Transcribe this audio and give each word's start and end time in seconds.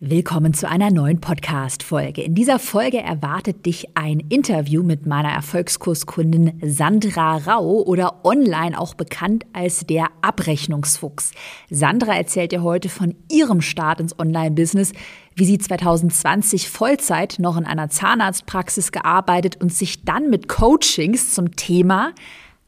Willkommen 0.00 0.54
zu 0.54 0.68
einer 0.68 0.92
neuen 0.92 1.20
Podcast-Folge. 1.20 2.22
In 2.22 2.36
dieser 2.36 2.60
Folge 2.60 2.98
erwartet 2.98 3.66
dich 3.66 3.96
ein 3.96 4.20
Interview 4.20 4.84
mit 4.84 5.06
meiner 5.06 5.30
Erfolgskurskundin 5.32 6.60
Sandra 6.62 7.38
Rau 7.38 7.82
oder 7.82 8.24
online 8.24 8.78
auch 8.78 8.94
bekannt 8.94 9.44
als 9.52 9.88
der 9.88 10.06
Abrechnungsfuchs. 10.22 11.32
Sandra 11.68 12.14
erzählt 12.14 12.52
dir 12.52 12.62
heute 12.62 12.88
von 12.88 13.16
ihrem 13.28 13.60
Start 13.60 13.98
ins 13.98 14.16
Online-Business, 14.16 14.92
wie 15.34 15.44
sie 15.44 15.58
2020 15.58 16.68
Vollzeit 16.68 17.40
noch 17.40 17.56
in 17.56 17.64
einer 17.64 17.90
Zahnarztpraxis 17.90 18.92
gearbeitet 18.92 19.60
und 19.60 19.72
sich 19.72 20.04
dann 20.04 20.30
mit 20.30 20.48
Coachings 20.48 21.34
zum 21.34 21.56
Thema 21.56 22.12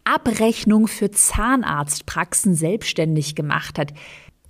Abrechnung 0.03 0.89
für 0.89 1.13
Zahnarztpraxen 1.13 2.57
selbstständig 2.57 3.37
gemacht 3.37 3.79
hat. 3.79 3.93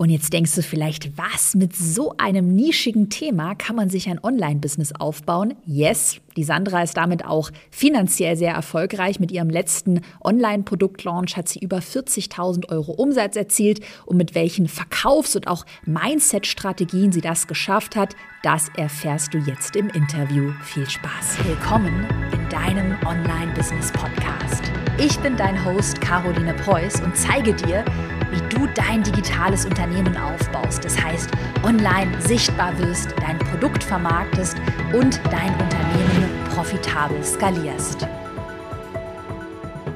Und 0.01 0.09
jetzt 0.09 0.33
denkst 0.33 0.55
du 0.55 0.63
vielleicht, 0.63 1.19
was 1.19 1.55
mit 1.55 1.77
so 1.77 2.15
einem 2.17 2.55
nischigen 2.55 3.11
Thema 3.11 3.55
kann 3.55 3.77
man 3.77 3.91
sich 3.91 4.09
ein 4.09 4.19
Online-Business 4.25 4.95
aufbauen? 4.99 5.53
Yes, 5.67 6.23
die 6.39 6.43
Sandra 6.43 6.83
ist 6.83 6.97
damit 6.97 7.27
auch 7.27 7.51
finanziell 7.71 8.35
sehr 8.35 8.55
erfolgreich. 8.55 9.21
Mit 9.21 9.31
ihrem 9.31 9.51
letzten 9.51 10.01
Online-Produktlaunch 10.25 11.37
hat 11.37 11.51
sie 11.51 11.59
über 11.59 11.81
40.000 11.81 12.71
Euro 12.71 12.93
Umsatz 12.93 13.37
erzielt 13.37 13.81
und 14.07 14.17
mit 14.17 14.35
welchen 14.35 14.69
Verkaufs- 14.69 15.37
und 15.37 15.49
auch 15.49 15.67
Mindset-Strategien 15.85 17.13
sie 17.13 17.21
das 17.21 17.47
geschafft 17.47 17.95
hat, 17.95 18.17
das 18.43 18.71
erfährst 18.79 19.35
du 19.35 19.39
jetzt 19.41 19.77
im 19.77 19.91
Interview. 19.91 20.51
Viel 20.65 20.89
Spaß. 20.89 21.45
Willkommen 21.47 22.07
in 22.33 22.49
deinem 22.49 22.97
Online-Business-Podcast. 23.05 24.63
Ich 24.97 25.19
bin 25.19 25.37
dein 25.37 25.63
Host 25.63 26.01
Caroline 26.01 26.55
Preuß 26.55 27.03
und 27.03 27.15
zeige 27.15 27.53
dir, 27.53 27.85
wie 28.31 28.41
du 28.49 28.67
dein 28.75 29.03
digitales 29.03 29.65
Unternehmen 29.67 30.17
aufbaust. 30.17 30.85
Das 30.85 31.03
heißt, 31.03 31.31
online 31.63 32.11
sichtbar 32.21 32.77
wirst, 32.79 33.15
dein 33.21 33.39
Produkt 33.39 33.83
vermarktest 33.83 34.57
und 34.93 35.21
dein 35.31 35.53
Unternehmen 35.53 36.31
profitabel 36.55 37.23
skalierst. 37.23 38.07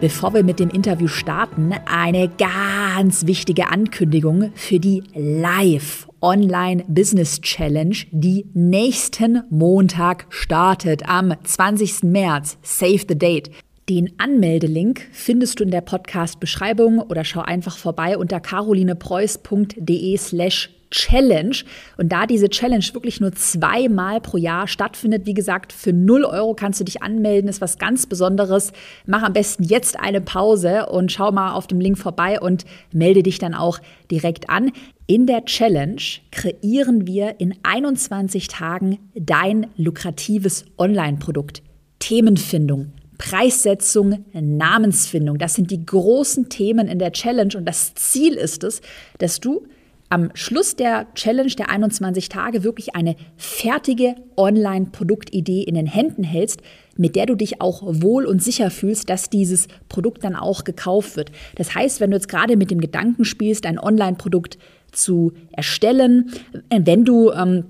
Bevor 0.00 0.34
wir 0.34 0.44
mit 0.44 0.60
dem 0.60 0.70
Interview 0.70 1.08
starten, 1.08 1.72
eine 1.86 2.28
ganz 2.28 3.26
wichtige 3.26 3.68
Ankündigung 3.68 4.52
für 4.54 4.78
die 4.78 5.02
Live 5.14 6.08
Online 6.20 6.84
Business 6.88 7.40
Challenge, 7.40 7.96
die 8.10 8.46
nächsten 8.54 9.42
Montag 9.50 10.26
startet 10.30 11.08
am 11.08 11.34
20. 11.42 12.02
März. 12.02 12.58
Save 12.62 13.04
the 13.08 13.18
date. 13.18 13.50
Den 13.90 14.18
Anmeldelink 14.18 15.08
findest 15.12 15.60
du 15.60 15.64
in 15.64 15.70
der 15.70 15.82
Podcast-Beschreibung 15.82 17.00
oder 17.00 17.22
schau 17.22 17.42
einfach 17.42 17.76
vorbei 17.76 18.16
unter 18.16 18.40
carolinepreuß.de 18.40 20.16
slash 20.16 20.70
Challenge. 20.90 21.56
Und 21.98 22.10
da 22.10 22.26
diese 22.26 22.48
Challenge 22.48 22.84
wirklich 22.92 23.20
nur 23.20 23.32
zweimal 23.32 24.22
pro 24.22 24.38
Jahr 24.38 24.68
stattfindet, 24.68 25.26
wie 25.26 25.34
gesagt, 25.34 25.72
für 25.72 25.92
0 25.92 26.24
Euro 26.24 26.54
kannst 26.54 26.80
du 26.80 26.84
dich 26.84 27.02
anmelden, 27.02 27.50
ist 27.50 27.60
was 27.60 27.78
ganz 27.78 28.06
Besonderes. 28.06 28.72
Mach 29.04 29.22
am 29.22 29.34
besten 29.34 29.64
jetzt 29.64 30.00
eine 30.00 30.22
Pause 30.22 30.86
und 30.86 31.12
schau 31.12 31.30
mal 31.30 31.52
auf 31.52 31.66
dem 31.66 31.80
Link 31.80 31.98
vorbei 31.98 32.40
und 32.40 32.64
melde 32.92 33.22
dich 33.22 33.38
dann 33.38 33.54
auch 33.54 33.80
direkt 34.10 34.48
an. 34.48 34.70
In 35.06 35.26
der 35.26 35.44
Challenge 35.44 36.00
kreieren 36.30 37.06
wir 37.06 37.38
in 37.38 37.54
21 37.64 38.48
Tagen 38.48 38.98
dein 39.14 39.66
lukratives 39.76 40.64
Online-Produkt. 40.78 41.62
Themenfindung, 41.98 42.92
Preissetzung, 43.18 44.24
Namensfindung. 44.32 45.38
Das 45.38 45.54
sind 45.54 45.70
die 45.70 45.84
großen 45.84 46.48
Themen 46.48 46.88
in 46.88 46.98
der 46.98 47.12
Challenge 47.12 47.56
und 47.56 47.64
das 47.64 47.94
Ziel 47.94 48.34
ist 48.34 48.64
es, 48.64 48.80
dass 49.18 49.40
du 49.40 49.66
am 50.10 50.30
Schluss 50.34 50.76
der 50.76 51.12
Challenge 51.14 51.50
der 51.50 51.70
21 51.70 52.28
Tage 52.28 52.62
wirklich 52.62 52.94
eine 52.94 53.16
fertige 53.36 54.14
Online-Produktidee 54.36 55.62
in 55.62 55.74
den 55.74 55.86
Händen 55.86 56.22
hältst, 56.22 56.60
mit 56.96 57.16
der 57.16 57.26
du 57.26 57.34
dich 57.34 57.60
auch 57.60 57.82
wohl 57.84 58.26
und 58.26 58.42
sicher 58.42 58.70
fühlst, 58.70 59.10
dass 59.10 59.30
dieses 59.30 59.66
Produkt 59.88 60.22
dann 60.22 60.36
auch 60.36 60.62
gekauft 60.62 61.16
wird. 61.16 61.32
Das 61.56 61.74
heißt, 61.74 62.00
wenn 62.00 62.10
du 62.10 62.16
jetzt 62.16 62.28
gerade 62.28 62.56
mit 62.56 62.70
dem 62.70 62.80
Gedanken 62.80 63.24
spielst, 63.24 63.66
ein 63.66 63.78
Online-Produkt 63.78 64.58
zu 64.92 65.32
erstellen, 65.50 66.30
wenn 66.70 67.04
du 67.04 67.32
ähm, 67.32 67.64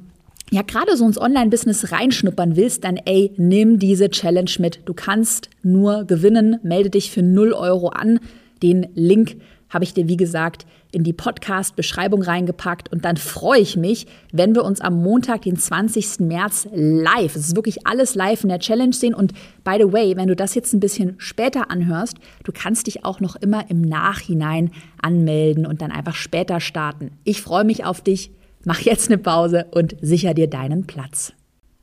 ja 0.54 0.62
gerade 0.62 0.97
so 0.97 1.06
ins 1.06 1.20
Online-Business 1.20 1.92
reinschnuppern 1.92 2.56
willst, 2.56 2.84
dann 2.84 2.97
ey, 2.97 3.32
nimm 3.37 3.78
diese 3.78 4.09
Challenge 4.10 4.50
mit. 4.59 4.81
Du 4.87 4.94
kannst 4.94 5.50
nur 5.62 6.04
gewinnen. 6.04 6.59
Melde 6.62 6.91
dich 6.91 7.10
für 7.10 7.22
0 7.22 7.53
Euro 7.53 7.88
an. 7.88 8.20
Den 8.62 8.87
Link 8.94 9.37
habe 9.69 9.84
ich 9.84 9.92
dir, 9.92 10.09
wie 10.09 10.16
gesagt, 10.16 10.66
in 10.92 11.03
die 11.03 11.12
Podcast-Beschreibung 11.12 12.22
reingepackt. 12.22 12.92
Und 12.92 13.04
dann 13.04 13.16
freue 13.16 13.60
ich 13.60 13.76
mich, 13.76 14.06
wenn 14.32 14.54
wir 14.54 14.65
uns 14.65 14.81
am 14.81 15.03
Montag, 15.03 15.42
den 15.42 15.56
20. 15.56 16.20
März, 16.20 16.69
live, 16.72 17.34
es 17.34 17.48
ist 17.48 17.56
wirklich 17.56 17.86
alles 17.86 18.15
live 18.15 18.44
in 18.44 18.50
der 18.50 18.60
Challenge 18.60 18.92
sehen. 18.92 19.15
Und 19.15 19.32
by 19.65 19.76
the 19.78 19.92
way, 19.92 20.16
wenn 20.16 20.28
du 20.28 20.36
das 20.36 20.54
jetzt 20.54 20.72
ein 20.72 20.81
bisschen 20.81 21.16
später 21.19 21.71
anhörst, 21.71 22.16
du 22.44 22.53
kannst 22.53 22.86
dich 22.86 23.04
auch 23.04 23.19
noch 23.19 23.34
immer 23.34 23.69
im 23.69 23.81
Nachhinein 23.81 24.71
anmelden 25.03 25.66
und 25.66 25.82
dann 25.82 25.91
einfach 25.91 26.15
später 26.15 26.60
starten. 26.60 27.10
Ich 27.25 27.42
freue 27.42 27.65
mich 27.65 27.84
auf 27.84 28.00
dich. 28.00 28.31
Mach 28.66 28.80
jetzt 28.80 29.10
eine 29.10 29.19
Pause 29.19 29.66
und 29.72 29.94
sicher 30.00 30.32
dir 30.32 30.48
deinen 30.48 30.86
Platz. 30.86 31.34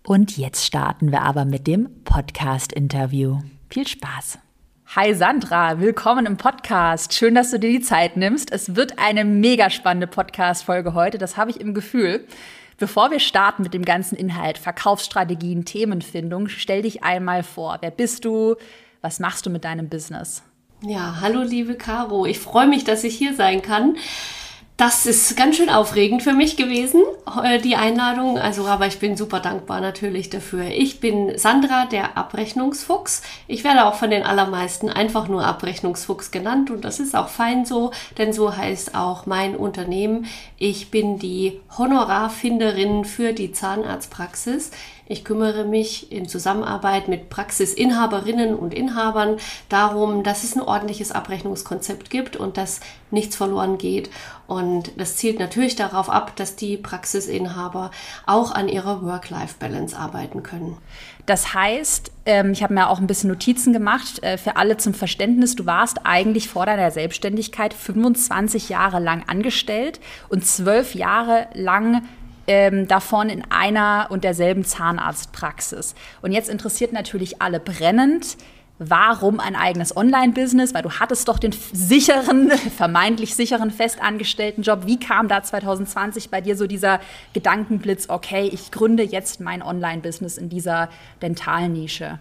Und 0.04 0.36
jetzt 0.38 0.66
starten 0.66 1.12
wir 1.12 1.22
aber 1.22 1.46
mit 1.46 1.68
dem 1.68 1.88
Podcast-Interview. 2.06 3.38
Viel 3.70 3.88
Spaß! 3.88 4.40
Hi 4.96 5.14
Sandra, 5.14 5.80
willkommen 5.80 6.26
im 6.26 6.38
Podcast. 6.38 7.14
Schön, 7.14 7.36
dass 7.36 7.52
du 7.52 7.60
dir 7.60 7.70
die 7.70 7.82
Zeit 7.82 8.18
nimmst. 8.18 8.52
Es 8.52 8.76
wird 8.76 8.98
eine 8.98 9.26
mega 9.26 9.70
spannende 9.70 10.08
Podcast-Folge 10.08 10.96
heute, 10.96 11.20
das 11.20 11.38
habe 11.38 11.52
ich 11.52 11.62
im 11.62 11.76
Gefühl. 11.76 12.26
Bevor 12.80 13.12
wir 13.12 13.20
starten 13.20 13.62
mit 13.62 13.76
dem 13.76 13.86
ganzen 13.86 14.16
Inhalt, 14.16 14.58
Verkaufsstrategien, 14.58 15.66
Themenfindung, 15.66 16.48
stell 16.48 16.82
dich 16.82 17.04
einmal 17.04 17.44
vor. 17.44 17.78
Wer 17.82 17.92
bist 17.92 18.26
du? 18.26 18.56
Was 19.02 19.20
machst 19.20 19.46
du 19.46 19.52
mit 19.52 19.66
deinem 19.66 19.88
Business? 19.88 20.42
Ja, 20.84 21.18
hallo 21.22 21.44
liebe 21.44 21.76
Caro. 21.76 22.26
Ich 22.26 22.40
freue 22.40 22.68
mich, 22.68 22.84
dass 22.84 23.04
ich 23.04 23.16
hier 23.16 23.36
sein 23.36 23.62
kann. 23.62 23.98
Das 24.82 25.06
ist 25.06 25.38
ganz 25.38 25.58
schön 25.58 25.70
aufregend 25.70 26.24
für 26.24 26.34
mich 26.34 26.58
gewesen, 26.58 27.04
äh, 27.44 27.60
die 27.60 27.76
Einladung. 27.76 28.40
Also, 28.40 28.66
aber 28.66 28.88
ich 28.88 28.98
bin 28.98 29.16
super 29.16 29.40
dankbar 29.40 29.80
natürlich 29.80 30.32
dafür. 30.32 30.64
Ich 30.72 31.00
bin 31.00 31.38
Sandra, 31.38 31.86
der 31.86 32.18
Abrechnungsfuchs. 32.18 33.22
Ich 33.48 33.64
werde 33.64 33.86
auch 33.86 33.94
von 33.94 34.10
den 34.10 34.24
allermeisten 34.24 34.90
einfach 34.90 35.28
nur 35.28 35.46
Abrechnungsfuchs 35.46 36.32
genannt 36.32 36.72
und 36.72 36.84
das 36.84 37.00
ist 37.00 37.16
auch 37.16 37.28
fein 37.28 37.64
so, 37.64 37.92
denn 38.18 38.34
so 38.34 38.58
heißt 38.58 38.96
auch 38.96 39.28
mein 39.28 39.56
Unternehmen. 39.56 40.26
Ich 40.58 40.90
bin 40.90 41.20
die 41.20 41.60
Honorarfinderin 41.78 43.06
für 43.06 43.34
die 43.34 43.52
Zahnarztpraxis. 43.52 44.72
Ich 45.12 45.26
kümmere 45.26 45.66
mich 45.66 46.10
in 46.10 46.30
Zusammenarbeit 46.30 47.10
mit 47.10 47.30
Praxisinhaberinnen 47.30 48.56
und 48.56 48.74
Inhabern 48.74 49.36
darum, 49.68 50.24
dass 50.24 50.46
es 50.46 50.56
ein 50.56 50.62
ordentliches 50.62 51.12
Abrechnungskonzept 51.12 52.10
gibt 52.10 52.38
und 52.38 52.56
dass 52.56 52.80
nichts 53.12 53.36
verloren 53.36 53.78
geht. 53.78 54.10
Und 54.48 54.94
das 54.96 55.18
zielt 55.18 55.38
natürlich 55.38 55.76
darauf 55.76 56.10
ab, 56.10 56.38
dass 56.38 56.56
die 56.56 56.78
Praxisinhaber 56.78 57.92
auch 58.26 58.54
an 58.54 58.70
ihrer 58.70 59.02
Work-Life-Balance 59.04 59.98
arbeiten 59.98 60.44
können. 60.44 60.78
Das 61.26 61.54
heißt, 61.54 62.14
ähm, 62.26 62.54
ich 62.54 62.64
habe 62.64 62.74
mir 62.74 62.90
auch 62.90 63.00
ein 63.00 63.08
bisschen 63.08 63.30
Notizen 63.30 63.74
gemacht 63.74 64.24
äh, 64.24 64.38
für 64.38 64.56
alle 64.56 64.78
zum 64.78 64.94
Verständnis. 64.94 65.58
Du 65.58 65.66
warst 65.66 66.06
eigentlich 66.06 66.48
vor 66.48 66.66
deiner 66.66 66.90
Selbstständigkeit 66.90 67.74
25 67.74 68.70
Jahre 68.70 69.00
lang 69.00 69.24
angestellt 69.28 70.00
und 70.30 70.46
zwölf 70.46 70.96
Jahre 70.96 71.48
lang 71.54 72.04
ähm, 72.52 72.86
davon 72.86 73.30
in 73.30 73.44
einer 73.50 74.08
und 74.10 74.26
derselben 74.26 74.66
Zahnarztpraxis. 74.66 75.96
Und 76.22 76.34
jetzt 76.34 76.50
interessiert 76.50 76.92
natürlich 76.92 77.42
alle 77.42 77.62
brennend, 77.62 78.36
warum 78.78 79.40
ein 79.40 79.56
eigenes 79.56 79.96
Online-Business? 79.96 80.74
Weil 80.74 80.82
du 80.82 80.92
hattest 80.92 81.30
doch 81.30 81.40
den 81.40 81.54
sicheren, 81.72 82.52
vermeintlich 82.78 83.36
sicheren 83.36 83.72
festangestellten 83.72 84.64
Job. 84.64 84.82
Wie 84.86 85.00
kam 85.00 85.30
da 85.30 85.42
2020 85.42 86.30
bei 86.30 86.42
dir 86.42 86.58
so 86.58 86.68
dieser 86.68 87.00
Gedankenblitz, 87.32 88.10
okay, 88.10 88.50
ich 88.52 88.70
gründe 88.72 89.04
jetzt 89.04 89.40
mein 89.40 89.64
Online-Business 89.64 90.38
in 90.38 90.50
dieser 90.50 90.90
Dentalnische? 91.22 92.20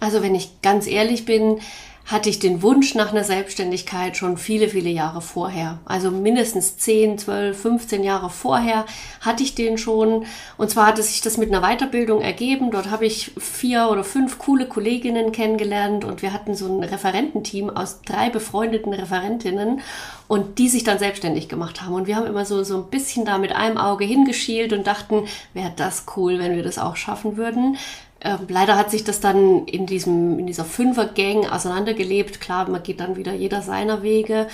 Also 0.00 0.22
wenn 0.22 0.34
ich 0.34 0.62
ganz 0.62 0.86
ehrlich 0.86 1.26
bin, 1.26 1.60
hatte 2.06 2.30
ich 2.30 2.38
den 2.38 2.62
Wunsch 2.62 2.94
nach 2.94 3.10
einer 3.10 3.24
Selbstständigkeit 3.24 4.16
schon 4.16 4.38
viele, 4.38 4.68
viele 4.68 4.90
Jahre 4.90 5.20
vorher. 5.20 5.78
Also 5.84 6.12
mindestens 6.12 6.76
10, 6.78 7.18
12, 7.18 7.60
15 7.60 8.04
Jahre 8.04 8.30
vorher 8.30 8.86
hatte 9.20 9.42
ich 9.42 9.56
den 9.56 9.76
schon. 9.76 10.24
Und 10.56 10.70
zwar 10.70 10.86
hatte 10.86 11.02
sich 11.02 11.20
das 11.20 11.36
mit 11.36 11.52
einer 11.52 11.66
Weiterbildung 11.66 12.22
ergeben. 12.22 12.70
Dort 12.70 12.90
habe 12.90 13.06
ich 13.06 13.32
vier 13.38 13.88
oder 13.90 14.04
fünf 14.04 14.38
coole 14.38 14.66
Kolleginnen 14.66 15.32
kennengelernt 15.32 16.04
und 16.04 16.22
wir 16.22 16.32
hatten 16.32 16.54
so 16.54 16.66
ein 16.66 16.84
Referententeam 16.84 17.70
aus 17.70 18.02
drei 18.02 18.30
befreundeten 18.30 18.92
Referentinnen 18.92 19.80
und 20.28 20.58
die 20.58 20.68
sich 20.68 20.84
dann 20.84 21.00
selbstständig 21.00 21.48
gemacht 21.48 21.82
haben. 21.82 21.94
Und 21.94 22.06
wir 22.06 22.14
haben 22.14 22.26
immer 22.26 22.44
so, 22.44 22.62
so 22.62 22.76
ein 22.76 22.88
bisschen 22.88 23.24
da 23.24 23.38
mit 23.38 23.52
einem 23.52 23.78
Auge 23.78 24.04
hingeschielt 24.04 24.72
und 24.72 24.86
dachten, 24.86 25.26
wäre 25.54 25.72
das 25.74 26.04
cool, 26.16 26.38
wenn 26.38 26.54
wir 26.54 26.62
das 26.62 26.78
auch 26.78 26.94
schaffen 26.94 27.36
würden. 27.36 27.76
Ähm, 28.20 28.40
leider 28.48 28.76
hat 28.76 28.90
sich 28.90 29.04
das 29.04 29.20
dann 29.20 29.66
in, 29.66 29.86
diesem, 29.86 30.38
in 30.38 30.46
dieser 30.46 30.64
Fünfer-Gang 30.64 31.46
auseinandergelebt. 31.46 32.40
Klar, 32.40 32.68
man 32.68 32.82
geht 32.82 33.00
dann 33.00 33.16
wieder 33.16 33.34
jeder 33.34 33.62
seiner 33.62 34.02
Wege. 34.02 34.48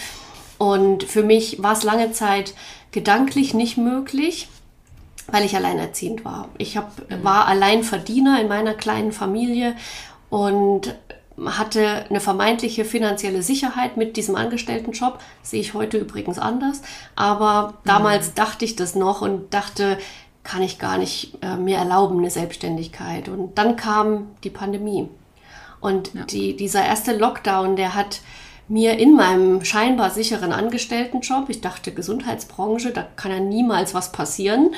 Und 0.58 1.04
für 1.04 1.22
mich 1.22 1.62
war 1.62 1.72
es 1.72 1.82
lange 1.82 2.12
Zeit 2.12 2.54
gedanklich 2.92 3.54
nicht 3.54 3.78
möglich, 3.78 4.48
weil 5.26 5.44
ich 5.44 5.56
alleinerziehend 5.56 6.24
war. 6.24 6.48
Ich 6.58 6.76
hab, 6.76 7.10
mhm. 7.10 7.24
war 7.24 7.46
Alleinverdiener 7.46 8.40
in 8.40 8.48
meiner 8.48 8.74
kleinen 8.74 9.12
Familie 9.12 9.74
und 10.30 10.94
hatte 11.44 12.04
eine 12.08 12.20
vermeintliche 12.20 12.84
finanzielle 12.84 13.42
Sicherheit 13.42 13.96
mit 13.96 14.16
diesem 14.16 14.36
Angestelltenjob. 14.36 15.18
Sehe 15.42 15.60
ich 15.60 15.74
heute 15.74 15.98
übrigens 15.98 16.38
anders. 16.38 16.82
Aber 17.16 17.74
damals 17.84 18.28
mhm. 18.28 18.34
dachte 18.34 18.64
ich 18.64 18.76
das 18.76 18.94
noch 18.94 19.22
und 19.22 19.54
dachte, 19.54 19.98
kann 20.44 20.62
ich 20.62 20.78
gar 20.78 20.98
nicht 20.98 21.38
äh, 21.42 21.56
mir 21.56 21.78
erlauben, 21.78 22.18
eine 22.18 22.30
Selbstständigkeit. 22.30 23.28
Und 23.28 23.58
dann 23.58 23.76
kam 23.76 24.28
die 24.44 24.50
Pandemie. 24.50 25.08
Und 25.80 26.14
ja. 26.14 26.24
die, 26.24 26.56
dieser 26.56 26.84
erste 26.84 27.16
Lockdown, 27.16 27.76
der 27.76 27.94
hat 27.94 28.20
mir 28.68 28.98
in 28.98 29.14
meinem 29.14 29.64
scheinbar 29.64 30.10
sicheren 30.10 30.52
Angestelltenjob, 30.52 31.48
ich 31.48 31.60
dachte 31.60 31.92
Gesundheitsbranche, 31.92 32.90
da 32.90 33.06
kann 33.16 33.32
ja 33.32 33.40
niemals 33.40 33.92
was 33.92 34.12
passieren, 34.12 34.74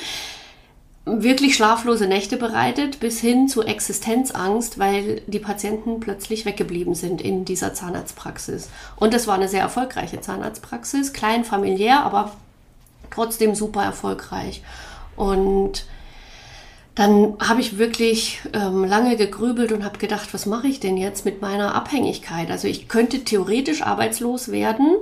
wirklich 1.07 1.55
schlaflose 1.55 2.07
Nächte 2.07 2.39
bereitet, 2.39 2.99
bis 3.01 3.21
hin 3.21 3.47
zu 3.47 3.63
Existenzangst, 3.63 4.79
weil 4.79 5.21
die 5.27 5.39
Patienten 5.39 6.01
plötzlich 6.01 6.47
weggeblieben 6.47 6.95
sind 6.95 7.21
in 7.21 7.45
dieser 7.45 7.75
Zahnarztpraxis. 7.75 8.71
Und 8.97 9.13
es 9.13 9.27
war 9.27 9.35
eine 9.35 9.49
sehr 9.49 9.61
erfolgreiche 9.61 10.21
Zahnarztpraxis, 10.21 11.13
klein 11.13 11.45
familiär, 11.45 12.01
aber 12.05 12.33
trotzdem 13.11 13.55
super 13.55 13.85
erfolgreich. 13.85 14.63
Und 15.17 15.87
dann 16.95 17.37
habe 17.41 17.61
ich 17.61 17.79
wirklich 17.79 18.41
ähm, 18.53 18.85
lange 18.85 19.17
gegrübelt 19.17 19.73
und 19.73 19.85
habe 19.85 19.99
gedacht, 19.99 20.33
was 20.33 20.47
mache 20.47 20.69
ich 20.69 20.79
denn 20.79 20.97
jetzt 20.97 21.25
mit 21.25 21.43
meiner 21.43 21.75
Abhängigkeit? 21.75 22.51
Also 22.51 22.69
ich 22.69 22.89
könnte 22.89 23.25
theoretisch 23.25 23.83
arbeitslos 23.83 24.53
werden, 24.53 24.97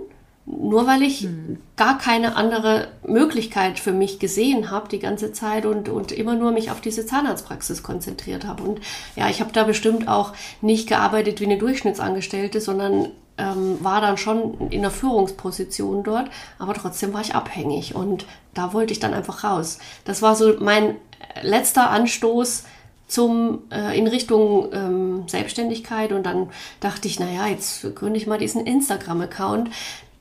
nur 0.46 0.86
weil 0.86 1.02
ich 1.02 1.20
hm. 1.20 1.58
gar 1.76 1.98
keine 1.98 2.34
andere 2.34 2.88
Möglichkeit 3.06 3.78
für 3.78 3.92
mich 3.92 4.18
gesehen 4.18 4.70
habe 4.70 4.88
die 4.88 4.98
ganze 4.98 5.32
Zeit 5.32 5.66
und, 5.66 5.88
und 5.88 6.12
immer 6.12 6.34
nur 6.34 6.50
mich 6.50 6.70
auf 6.70 6.80
diese 6.80 7.06
Zahnarztpraxis 7.06 7.82
konzentriert 7.82 8.46
habe. 8.46 8.62
Und 8.62 8.80
ja, 9.14 9.28
ich 9.28 9.40
habe 9.40 9.52
da 9.52 9.64
bestimmt 9.64 10.08
auch 10.08 10.32
nicht 10.62 10.88
gearbeitet 10.88 11.40
wie 11.40 11.44
eine 11.44 11.58
Durchschnittsangestellte, 11.58 12.60
sondern 12.60 13.10
ähm, 13.38 13.78
war 13.82 14.00
dann 14.00 14.18
schon 14.18 14.70
in 14.70 14.82
der 14.82 14.90
Führungsposition 14.90 16.02
dort, 16.02 16.30
aber 16.58 16.74
trotzdem 16.74 17.12
war 17.12 17.20
ich 17.20 17.34
abhängig 17.34 17.94
und 17.94 18.26
da 18.54 18.72
wollte 18.72 18.92
ich 18.92 19.00
dann 19.00 19.14
einfach 19.14 19.44
raus. 19.44 19.78
Das 20.04 20.22
war 20.22 20.34
so 20.36 20.54
mein 20.60 20.96
letzter 21.42 21.90
Anstoß 21.90 22.64
zum 23.06 23.60
äh, 23.70 23.96
in 23.98 24.06
Richtung 24.06 24.72
ähm, 24.72 25.24
Selbstständigkeit 25.28 26.12
und 26.12 26.24
dann 26.24 26.48
dachte 26.80 27.08
ich, 27.08 27.20
naja, 27.20 27.46
jetzt 27.46 27.94
gründe 27.94 28.16
ich 28.16 28.26
mal 28.26 28.38
diesen 28.38 28.66
Instagram-Account. 28.66 29.70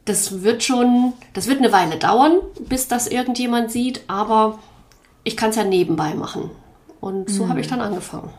Das 0.05 0.41
wird 0.41 0.63
schon, 0.63 1.13
das 1.33 1.47
wird 1.47 1.59
eine 1.59 1.71
Weile 1.71 1.97
dauern, 1.97 2.39
bis 2.59 2.87
das 2.87 3.07
irgendjemand 3.07 3.71
sieht, 3.71 4.01
aber 4.07 4.59
ich 5.23 5.37
kann 5.37 5.51
es 5.51 5.55
ja 5.55 5.63
nebenbei 5.63 6.15
machen. 6.15 6.49
Und 6.99 7.29
so 7.29 7.45
mhm. 7.45 7.49
habe 7.49 7.61
ich 7.61 7.67
dann 7.67 7.81
angefangen. 7.81 8.29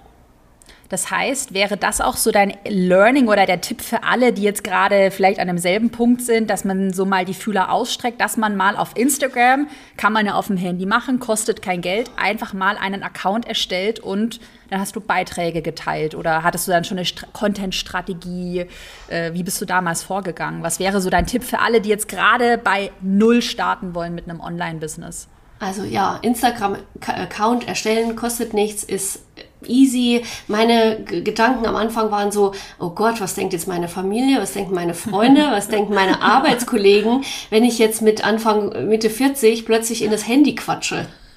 Das 0.92 1.10
heißt, 1.10 1.54
wäre 1.54 1.78
das 1.78 2.02
auch 2.02 2.18
so 2.18 2.30
dein 2.30 2.52
Learning 2.68 3.28
oder 3.28 3.46
der 3.46 3.62
Tipp 3.62 3.80
für 3.80 4.04
alle, 4.04 4.30
die 4.30 4.42
jetzt 4.42 4.62
gerade 4.62 5.10
vielleicht 5.10 5.40
an 5.40 5.46
demselben 5.46 5.88
Punkt 5.88 6.20
sind, 6.20 6.50
dass 6.50 6.66
man 6.66 6.92
so 6.92 7.06
mal 7.06 7.24
die 7.24 7.32
Fühler 7.32 7.72
ausstreckt, 7.72 8.20
dass 8.20 8.36
man 8.36 8.56
mal 8.56 8.76
auf 8.76 8.94
Instagram, 8.94 9.68
kann 9.96 10.12
man 10.12 10.26
ja 10.26 10.34
auf 10.34 10.48
dem 10.48 10.58
Handy 10.58 10.84
machen, 10.84 11.18
kostet 11.18 11.62
kein 11.62 11.80
Geld, 11.80 12.10
einfach 12.18 12.52
mal 12.52 12.76
einen 12.76 13.02
Account 13.02 13.48
erstellt 13.48 14.00
und 14.00 14.38
dann 14.68 14.80
hast 14.80 14.94
du 14.94 15.00
Beiträge 15.00 15.62
geteilt 15.62 16.14
oder 16.14 16.42
hattest 16.42 16.68
du 16.68 16.72
dann 16.72 16.84
schon 16.84 16.98
eine 16.98 17.06
Content-Strategie? 17.32 18.66
Äh, 19.08 19.32
wie 19.32 19.44
bist 19.44 19.62
du 19.62 19.64
damals 19.64 20.02
vorgegangen? 20.02 20.62
Was 20.62 20.78
wäre 20.78 21.00
so 21.00 21.08
dein 21.08 21.26
Tipp 21.26 21.42
für 21.42 21.60
alle, 21.60 21.80
die 21.80 21.88
jetzt 21.88 22.06
gerade 22.06 22.58
bei 22.58 22.90
Null 23.00 23.40
starten 23.40 23.94
wollen 23.94 24.14
mit 24.14 24.28
einem 24.28 24.40
Online-Business? 24.40 25.28
Also 25.62 25.84
ja, 25.84 26.18
Instagram-Account 26.22 27.68
erstellen 27.68 28.16
kostet 28.16 28.52
nichts, 28.52 28.82
ist 28.82 29.20
easy. 29.68 30.22
Meine 30.48 31.00
G 31.04 31.22
Gedanken 31.22 31.66
am 31.66 31.76
Anfang 31.76 32.10
waren 32.10 32.32
so, 32.32 32.52
oh 32.78 32.90
Gott, 32.90 33.20
was 33.20 33.34
denkt 33.34 33.52
jetzt 33.52 33.68
meine 33.68 33.88
Familie, 33.88 34.40
was 34.40 34.52
denken 34.52 34.74
meine 34.74 34.94
Freunde, 34.94 35.48
was 35.50 35.68
denken 35.68 35.94
meine 35.94 36.22
Arbeitskollegen, 36.22 37.24
wenn 37.50 37.64
ich 37.64 37.78
jetzt 37.78 38.02
mit 38.02 38.24
Anfang, 38.24 38.88
Mitte 38.88 39.10
40 39.10 39.64
plötzlich 39.64 40.02
in 40.02 40.10
das 40.10 40.26
Handy 40.26 40.54
quatsche. 40.54 41.06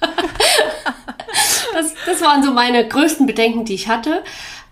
das, 1.74 1.94
das 2.04 2.20
waren 2.20 2.42
so 2.42 2.52
meine 2.52 2.86
größten 2.86 3.26
Bedenken, 3.26 3.64
die 3.64 3.74
ich 3.74 3.88
hatte. 3.88 4.22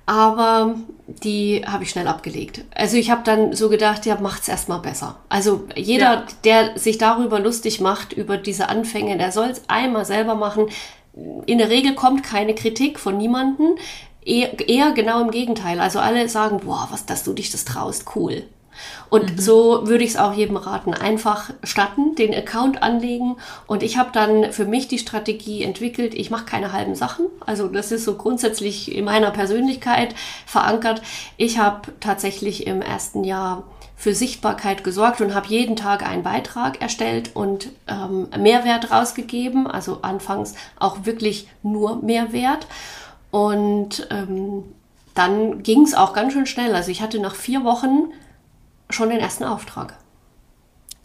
Aber 0.07 0.75
die 1.07 1.65
habe 1.67 1.85
ich 1.85 1.91
schnell 1.91 2.09
abgelegt. 2.09 2.63
Also 2.75 2.97
ich 2.97 3.11
habe 3.11 3.23
dann 3.25 3.55
so 3.55 3.71
gedacht, 3.71 4.05
ja, 4.05 4.19
macht's 4.21 4.49
erstmal 4.49 4.81
besser. 4.81 5.17
Also 5.29 5.67
jeder, 5.77 6.15
ja. 6.15 6.25
der 6.45 6.79
sich 6.79 6.99
darüber 6.99 7.41
lustig 7.41 7.81
macht, 7.81 8.13
über 8.13 8.37
diese 8.37 8.69
Anfänge, 8.69 9.17
der 9.17 9.33
soll 9.33 9.49
es 9.49 9.63
einmal 9.69 10.05
selber 10.05 10.35
machen 10.35 10.67
in 11.47 11.59
der 11.59 11.71
Regel 11.71 11.95
kommt 11.95 12.23
keine 12.23 12.55
Kritik 12.55 12.99
von 12.99 13.17
niemanden. 13.17 13.77
Eher, 14.25 14.93
genau 14.93 15.21
im 15.21 15.31
Gegenteil. 15.31 15.81
Also 15.81 15.99
alle 15.99 16.29
sagen, 16.29 16.61
boah, 16.65 16.89
was, 16.91 17.07
dass 17.07 17.25
du 17.25 17.35
dich 17.35 17.51
das 17.51 17.65
traust, 17.65 18.17
cool. 18.17 18.45
Und 19.11 19.37
mhm. 19.37 19.39
so 19.39 19.87
würde 19.87 20.03
ich 20.03 20.11
es 20.11 20.17
auch 20.17 20.33
jedem 20.33 20.57
raten. 20.57 20.95
Einfach 20.95 21.51
starten, 21.63 22.15
den 22.17 22.35
Account 22.35 22.83
anlegen. 22.83 23.37
Und 23.67 23.83
ich 23.83 23.97
habe 23.97 24.11
dann 24.13 24.53
für 24.53 24.65
mich 24.65 24.89
die 24.89 24.99
Strategie 24.99 25.63
entwickelt, 25.63 26.15
ich 26.15 26.31
mache 26.31 26.47
keine 26.47 26.73
halben 26.73 26.95
Sachen. 26.95 27.27
Also 27.45 27.69
das 27.69 27.93
ist 27.93 28.05
so 28.05 28.17
grundsätzlich 28.17 28.95
in 28.95 29.05
meiner 29.05 29.31
Persönlichkeit 29.31 30.15
verankert. 30.47 31.03
Ich 31.37 31.59
habe 31.59 31.93
tatsächlich 32.01 32.67
im 32.67 32.83
ersten 32.83 33.25
Jahr 33.25 33.65
für 33.97 34.15
Sichtbarkeit 34.15 34.85
gesorgt 34.85 35.21
und 35.21 35.35
habe 35.35 35.49
jeden 35.49 35.77
Tag 35.77 36.07
einen 36.07 36.23
Beitrag 36.23 36.83
erstellt 36.83 37.35
und 37.35 37.71
ähm, 37.87 38.29
Mehrwert 38.39 38.91
rausgegeben. 38.91 39.67
Also 39.67 40.01
anfangs 40.03 40.55
auch 40.79 41.05
wirklich 41.05 41.49
nur 41.63 42.03
Mehrwert. 42.03 42.67
Und 43.31 44.07
ähm, 44.11 44.65
dann 45.15 45.63
ging 45.63 45.83
es 45.83 45.95
auch 45.95 46.13
ganz 46.13 46.33
schön 46.33 46.47
schnell. 46.47 46.75
Also 46.75 46.91
ich 46.91 47.03
hatte 47.03 47.19
nach 47.19 47.35
vier 47.35 47.65
Wochen 47.65 48.13
schon 48.91 49.11
den 49.11 49.21
ersten 49.21 49.45
Auftrag. 49.45 49.95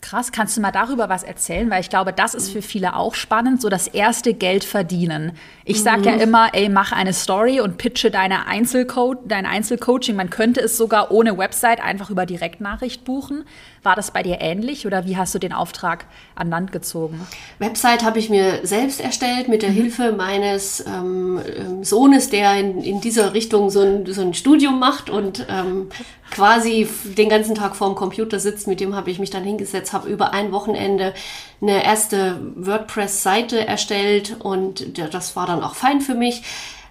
Krass, 0.01 0.31
kannst 0.31 0.55
du 0.55 0.61
mal 0.61 0.71
darüber 0.71 1.09
was 1.09 1.23
erzählen? 1.23 1.69
Weil 1.69 1.81
ich 1.81 1.89
glaube, 1.89 2.13
das 2.13 2.33
ist 2.33 2.51
für 2.51 2.61
viele 2.61 2.95
auch 2.95 3.15
spannend, 3.15 3.61
so 3.61 3.67
das 3.67 3.87
erste 3.87 4.33
Geld 4.33 4.63
verdienen. 4.63 5.33
Ich 5.65 5.83
sage 5.83 6.03
ja 6.03 6.13
mhm. 6.13 6.21
immer, 6.21 6.49
ey, 6.53 6.69
mach 6.69 6.91
eine 6.91 7.13
Story 7.13 7.59
und 7.59 7.77
pitche 7.77 8.09
deine 8.09 8.47
Einzelcode, 8.47 9.19
dein 9.25 9.45
Einzelcoaching. 9.45 10.15
Man 10.15 10.29
könnte 10.29 10.61
es 10.61 10.77
sogar 10.77 11.11
ohne 11.11 11.37
Website 11.37 11.83
einfach 11.83 12.09
über 12.09 12.25
Direktnachricht 12.25 13.03
buchen. 13.03 13.43
War 13.83 13.95
das 13.95 14.11
bei 14.11 14.23
dir 14.23 14.37
ähnlich 14.41 14.87
oder 14.87 15.05
wie 15.05 15.17
hast 15.17 15.35
du 15.35 15.39
den 15.39 15.53
Auftrag 15.53 16.05
an 16.35 16.49
Land 16.49 16.71
gezogen? 16.71 17.27
Website 17.59 18.03
habe 18.03 18.19
ich 18.19 18.29
mir 18.29 18.65
selbst 18.65 19.01
erstellt 19.01 19.47
mit 19.47 19.61
der 19.61 19.69
mhm. 19.69 19.75
Hilfe 19.75 20.11
meines 20.11 20.85
ähm, 20.85 21.39
ähm, 21.57 21.83
Sohnes, 21.83 22.29
der 22.29 22.55
in, 22.55 22.81
in 22.81 23.01
dieser 23.01 23.33
Richtung 23.33 23.69
so 23.69 23.81
ein, 23.81 24.05
so 24.05 24.21
ein 24.21 24.33
Studium 24.33 24.79
macht 24.79 25.09
und 25.09 25.45
ähm, 25.49 25.89
quasi 26.31 26.87
den 27.03 27.29
ganzen 27.29 27.55
Tag 27.55 27.75
vorm 27.75 27.95
Computer 27.95 28.39
sitzt. 28.39 28.67
Mit 28.67 28.79
dem 28.79 28.95
habe 28.95 29.11
ich 29.11 29.19
mich 29.19 29.29
dann 29.29 29.43
hingesetzt, 29.43 29.93
habe 29.93 30.09
über 30.09 30.33
ein 30.33 30.51
Wochenende 30.51 31.13
eine 31.61 31.83
erste 31.83 32.39
WordPress-Seite 32.55 33.67
erstellt 33.67 34.37
und 34.39 34.97
das 34.97 35.35
war 35.35 35.47
dann 35.47 35.63
auch 35.63 35.75
fein 35.75 36.01
für 36.01 36.15
mich. 36.15 36.43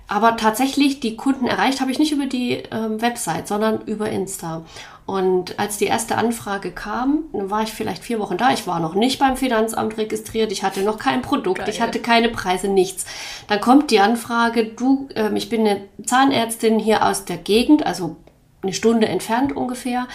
Aber 0.09 0.39
tatsächlich 0.39 1.01
die 1.01 1.17
Kunden 1.17 1.47
erreicht 1.47 1.83
habe 1.83 1.91
ich 1.91 1.99
nicht 1.99 2.13
über 2.13 2.25
die 2.25 2.63
ähm, 2.71 3.01
Website, 3.01 3.47
sondern 3.47 3.83
über 3.83 4.09
Insta. 4.09 4.65
Und 5.05 5.59
als 5.59 5.79
die 5.79 5.87
erste 5.87 6.17
Anfrage 6.17 6.71
kam, 6.71 7.25
war 7.33 7.63
ich 7.63 7.73
vielleicht 7.73 8.03
vier 8.03 8.19
Wochen 8.19 8.37
da. 8.37 8.51
Ich 8.53 8.67
war 8.67 8.81
noch 8.81 8.95
nicht 8.95 9.19
beim 9.19 9.37
Finanzamt 9.37 9.97
registriert. 9.97 10.51
Ich 10.53 10.63
hatte 10.63 10.81
noch 10.81 10.99
kein 10.99 11.23
Produkt. 11.23 11.61
Geil. 11.61 11.69
Ich 11.69 11.81
hatte 11.81 11.99
keine 11.99 12.31
Preise, 12.31 12.69
nichts. 12.69 13.07
Dann 13.49 13.61
kommt 13.61 13.91
die 13.91 14.01
Anfrage, 14.01 14.65
du, 14.65 15.09
ähm, 15.15 15.37
ich 15.37 15.49
bin 15.49 15.61
eine 15.61 15.83
Zahnärztin 16.05 16.79
hier 16.79 17.07
aus 17.07 17.25
der 17.27 17.39
Gegend, 17.39 17.87
also 17.87 18.17
eine 18.63 18.73
Stunde 18.73 19.09
entfernt 19.09 19.57
ungefähr. 19.57 20.07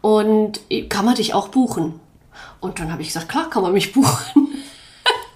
Und 0.00 0.60
kann 0.88 1.04
man 1.04 1.16
dich 1.16 1.34
auch 1.34 1.48
buchen? 1.48 1.98
Und 2.60 2.78
dann 2.78 2.92
habe 2.92 3.02
ich 3.02 3.08
gesagt, 3.08 3.28
klar, 3.28 3.50
kann 3.50 3.62
man 3.62 3.72
mich 3.72 3.92
buchen. 3.92 4.46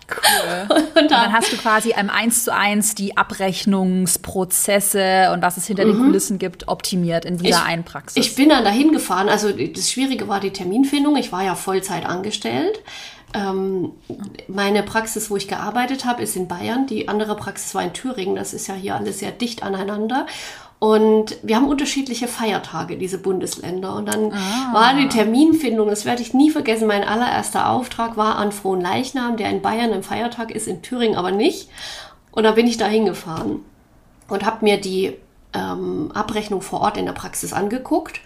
Cool. 0.08 0.68
Und, 0.68 0.70
dann, 0.70 0.84
und 1.04 1.10
dann 1.10 1.32
hast 1.32 1.52
du 1.52 1.56
quasi 1.56 1.94
ähm, 1.96 2.10
eins 2.10 2.44
zu 2.44 2.54
eins 2.54 2.94
die 2.94 3.16
Abrechnungsprozesse 3.16 5.30
und 5.32 5.40
was 5.40 5.56
es 5.56 5.66
hinter 5.66 5.86
mhm. 5.86 5.92
den 5.92 6.04
Kulissen 6.04 6.38
gibt, 6.38 6.68
optimiert 6.68 7.24
in 7.24 7.38
dieser 7.38 7.60
ich, 7.60 7.64
einen 7.64 7.84
Praxis. 7.84 8.22
Ich 8.22 8.34
bin 8.34 8.50
dann 8.50 8.62
dahin 8.62 8.92
gefahren. 8.92 9.30
Also 9.30 9.50
das 9.52 9.90
Schwierige 9.90 10.28
war 10.28 10.40
die 10.40 10.50
Terminfindung. 10.50 11.16
Ich 11.16 11.32
war 11.32 11.42
ja 11.42 11.54
Vollzeit 11.54 12.04
angestellt. 12.04 12.82
Ähm, 13.34 13.92
meine 14.48 14.82
Praxis, 14.82 15.30
wo 15.30 15.36
ich 15.36 15.48
gearbeitet 15.48 16.04
habe, 16.04 16.22
ist 16.22 16.36
in 16.36 16.48
Bayern. 16.48 16.86
Die 16.86 17.08
andere 17.08 17.34
Praxis 17.34 17.74
war 17.74 17.82
in 17.82 17.94
Thüringen. 17.94 18.36
Das 18.36 18.52
ist 18.52 18.66
ja 18.66 18.74
hier 18.74 18.96
alles 18.96 19.20
sehr 19.20 19.30
dicht 19.30 19.62
aneinander. 19.62 20.26
Und 20.82 21.36
wir 21.44 21.54
haben 21.54 21.68
unterschiedliche 21.68 22.26
Feiertage, 22.26 22.96
diese 22.96 23.18
Bundesländer. 23.18 23.94
Und 23.94 24.12
dann 24.12 24.32
ah. 24.32 24.74
war 24.74 24.94
die 24.96 25.06
Terminfindung, 25.08 25.86
das 25.86 26.04
werde 26.04 26.22
ich 26.22 26.34
nie 26.34 26.50
vergessen, 26.50 26.88
mein 26.88 27.04
allererster 27.04 27.70
Auftrag 27.70 28.16
war 28.16 28.34
an 28.34 28.50
Frohen 28.50 28.80
Leichnam, 28.80 29.36
der 29.36 29.48
in 29.50 29.62
Bayern 29.62 29.92
ein 29.92 30.02
Feiertag 30.02 30.50
ist, 30.50 30.66
in 30.66 30.82
Thüringen 30.82 31.14
aber 31.14 31.30
nicht. 31.30 31.68
Und 32.32 32.42
da 32.42 32.50
bin 32.50 32.66
ich 32.66 32.78
da 32.78 32.86
hingefahren 32.86 33.60
und 34.26 34.44
habe 34.44 34.64
mir 34.64 34.80
die 34.80 35.12
ähm, 35.52 36.10
Abrechnung 36.14 36.62
vor 36.62 36.80
Ort 36.80 36.96
in 36.96 37.06
der 37.06 37.12
Praxis 37.12 37.52
angeguckt 37.52 38.20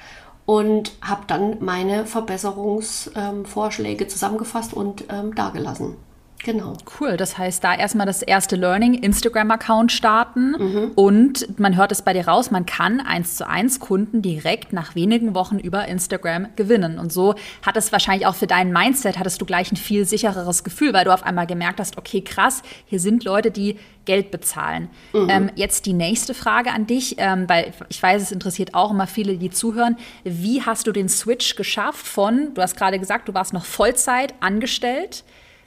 und 0.47 0.93
habe 1.03 1.25
dann 1.27 1.59
meine 1.61 2.07
Verbesserungsvorschläge 2.07 4.05
ähm, 4.05 4.09
zusammengefasst 4.09 4.73
und 4.73 5.05
ähm, 5.11 5.35
dargelassen. 5.35 5.97
Genau. 6.45 6.77
Cool, 7.01 7.17
das 7.17 7.39
heißt, 7.39 7.65
da 7.65 7.75
erstmal 7.75 8.07
das 8.07 8.23
erste 8.23 8.57
Learning, 8.57 8.95
Instagram-Account 8.95 9.91
starten 9.91 10.53
mhm. 10.53 10.93
und 10.95 11.59
man 11.59 11.77
hört 11.77 11.93
es 11.93 12.03
bei 12.03 12.13
dir 12.13 12.29
raus, 12.29 12.51
man 12.51 12.67
kann 12.67 13.01
eins 13.01 13.37
zu 13.37 13.49
eins 13.49 13.81
Kunden 13.81 14.23
direkt 14.23 14.73
nach 14.73 14.95
wenigen 14.95 15.35
Wochen 15.35 15.59
über 15.59 15.89
Instagram 15.89 16.49
gewinnen. 16.55 16.99
Und 16.99 17.13
so 17.13 17.35
hat 17.63 17.77
es 17.77 17.91
wahrscheinlich 17.91 18.27
auch 18.27 18.35
für 18.35 18.47
dein 18.47 18.73
Mindset, 18.73 19.19
hattest 19.19 19.41
du 19.41 19.47
gleich 19.47 19.73
ein 19.73 19.77
viel 19.77 20.05
sichereres 20.05 20.63
Gefühl, 20.63 20.93
weil 20.93 21.05
du 21.05 21.13
auf 21.13 21.25
einmal 21.25 21.47
gemerkt 21.47 21.81
hast, 21.81 21.99
okay, 21.99 22.21
krass, 22.21 22.63
hier 22.87 23.01
sind 23.01 23.25
Leute, 23.25 23.51
die 23.51 23.77
Geld 24.05 24.31
bezahlen. 24.31 24.89
Mhm. 25.13 25.29
Ähm, 25.29 25.51
jetzt 25.57 25.85
die 25.85 25.95
nächste 25.95 26.33
Frage 26.33 26.71
an 26.71 26.87
dich, 26.87 27.17
ähm, 27.19 27.49
weil 27.49 27.73
ich 27.89 28.03
weiß, 28.03 28.23
es 28.23 28.31
interessiert 28.31 28.75
auch 28.75 28.93
immer 28.93 29.07
viele, 29.07 29.37
die 29.37 29.51
zuhören. 29.51 29.97
Wie 30.23 30.63
hast 30.63 30.87
du 30.87 30.93
den 30.93 31.09
Switch 31.09 31.57
geschafft 31.57 32.07
von, 32.07 32.55
du 32.55 32.63
hast 32.63 32.77
gerade 32.77 32.99
gesagt, 32.99 33.29
du 33.29 33.35
warst 33.35 33.53
noch 33.53 33.65
Vollzeit 33.65 34.35
angestellt, 34.41 35.25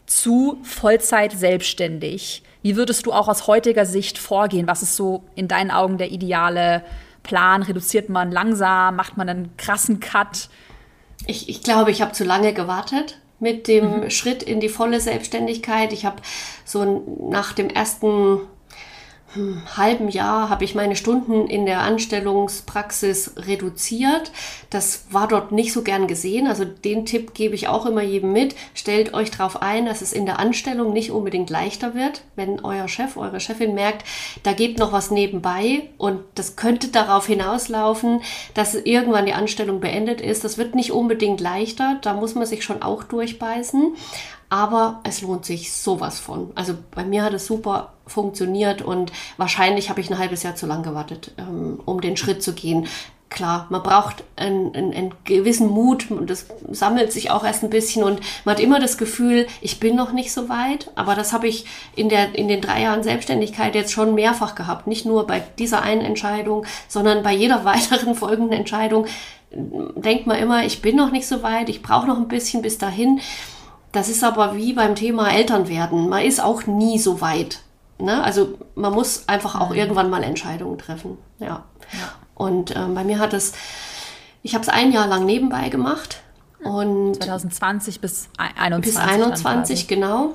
zu 0.10 0.58
Vollzeit 0.64 1.32
selbstständig? 1.32 2.44
Wie 2.62 2.76
würdest 2.76 3.06
du 3.06 3.14
auch 3.14 3.28
aus 3.28 3.48
heutiger 3.48 3.86
Sicht 3.86 4.18
vorgehen? 4.18 4.68
Was 4.68 4.82
ist 4.82 4.96
so 4.96 5.24
in 5.36 5.48
deinen 5.48 5.72
Augen 5.72 5.98
der 5.98 6.12
ideale 6.12 6.84
Plan? 7.24 7.64
Reduziert 7.64 8.10
man 8.10 8.32
langsam? 8.32 8.96
Macht 8.96 9.18
man 9.18 9.30
einen 9.30 9.58
krassen 9.58 10.00
Cut? 10.00 10.50
Ich, 11.26 11.48
ich 11.48 11.64
glaube, 11.64 11.92
ich 11.92 12.02
habe 12.02 12.12
zu 12.12 12.24
lange 12.24 12.54
gewartet 12.54 13.20
mit 13.40 13.68
dem 13.68 14.02
mhm. 14.02 14.10
Schritt 14.10 14.44
in 14.44 14.60
die 14.60 14.68
volle 14.68 15.00
Selbstständigkeit. 15.00 15.94
Ich 15.94 16.06
habe 16.06 16.18
so 16.66 17.30
nach 17.30 17.54
dem 17.54 17.70
ersten 17.70 18.42
halben 19.78 20.10
Jahr 20.10 20.50
habe 20.50 20.64
ich 20.64 20.74
meine 20.74 20.96
Stunden 20.96 21.48
in 21.48 21.66
der 21.66 21.82
Anstellungspraxis 21.82 23.34
reduziert. 23.38 24.32
Das 24.70 25.06
war 25.12 25.28
dort 25.28 25.52
nicht 25.52 25.72
so 25.72 25.84
gern 25.84 26.08
gesehen. 26.08 26.48
Also 26.48 26.66
den 26.66 27.06
Tipp 27.06 27.34
gebe 27.34 27.54
ich 27.54 27.68
auch 27.68 27.86
immer 27.86 28.02
jedem 28.02 28.32
mit. 28.32 28.56
Stellt 28.74 29.14
euch 29.14 29.30
darauf 29.30 29.62
ein, 29.62 29.86
dass 29.86 30.02
es 30.02 30.14
in 30.14 30.26
der 30.26 30.40
Anstellung 30.40 30.94
nicht 30.94 31.12
unbedingt 31.12 31.50
leichter 31.50 31.94
wird, 31.94 32.24
wenn 32.36 32.60
euer 32.62 32.88
Chef, 32.88 33.18
eure 33.18 33.40
Chefin 33.40 33.76
merkt, 33.76 34.06
da 34.44 34.54
geht 34.54 34.80
noch 34.80 34.92
was 34.92 35.12
nebenbei 35.12 35.90
und 35.98 36.22
das 36.36 36.56
könnte 36.56 36.88
darauf 36.88 37.28
hinauslaufen, 37.28 38.22
dass 38.54 38.74
irgendwann 38.74 39.26
die 39.26 39.34
Anstellung 39.34 39.80
beendet 39.80 40.22
ist. 40.22 40.44
Das 40.44 40.58
wird 40.58 40.76
nicht 40.76 40.92
unbedingt 40.92 41.40
leichter. 41.40 42.00
Da 42.02 42.14
muss 42.14 42.36
man 42.36 42.46
sich 42.46 42.64
schon 42.64 42.82
auch 42.82 43.04
durchbeißen. 43.04 43.96
Aber 44.50 45.02
es 45.04 45.22
lohnt 45.22 45.46
sich 45.46 45.72
sowas 45.72 46.20
von. 46.20 46.52
Also 46.56 46.74
bei 46.92 47.04
mir 47.04 47.24
hat 47.24 47.34
es 47.34 47.46
super 47.46 47.94
funktioniert 48.08 48.82
und 48.82 49.12
wahrscheinlich 49.38 49.90
habe 49.90 50.02
ich 50.02 50.10
ein 50.10 50.18
halbes 50.18 50.42
Jahr 50.42 50.56
zu 50.56 50.66
lang 50.66 50.82
gewartet, 50.82 51.34
ähm, 51.38 51.80
um 51.86 52.02
den 52.02 52.18
Schritt 52.18 52.42
zu 52.42 52.54
gehen. 52.54 52.88
Klar, 53.30 53.68
man 53.70 53.84
braucht 53.84 54.24
einen, 54.38 54.74
einen, 54.74 54.92
einen 54.92 55.14
gewissen 55.24 55.68
Mut 55.68 56.10
und 56.10 56.32
das 56.32 56.48
sammelt 56.72 57.14
sich 57.14 57.30
auch 57.30 57.44
erst 57.44 57.62
ein 57.62 57.70
bisschen 57.70 58.04
und 58.04 58.22
man 58.44 58.56
hat 58.56 58.60
immer 58.60 58.80
das 58.80 58.98
Gefühl, 58.98 59.46
ich 59.62 59.80
bin 59.80 59.96
noch 59.96 60.14
nicht 60.14 60.34
so 60.34 60.50
weit, 60.50 60.90
aber 60.96 61.14
das 61.14 61.32
habe 61.32 61.48
ich 61.48 61.66
in, 61.96 62.10
der, 62.10 62.34
in 62.34 62.48
den 62.48 62.60
drei 62.60 62.82
Jahren 62.82 63.04
Selbstständigkeit 63.04 63.76
jetzt 63.76 63.92
schon 63.92 64.16
mehrfach 64.16 64.56
gehabt. 64.56 64.88
Nicht 64.88 65.06
nur 65.06 65.28
bei 65.28 65.44
dieser 65.60 65.84
einen 65.84 66.02
Entscheidung, 66.02 66.66
sondern 66.88 67.22
bei 67.22 67.34
jeder 67.34 67.66
weiteren 67.66 68.16
folgenden 68.16 68.58
Entscheidung 68.58 69.06
denkt 69.52 70.28
man 70.28 70.38
immer, 70.38 70.66
ich 70.66 70.82
bin 70.82 70.96
noch 70.96 71.12
nicht 71.12 71.28
so 71.28 71.44
weit, 71.44 71.70
ich 71.70 71.82
brauche 71.82 72.08
noch 72.08 72.18
ein 72.18 72.28
bisschen 72.28 72.62
bis 72.62 72.78
dahin. 72.78 73.20
Das 73.92 74.10
ist 74.10 74.24
aber 74.24 74.56
wie 74.56 74.74
beim 74.74 74.96
Thema 74.96 75.32
Elternwerden. 75.32 76.10
Man 76.10 76.24
ist 76.24 76.42
auch 76.42 76.68
nie 76.68 77.00
so 77.00 77.22
weit. 77.22 77.62
Ne? 77.98 78.24
Also 78.24 78.58
man 78.76 78.94
muss 78.94 79.28
einfach 79.28 79.60
auch 79.60 79.70
mhm. 79.70 79.76
irgendwann 79.76 80.10
mal 80.10 80.24
Entscheidungen 80.24 80.78
treffen. 80.78 81.18
Ja. 81.40 81.66
ja. 81.92 82.12
Und 82.36 82.76
ähm, 82.76 82.94
bei 82.94 83.04
mir 83.04 83.20
hat 83.20 83.34
es, 83.34 83.54
ich 84.44 84.54
habe 84.54 84.64
es 84.64 84.70
ein 84.70 84.92
Jahr 84.92 85.08
lang 85.08 85.26
nebenbei 85.26 85.70
gemacht. 85.70 86.22
Und 86.64 87.16
2020 87.16 88.02
bis 88.02 88.30
21. 88.38 88.94
Bis 88.94 89.02
21, 89.02 89.88
genau. 89.88 90.34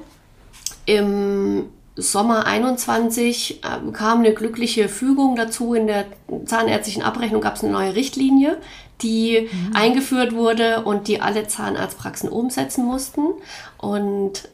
Im 0.86 1.66
Sommer 1.96 2.46
21 2.46 3.62
äh, 3.62 3.92
kam 3.92 4.20
eine 4.20 4.34
glückliche 4.34 4.88
Fügung 4.88 5.36
dazu. 5.36 5.74
In 5.74 5.86
der 5.86 6.06
zahnärztlichen 6.44 7.02
Abrechnung 7.02 7.40
gab 7.40 7.56
es 7.56 7.62
eine 7.62 7.72
neue 7.72 7.94
Richtlinie, 7.94 8.58
die 9.04 9.48
mhm. 9.52 9.76
eingeführt 9.76 10.34
wurde 10.34 10.82
und 10.82 11.06
die 11.06 11.20
alle 11.20 11.46
Zahnarztpraxen 11.46 12.28
umsetzen 12.28 12.84
mussten. 12.84 13.20
Und 13.78 14.48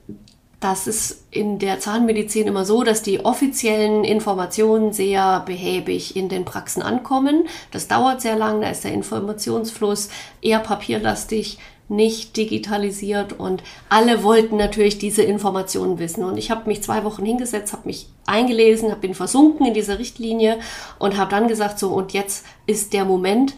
das 0.61 0.87
ist 0.87 1.25
in 1.31 1.59
der 1.59 1.81
Zahnmedizin 1.81 2.47
immer 2.47 2.67
so, 2.67 2.83
dass 2.83 3.03
die 3.03 3.25
offiziellen 3.25 4.05
Informationen 4.05 4.93
sehr 4.93 5.41
behäbig 5.47 6.17
in 6.17 6.29
den 6.29 6.45
Praxen 6.45 6.83
ankommen. 6.83 7.49
Das 7.71 7.89
dauert 7.89 8.21
sehr 8.21 8.37
lang, 8.37 8.61
da 8.61 8.69
ist 8.69 8.85
der 8.85 8.93
Informationsfluss 8.93 10.11
eher 10.43 10.59
papierlastig, 10.59 11.59
nicht 11.89 12.37
digitalisiert 12.37 13.33
und 13.33 13.65
alle 13.89 14.23
wollten 14.23 14.57
natürlich 14.57 14.99
diese 14.99 15.23
Informationen 15.23 15.99
wissen. 15.99 16.25
Und 16.25 16.37
ich 16.37 16.51
habe 16.51 16.69
mich 16.69 16.83
zwei 16.83 17.05
Wochen 17.05 17.25
hingesetzt, 17.25 17.73
habe 17.73 17.89
mich 17.89 18.07
eingelesen, 18.27 18.91
habe 18.91 19.01
bin 19.01 19.15
versunken 19.15 19.67
in 19.67 19.75
dieser 19.75 19.99
Richtlinie 19.99 20.61
und 21.01 21.17
habe 21.17 21.31
dann 21.31 21.49
gesagt, 21.49 21.81
so 21.81 21.89
und 21.89 22.13
jetzt 22.13 22.45
ist 22.67 22.93
der 22.93 23.05
Moment, 23.05 23.55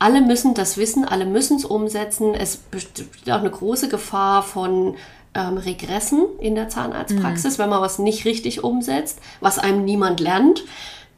alle 0.00 0.22
müssen 0.22 0.54
das 0.54 0.78
wissen, 0.78 1.04
alle 1.04 1.26
müssen 1.26 1.58
es 1.58 1.64
umsetzen. 1.64 2.34
Es 2.34 2.56
besteht 2.56 3.06
auch 3.30 3.40
eine 3.40 3.50
große 3.50 3.88
Gefahr 3.88 4.42
von 4.42 4.96
ähm, 5.34 5.58
Regressen 5.58 6.24
in 6.40 6.54
der 6.54 6.70
Zahnarztpraxis, 6.70 7.58
mhm. 7.58 7.62
wenn 7.62 7.70
man 7.70 7.82
was 7.82 7.98
nicht 7.98 8.24
richtig 8.24 8.64
umsetzt, 8.64 9.20
was 9.40 9.58
einem 9.58 9.84
niemand 9.84 10.18
lernt. 10.18 10.64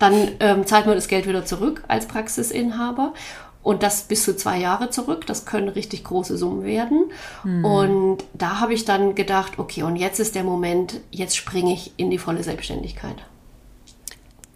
Dann 0.01 0.33
ähm, 0.41 0.67
zahlt 0.67 0.87
man 0.87 0.97
das 0.97 1.07
Geld 1.07 1.29
wieder 1.29 1.45
zurück 1.45 1.85
als 1.87 2.07
Praxisinhaber. 2.07 3.15
Und 3.63 3.85
das 3.85 4.03
bis 4.03 4.25
zu 4.25 4.35
zwei 4.35 4.59
Jahre 4.59 4.91
zurück. 4.91 5.29
Das 5.29 5.47
können 5.47 5.69
richtig 5.69 6.03
große 6.03 6.37
Summen 6.37 6.65
werden. 6.65 7.13
Mhm. 7.45 7.65
Und 7.65 8.19
da 8.35 8.59
habe 8.59 8.75
ich 8.75 8.85
dann 8.85 9.15
gedacht, 9.15 9.61
okay, 9.61 9.85
und 9.85 9.95
jetzt 9.95 10.19
ist 10.19 10.35
der 10.35 10.43
Moment, 10.43 10.99
jetzt 11.13 11.37
springe 11.37 11.73
ich 11.73 11.93
in 11.97 12.11
die 12.11 12.19
volle 12.19 12.43
Selbstständigkeit. 12.43 13.15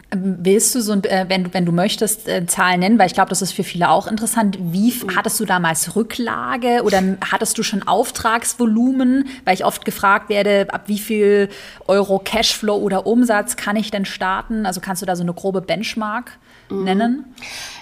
Willst 0.09 0.73
du 0.73 0.81
so, 0.81 0.93
äh, 0.93 1.25
wenn, 1.27 1.43
du, 1.43 1.53
wenn 1.53 1.65
du 1.65 1.73
möchtest, 1.73 2.29
äh, 2.29 2.45
Zahlen 2.45 2.79
nennen, 2.79 2.97
weil 2.97 3.07
ich 3.07 3.13
glaube, 3.13 3.29
das 3.29 3.41
ist 3.41 3.51
für 3.51 3.65
viele 3.65 3.89
auch 3.89 4.07
interessant. 4.07 4.57
Wie 4.59 4.93
mhm. 4.93 5.15
hattest 5.17 5.37
du 5.39 5.45
damals 5.45 5.97
Rücklage 5.97 6.81
oder 6.83 7.03
hattest 7.29 7.57
du 7.57 7.63
schon 7.63 7.83
Auftragsvolumen? 7.83 9.27
Weil 9.43 9.53
ich 9.53 9.65
oft 9.65 9.83
gefragt 9.83 10.29
werde, 10.29 10.67
ab 10.71 10.83
wie 10.87 10.99
viel 10.99 11.49
Euro 11.87 12.19
Cashflow 12.19 12.77
oder 12.77 13.05
Umsatz 13.05 13.57
kann 13.57 13.75
ich 13.75 13.91
denn 13.91 14.05
starten? 14.05 14.65
Also 14.65 14.79
kannst 14.79 15.01
du 15.01 15.05
da 15.05 15.17
so 15.17 15.23
eine 15.23 15.33
grobe 15.33 15.59
Benchmark. 15.59 16.37
Nennen? 16.69 17.35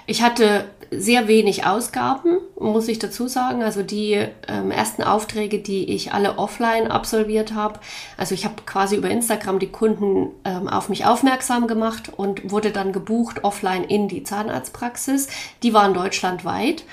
Ich 0.05 0.21
hatte 0.21 0.65
sehr 0.91 1.27
wenig 1.27 1.65
Ausgaben, 1.65 2.37
muss 2.59 2.87
ich 2.87 2.99
dazu 2.99 3.27
sagen. 3.27 3.63
Also 3.63 3.81
die 3.81 4.25
ähm, 4.47 4.71
ersten 4.71 5.03
Aufträge, 5.03 5.59
die 5.59 5.89
ich 5.89 6.13
alle 6.13 6.37
offline 6.37 6.87
absolviert 6.87 7.53
habe, 7.53 7.79
also 8.17 8.35
ich 8.35 8.45
habe 8.45 8.55
quasi 8.65 8.95
über 8.95 9.09
Instagram 9.09 9.59
die 9.59 9.71
Kunden 9.71 10.29
ähm, 10.43 10.67
auf 10.67 10.89
mich 10.89 11.05
aufmerksam 11.05 11.67
gemacht 11.67 12.11
und 12.15 12.51
wurde 12.51 12.71
dann 12.71 12.91
gebucht 12.91 13.43
offline 13.43 13.83
in 13.83 14.07
die 14.07 14.23
Zahnarztpraxis. 14.23 15.27
Die 15.63 15.73
waren 15.73 15.93
deutschlandweit. 15.93 16.83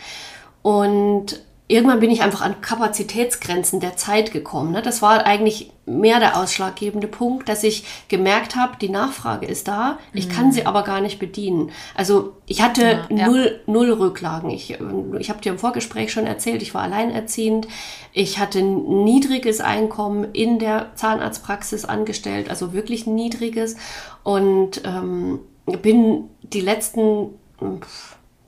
Und 0.63 1.43
irgendwann 1.69 2.01
bin 2.01 2.11
ich 2.11 2.23
einfach 2.23 2.43
an 2.43 2.61
Kapazitätsgrenzen 2.61 3.81
der 3.81 3.97
Zeit 3.97 4.33
gekommen. 4.33 4.73
Ne? 4.73 4.83
Das 4.83 5.03
war 5.03 5.27
eigentlich 5.27 5.72
mehr 5.85 6.21
der 6.21 6.37
ausschlaggebende 6.39 7.09
Punkt, 7.09 7.49
dass 7.49 7.65
ich 7.65 7.85
gemerkt 8.09 8.55
habe, 8.55 8.77
die 8.81 8.89
Nachfrage 8.89 9.47
ist 9.47 9.67
da, 9.67 9.99
ich 10.13 10.29
mhm. 10.29 10.33
kann 10.33 10.53
sie 10.53 10.65
aber 10.65 10.85
gar 10.85 11.01
nicht 11.01 11.19
bedienen. 11.19 11.71
Also 11.97 12.37
ich 12.47 12.63
hatte 12.63 13.07
ja, 13.11 13.27
null, 13.27 13.61
ja. 13.67 13.73
null 13.73 13.93
Rücklagen. 13.93 14.51
Ich, 14.51 14.79
ich 15.19 15.29
habe 15.29 15.41
dir 15.41 15.53
im 15.53 15.59
Vorgespräch 15.59 16.13
schon 16.13 16.27
erzählt, 16.27 16.63
ich 16.63 16.75
war 16.75 16.83
alleinerziehend. 16.83 17.67
Ich 18.13 18.39
hatte 18.39 18.63
niedriges 18.63 19.61
Einkommen 19.61 20.33
in 20.33 20.59
der 20.61 20.95
Zahnarztpraxis 20.95 21.85
angestellt, 21.85 22.49
also 22.49 22.73
wirklich 22.73 23.07
niedriges. 23.07 23.77
Und 24.23 24.83
ähm, 24.85 25.41
bin 25.67 26.29
die 26.43 26.61
letzten 26.61 27.31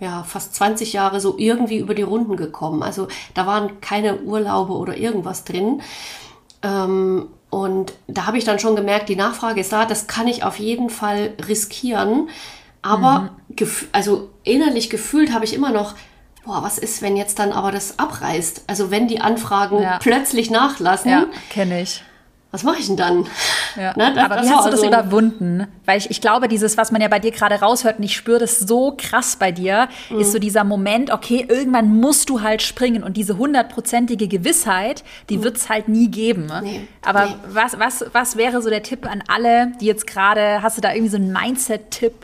ja, 0.00 0.22
fast 0.22 0.54
20 0.54 0.92
Jahre 0.92 1.20
so 1.20 1.34
irgendwie 1.38 1.78
über 1.78 1.94
die 1.94 2.02
Runden 2.02 2.36
gekommen. 2.36 2.82
Also 2.82 3.08
da 3.32 3.46
waren 3.46 3.80
keine 3.80 4.20
Urlaube 4.20 4.74
oder 4.74 4.96
irgendwas 4.96 5.44
drin. 5.44 5.82
Ähm, 6.64 7.28
und 7.50 7.92
da 8.08 8.26
habe 8.26 8.38
ich 8.38 8.44
dann 8.44 8.58
schon 8.58 8.74
gemerkt, 8.74 9.08
die 9.08 9.16
Nachfrage 9.16 9.60
ist 9.60 9.72
da, 9.72 9.84
das 9.84 10.08
kann 10.08 10.26
ich 10.26 10.42
auf 10.42 10.58
jeden 10.58 10.90
Fall 10.90 11.34
riskieren. 11.46 12.28
Aber 12.82 13.30
mhm. 13.48 13.68
also 13.92 14.30
innerlich 14.42 14.90
gefühlt 14.90 15.32
habe 15.32 15.44
ich 15.44 15.54
immer 15.54 15.70
noch, 15.70 15.94
boah, 16.44 16.62
was 16.62 16.78
ist, 16.78 17.00
wenn 17.00 17.16
jetzt 17.16 17.38
dann 17.38 17.52
aber 17.52 17.70
das 17.70 17.98
abreißt? 17.98 18.64
Also 18.66 18.90
wenn 18.90 19.06
die 19.06 19.20
Anfragen 19.20 19.80
ja. 19.80 19.98
plötzlich 20.00 20.50
nachlassen. 20.50 21.10
Ja, 21.10 21.26
kenne 21.50 21.82
ich 21.82 22.02
was 22.54 22.62
mache 22.62 22.78
ich 22.78 22.86
denn 22.86 22.96
dann? 22.96 23.26
Ja. 23.74 23.92
Ne, 23.96 24.12
das, 24.14 24.24
Aber 24.30 24.42
wie 24.42 24.48
hast 24.48 24.66
du 24.66 24.70
das 24.70 24.80
so 24.80 24.86
überwunden? 24.86 25.66
Weil 25.86 25.98
ich, 25.98 26.08
ich 26.08 26.20
glaube, 26.20 26.46
dieses, 26.46 26.76
was 26.76 26.92
man 26.92 27.00
ja 27.00 27.08
bei 27.08 27.18
dir 27.18 27.32
gerade 27.32 27.56
raushört 27.56 27.98
und 27.98 28.04
ich 28.04 28.14
spüre 28.14 28.38
das 28.38 28.60
so 28.60 28.94
krass 28.96 29.34
bei 29.34 29.50
dir, 29.50 29.88
mhm. 30.08 30.20
ist 30.20 30.30
so 30.30 30.38
dieser 30.38 30.62
Moment, 30.62 31.10
okay, 31.10 31.44
irgendwann 31.48 31.88
musst 31.98 32.30
du 32.30 32.42
halt 32.42 32.62
springen 32.62 33.02
und 33.02 33.16
diese 33.16 33.38
hundertprozentige 33.38 34.28
Gewissheit, 34.28 35.02
die 35.30 35.38
mhm. 35.38 35.42
wird 35.42 35.56
es 35.56 35.68
halt 35.68 35.88
nie 35.88 36.06
geben. 36.06 36.48
Nee. 36.62 36.86
Aber 37.04 37.26
nee. 37.26 37.34
Was, 37.48 37.76
was, 37.80 38.04
was 38.12 38.36
wäre 38.36 38.62
so 38.62 38.70
der 38.70 38.84
Tipp 38.84 39.04
an 39.10 39.24
alle, 39.26 39.72
die 39.80 39.86
jetzt 39.86 40.06
gerade, 40.06 40.62
hast 40.62 40.76
du 40.76 40.80
da 40.80 40.92
irgendwie 40.92 41.10
so 41.10 41.16
einen 41.16 41.32
Mindset-Tipp, 41.32 42.14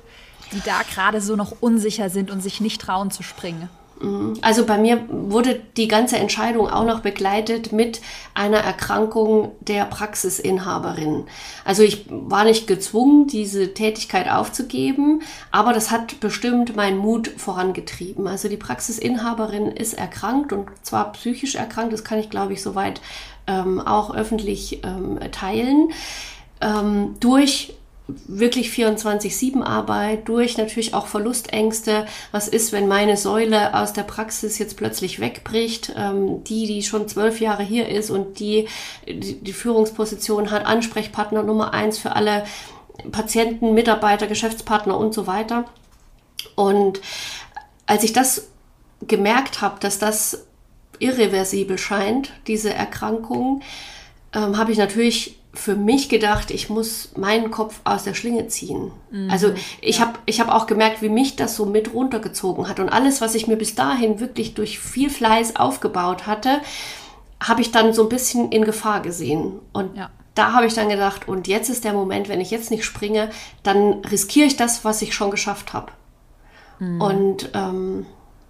die 0.52 0.60
da 0.64 0.82
gerade 0.94 1.20
so 1.20 1.34
noch 1.34 1.56
unsicher 1.58 2.08
sind 2.08 2.30
und 2.30 2.40
sich 2.40 2.60
nicht 2.60 2.80
trauen 2.80 3.10
zu 3.10 3.24
springen? 3.24 3.68
Mhm. 4.00 4.38
Also 4.40 4.64
bei 4.64 4.78
mir 4.78 5.04
wurde 5.08 5.60
die 5.76 5.88
ganze 5.88 6.16
Entscheidung 6.16 6.68
auch 6.68 6.84
noch 6.84 7.00
begleitet 7.00 7.72
mit 7.72 8.00
einer 8.34 8.58
Erkrankung 8.58 9.52
der 9.60 9.84
Praxisinhaberin. 9.84 11.24
Also 11.64 11.82
ich 11.82 12.06
war 12.08 12.44
nicht 12.44 12.66
gezwungen, 12.66 13.26
diese 13.26 13.74
Tätigkeit 13.74 14.30
aufzugeben, 14.30 15.22
aber 15.50 15.72
das 15.72 15.90
hat 15.90 16.20
bestimmt 16.20 16.76
meinen 16.76 16.98
Mut 16.98 17.28
vorangetrieben. 17.28 18.26
Also 18.26 18.48
die 18.48 18.56
Praxisinhaberin 18.56 19.68
ist 19.68 19.94
erkrankt 19.94 20.52
und 20.52 20.68
zwar 20.82 21.12
psychisch 21.12 21.54
erkrankt, 21.54 21.92
das 21.92 22.04
kann 22.04 22.18
ich 22.18 22.30
glaube 22.30 22.54
ich 22.54 22.62
soweit 22.62 23.00
ähm, 23.46 23.80
auch 23.80 24.14
öffentlich 24.14 24.82
ähm, 24.84 25.18
teilen, 25.32 25.90
ähm, 26.60 27.16
durch 27.20 27.74
wirklich 28.26 28.70
24-7 28.70 29.62
Arbeit, 29.62 30.28
durch 30.28 30.56
natürlich 30.56 30.94
auch 30.94 31.06
Verlustängste. 31.06 32.06
Was 32.32 32.48
ist, 32.48 32.72
wenn 32.72 32.88
meine 32.88 33.16
Säule 33.16 33.74
aus 33.74 33.92
der 33.92 34.02
Praxis 34.02 34.58
jetzt 34.58 34.76
plötzlich 34.76 35.20
wegbricht? 35.20 35.92
Ähm, 35.96 36.44
die, 36.44 36.66
die 36.66 36.82
schon 36.82 37.08
zwölf 37.08 37.40
Jahre 37.40 37.62
hier 37.62 37.88
ist 37.88 38.10
und 38.10 38.38
die, 38.38 38.68
die, 39.06 39.40
die 39.40 39.52
Führungsposition 39.52 40.50
hat, 40.50 40.66
Ansprechpartner 40.66 41.42
Nummer 41.42 41.74
eins 41.74 41.98
für 41.98 42.16
alle 42.16 42.44
Patienten, 43.12 43.74
Mitarbeiter, 43.74 44.26
Geschäftspartner 44.26 44.96
und 44.96 45.14
so 45.14 45.26
weiter. 45.26 45.64
Und 46.54 47.00
als 47.86 48.04
ich 48.04 48.12
das 48.12 48.48
gemerkt 49.06 49.62
habe, 49.62 49.80
dass 49.80 49.98
das 49.98 50.46
irreversibel 50.98 51.78
scheint, 51.78 52.32
diese 52.46 52.72
Erkrankung, 52.72 53.62
ähm, 54.34 54.56
habe 54.58 54.72
ich 54.72 54.78
natürlich 54.78 55.39
für 55.52 55.74
mich 55.74 56.08
gedacht, 56.08 56.50
ich 56.50 56.70
muss 56.70 57.10
meinen 57.16 57.50
Kopf 57.50 57.80
aus 57.84 58.04
der 58.04 58.14
Schlinge 58.14 58.46
ziehen. 58.46 58.92
Mhm, 59.10 59.30
also 59.30 59.52
ich 59.80 59.98
ja. 59.98 60.06
habe 60.06 60.18
ich 60.26 60.40
hab 60.40 60.48
auch 60.48 60.66
gemerkt, 60.66 61.02
wie 61.02 61.08
mich 61.08 61.36
das 61.36 61.56
so 61.56 61.66
mit 61.66 61.92
runtergezogen 61.92 62.68
hat. 62.68 62.78
Und 62.78 62.88
alles, 62.88 63.20
was 63.20 63.34
ich 63.34 63.48
mir 63.48 63.56
bis 63.56 63.74
dahin 63.74 64.20
wirklich 64.20 64.54
durch 64.54 64.78
viel 64.78 65.10
Fleiß 65.10 65.56
aufgebaut 65.56 66.26
hatte, 66.26 66.60
habe 67.42 67.62
ich 67.62 67.72
dann 67.72 67.92
so 67.92 68.02
ein 68.04 68.08
bisschen 68.08 68.52
in 68.52 68.64
Gefahr 68.64 69.00
gesehen. 69.00 69.58
Und 69.72 69.96
ja. 69.96 70.10
da 70.34 70.52
habe 70.52 70.66
ich 70.66 70.74
dann 70.74 70.88
gedacht, 70.88 71.26
und 71.26 71.48
jetzt 71.48 71.68
ist 71.68 71.84
der 71.84 71.94
Moment, 71.94 72.28
wenn 72.28 72.40
ich 72.40 72.52
jetzt 72.52 72.70
nicht 72.70 72.84
springe, 72.84 73.30
dann 73.64 74.04
riskiere 74.04 74.46
ich 74.46 74.56
das, 74.56 74.84
was 74.84 75.02
ich 75.02 75.14
schon 75.14 75.32
geschafft 75.32 75.72
habe. 75.72 75.90
Mhm. 76.78 77.00
Und 77.00 77.50
ähm, 77.54 78.06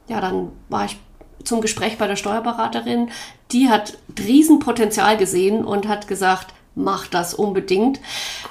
ja, 0.09 0.21
dann 0.21 0.53
war 0.69 0.85
ich 0.85 0.99
zum 1.45 1.63
Gespräch 1.63 1.97
bei 1.97 2.07
der 2.07 2.17
Steuerberaterin. 2.17 3.11
Die 3.53 3.71
hat 3.71 3.97
Riesenpotenzial 4.19 5.17
gesehen 5.17 5.65
und 5.65 5.89
hat 5.89 6.07
gesagt, 6.07 6.53
mach 6.83 7.07
das 7.07 7.35
unbedingt. 7.35 8.01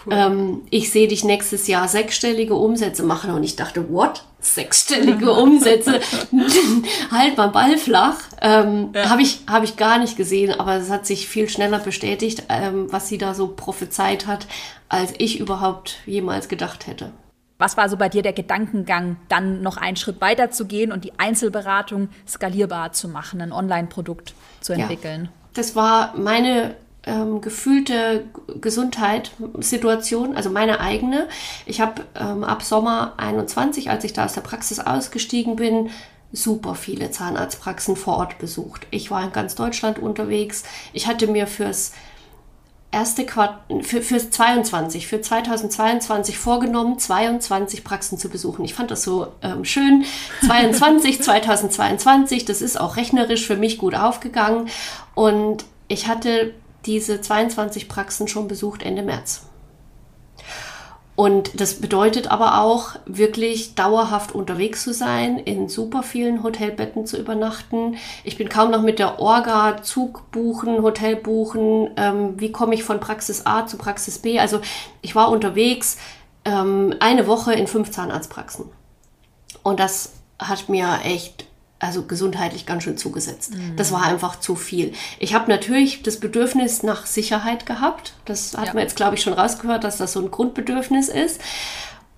Cool. 0.06 0.14
Ähm, 0.14 0.62
ich 0.70 0.92
sehe 0.92 1.08
dich 1.08 1.24
nächstes 1.24 1.68
Jahr 1.68 1.88
sechsstellige 1.88 2.56
Umsätze 2.56 3.04
machen 3.04 3.32
und 3.32 3.44
ich 3.44 3.56
dachte, 3.56 3.92
what? 3.92 4.24
Sechsstellige 4.40 5.32
Umsätze? 5.34 6.00
halt 7.12 7.38
mal 7.38 7.50
Ball 7.50 7.78
flach. 7.78 8.18
Ähm, 8.42 8.90
ja. 8.94 9.10
Habe 9.10 9.22
ich, 9.22 9.42
hab 9.48 9.64
ich 9.64 9.76
gar 9.76 10.00
nicht 10.00 10.18
gesehen, 10.18 10.58
aber 10.58 10.76
es 10.76 10.90
hat 10.90 11.06
sich 11.06 11.28
viel 11.28 11.50
schneller 11.50 11.80
bestätigt, 11.80 12.44
ähm, 12.50 12.88
was 12.90 13.08
sie 13.08 13.18
da 13.18 13.34
so 13.34 13.48
prophezeit 13.48 14.28
hat, 14.28 14.48
als 14.88 15.14
ich 15.18 15.40
überhaupt 15.40 15.98
jemals 16.06 16.48
gedacht 16.48 16.88
hätte. 16.88 17.12
Was 17.60 17.76
war 17.76 17.90
so 17.90 17.98
bei 17.98 18.08
dir 18.08 18.22
der 18.22 18.32
Gedankengang, 18.32 19.18
dann 19.28 19.62
noch 19.62 19.76
einen 19.76 19.98
Schritt 19.98 20.22
weiter 20.22 20.50
zu 20.50 20.66
gehen 20.66 20.94
und 20.94 21.04
die 21.04 21.20
Einzelberatung 21.20 22.08
skalierbar 22.26 22.94
zu 22.94 23.10
machen, 23.10 23.42
ein 23.42 23.52
Online-Produkt 23.52 24.34
zu 24.62 24.72
entwickeln? 24.72 25.26
Ja, 25.26 25.30
das 25.56 25.76
war 25.76 26.14
meine 26.18 26.76
ähm, 27.10 27.42
gefühlte 27.42 28.26
Gesundheit, 28.62 29.32
Situation, 29.60 30.36
also 30.36 30.50
meine 30.50 30.80
eigene. 30.80 31.28
Ich 31.66 31.82
habe 31.82 32.04
ähm, 32.16 32.44
ab 32.44 32.62
Sommer 32.64 33.14
21, 33.18 33.90
als 33.90 34.04
ich 34.04 34.14
da 34.14 34.26
aus 34.26 34.34
der 34.34 34.42
Praxis 34.42 34.80
ausgestiegen 34.80 35.56
bin, 35.56 35.90
super 36.32 36.76
viele 36.76 37.10
Zahnarztpraxen 37.10 37.96
vor 37.96 38.18
Ort 38.18 38.38
besucht. 38.38 38.86
Ich 38.92 39.10
war 39.10 39.24
in 39.24 39.32
ganz 39.32 39.56
Deutschland 39.56 39.98
unterwegs. 39.98 40.64
Ich 40.94 41.08
hatte 41.08 41.26
mir 41.26 41.48
fürs 41.48 41.94
erste 42.92 43.26
Quartal, 43.26 43.84
für, 43.84 44.02
fürs 44.02 44.30
22, 44.30 45.08
für 45.08 45.22
2022 45.22 46.38
vorgenommen, 46.38 47.00
22 47.00 47.84
Praxen 47.84 48.18
zu 48.20 48.30
besuchen. 48.30 48.64
Ich 48.66 48.76
fand 48.76 48.92
das 48.92 49.04
so 49.04 49.28
ähm, 49.42 49.66
schön. 49.66 50.06
22, 50.46 51.22
2022, 51.22 52.46
das 52.46 52.62
ist 52.62 52.80
auch 52.80 52.98
rechnerisch 52.98 53.48
für 53.48 53.58
mich 53.58 53.80
gut 53.80 53.96
aufgegangen. 53.96 54.70
Und 55.16 55.66
ich 55.88 56.08
hatte 56.08 56.54
diese 56.86 57.22
22 57.22 57.90
Praxen 57.90 58.28
schon 58.28 58.48
besucht 58.48 58.84
Ende 58.84 59.04
März. 59.04 59.44
Und 61.20 61.60
das 61.60 61.82
bedeutet 61.82 62.32
aber 62.32 62.62
auch, 62.62 62.96
wirklich 63.06 63.76
dauerhaft 63.76 64.34
unterwegs 64.34 64.86
zu 64.86 64.94
sein, 64.94 65.38
in 65.38 65.68
super 65.68 66.02
vielen 66.02 66.44
Hotelbetten 66.44 67.06
zu 67.06 67.18
übernachten. 67.18 67.98
Ich 68.24 68.38
bin 68.38 68.48
kaum 68.48 68.72
noch 68.72 68.82
mit 68.82 69.00
der 69.00 69.20
Orga, 69.20 69.82
Zug 69.84 70.32
buchen, 70.32 70.82
Hotel 70.82 71.18
buchen, 71.18 71.90
ähm, 71.98 72.40
wie 72.40 72.54
komme 72.54 72.74
ich 72.74 72.86
von 72.86 73.02
Praxis 73.02 73.46
A 73.46 73.68
zu 73.68 73.78
Praxis 73.78 74.20
B. 74.20 74.40
Also 74.40 74.62
ich 75.02 75.14
war 75.14 75.30
unterwegs 75.30 75.98
ähm, 76.46 76.96
eine 77.02 77.28
Woche 77.28 77.52
in 77.52 77.68
fünf 77.68 77.92
Zahnarztpraxen. 77.92 78.68
Und 79.62 79.82
das 79.82 80.14
hat 80.40 80.70
mir 80.70 81.00
echt 81.04 81.49
also 81.80 82.04
gesundheitlich 82.04 82.66
ganz 82.66 82.84
schön 82.84 82.98
zugesetzt. 82.98 83.56
Mhm. 83.56 83.76
Das 83.78 83.92
war 83.92 84.04
einfach 84.04 84.40
zu 84.40 84.56
viel. 84.56 84.94
Ich 85.18 85.34
habe 85.34 85.50
natürlich 85.50 86.04
das 86.04 86.20
Bedürfnis 86.20 86.84
nach 86.84 87.06
Sicherheit 87.06 87.66
gehabt. 87.66 88.14
Das 88.26 88.58
hat 88.58 88.68
ja. 88.68 88.74
man 88.74 88.84
jetzt, 88.84 88.98
glaube 88.98 89.16
ich, 89.16 89.22
schon 89.22 89.34
rausgehört, 89.34 89.84
dass 89.84 89.98
das 89.98 90.14
so 90.14 90.20
ein 90.20 90.30
Grundbedürfnis 90.30 91.08
ist 91.08 91.42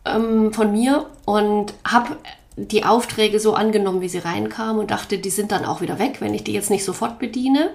ähm, 0.06 0.52
von 0.52 0.72
mir 0.72 1.06
und 1.26 1.74
habe 1.88 2.18
die 2.58 2.84
Aufträge 2.86 3.40
so 3.40 3.54
angenommen, 3.54 4.02
wie 4.02 4.10
sie 4.10 4.18
reinkamen 4.18 4.80
und 4.82 4.92
dachte, 4.92 5.18
die 5.18 5.30
sind 5.30 5.52
dann 5.52 5.66
auch 5.66 5.82
wieder 5.82 6.00
weg, 6.00 6.18
wenn 6.20 6.34
ich 6.34 6.44
die 6.44 6.54
jetzt 6.54 6.70
nicht 6.70 6.84
sofort 6.84 7.20
bediene. 7.20 7.70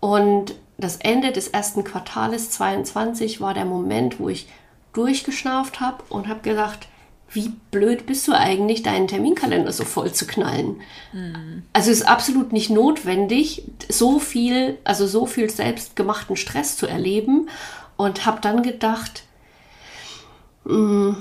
Und 0.00 0.54
das 0.76 0.96
Ende 0.96 1.32
des 1.32 1.48
ersten 1.48 1.84
Quartales 1.84 2.50
22 2.50 3.40
war 3.40 3.54
der 3.54 3.64
Moment, 3.64 4.18
wo 4.18 4.28
ich 4.28 4.48
durchgeschnauft 4.92 5.80
habe 5.80 6.02
und 6.08 6.28
habe 6.28 6.40
gesagt, 6.40 6.88
wie 7.32 7.52
blöd 7.70 8.06
bist 8.06 8.28
du 8.28 8.32
eigentlich, 8.32 8.82
deinen 8.82 9.08
Terminkalender 9.08 9.72
so 9.72 9.84
voll 9.84 10.12
zu 10.12 10.26
knallen? 10.26 10.80
Mhm. 11.12 11.62
Also 11.72 11.90
es 11.90 12.00
ist 12.00 12.08
absolut 12.08 12.52
nicht 12.52 12.70
notwendig, 12.70 13.64
so 13.88 14.18
viel, 14.18 14.78
also 14.84 15.06
so 15.06 15.26
viel 15.26 15.48
selbstgemachten 15.50 16.36
Stress 16.36 16.76
zu 16.76 16.86
erleben. 16.86 17.48
Und 17.96 18.26
habe 18.26 18.40
dann 18.40 18.62
gedacht, 18.62 19.24
mh, 20.64 20.74
hm, 20.74 21.16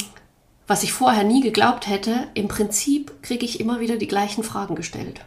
was 0.68 0.84
ich 0.84 0.94
vorher 0.94 1.24
nie 1.24 1.42
geglaubt 1.42 1.88
hätte, 1.88 2.28
im 2.34 2.48
Prinzip 2.48 3.22
kriege 3.24 3.46
ich 3.46 3.60
immer 3.60 3.80
wieder 3.82 3.98
die 3.98 4.08
gleichen 4.08 4.44
Fragen 4.44 4.76
gestellt. 4.76 5.22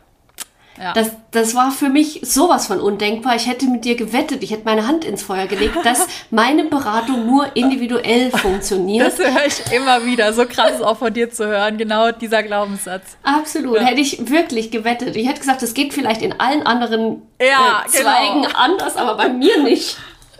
Ja. 0.79 0.93
Das, 0.93 1.13
das 1.31 1.55
war 1.55 1.71
für 1.71 1.89
mich 1.89 2.21
sowas 2.25 2.67
von 2.67 2.81
undenkbar. 2.81 3.37
Ich 3.37 3.47
hätte 3.47 3.67
mit 3.67 3.85
dir 3.85 3.95
gewettet, 3.95 4.43
ich 4.43 4.51
hätte 4.51 4.65
meine 4.65 4.87
Hand 4.89 5.05
ins 5.05 5.23
Feuer 5.23 5.47
gelegt, 5.47 5.77
dass 5.85 6.07
meine 6.31 6.65
Beratung 6.65 7.27
nur 7.27 7.55
individuell 7.55 8.31
funktioniert. 8.33 9.07
Das 9.07 9.19
höre 9.19 9.47
ich 9.47 9.73
immer 9.73 10.05
wieder. 10.05 10.33
So 10.33 10.47
krass 10.47 10.73
ist 10.73 10.83
auch 10.83 10.99
von 10.99 11.15
dir 11.15 11.31
zu 11.31 11.47
hören, 11.47 11.79
genau 11.79 12.11
dieser 12.11 12.43
Glaubenssatz. 12.43 13.17
Absolut. 13.23 13.77
Ja. 13.77 13.83
Hätte 13.83 14.01
ich 14.01 14.31
wirklich 14.31 14.71
gewettet. 14.73 15.15
Ich 15.15 15.29
hätte 15.29 15.41
gesagt, 15.41 15.63
es 15.63 15.75
geht 15.75 15.95
vielleicht 15.95 16.23
in 16.23 16.41
allen 16.41 16.67
anderen 16.67 17.23
ja, 17.41 17.85
äh, 17.87 17.89
Zweigen 17.89 18.43
genau. 18.43 18.59
anders, 18.59 18.97
aber 18.97 19.17
bei 19.17 19.29
mir 19.29 19.63
nicht. 19.63 19.97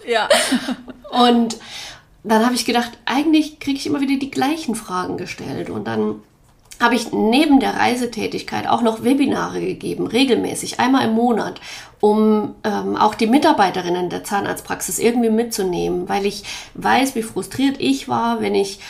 Ja. 0.07 0.29
Und 1.11 1.59
dann 2.25 2.45
habe 2.45 2.55
ich 2.55 2.65
gedacht, 2.65 2.91
eigentlich 3.05 3.61
kriege 3.61 3.79
ich 3.79 3.87
immer 3.87 4.01
wieder 4.01 4.19
die 4.19 4.31
gleichen 4.31 4.75
Fragen 4.75 5.17
gestellt. 5.17 5.71
Und 5.71 5.87
dann 5.87 6.23
habe 6.85 6.97
ich 6.97 7.13
neben 7.13 7.61
der 7.61 7.77
Reisetätigkeit 7.77 8.69
auch 8.69 8.83
noch 8.83 9.03
Webinare 9.05 9.59
gegeben, 9.59 10.07
regelmäßig, 10.07 10.81
einmal 10.81 11.07
im 11.07 11.15
Monat, 11.15 11.59
um 12.01 12.55
ähm, 12.63 12.95
auch 12.97 13.15
die 13.15 13.27
Mitarbeiterinnen 13.27 14.11
der 14.11 14.23
Zahnarztpraxis 14.23 14.99
irgendwie 14.99 15.31
mitzunehmen, 15.31 16.11
weil 16.11 16.27
ich 16.27 16.45
weiß, 16.75 17.15
wie 17.15 17.23
frustriert 17.23 17.77
ich 17.79 18.07
war, 18.07 18.43
wenn 18.43 18.55
ich 18.55 18.81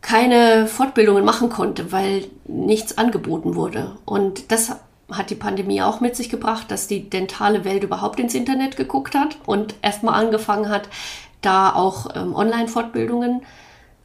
keine 0.00 0.66
Fortbildungen 0.66 1.22
machen 1.22 1.50
konnte, 1.50 1.92
weil 1.92 2.24
nichts 2.46 2.96
angeboten 2.96 3.54
wurde. 3.54 3.98
Und 4.06 4.50
das 4.50 4.76
hat 5.12 5.28
die 5.28 5.34
Pandemie 5.34 5.82
auch 5.82 6.00
mit 6.00 6.16
sich 6.16 6.30
gebracht, 6.30 6.70
dass 6.70 6.86
die 6.86 7.10
dentale 7.10 7.66
Welt 7.66 7.84
überhaupt 7.84 8.18
ins 8.18 8.34
Internet 8.34 8.78
geguckt 8.78 9.14
hat 9.14 9.36
und 9.44 9.74
erstmal 9.82 10.14
angefangen 10.14 10.70
hat, 10.70 10.88
da 11.42 11.74
auch 11.74 12.16
ähm, 12.16 12.34
Online-Fortbildungen 12.34 13.42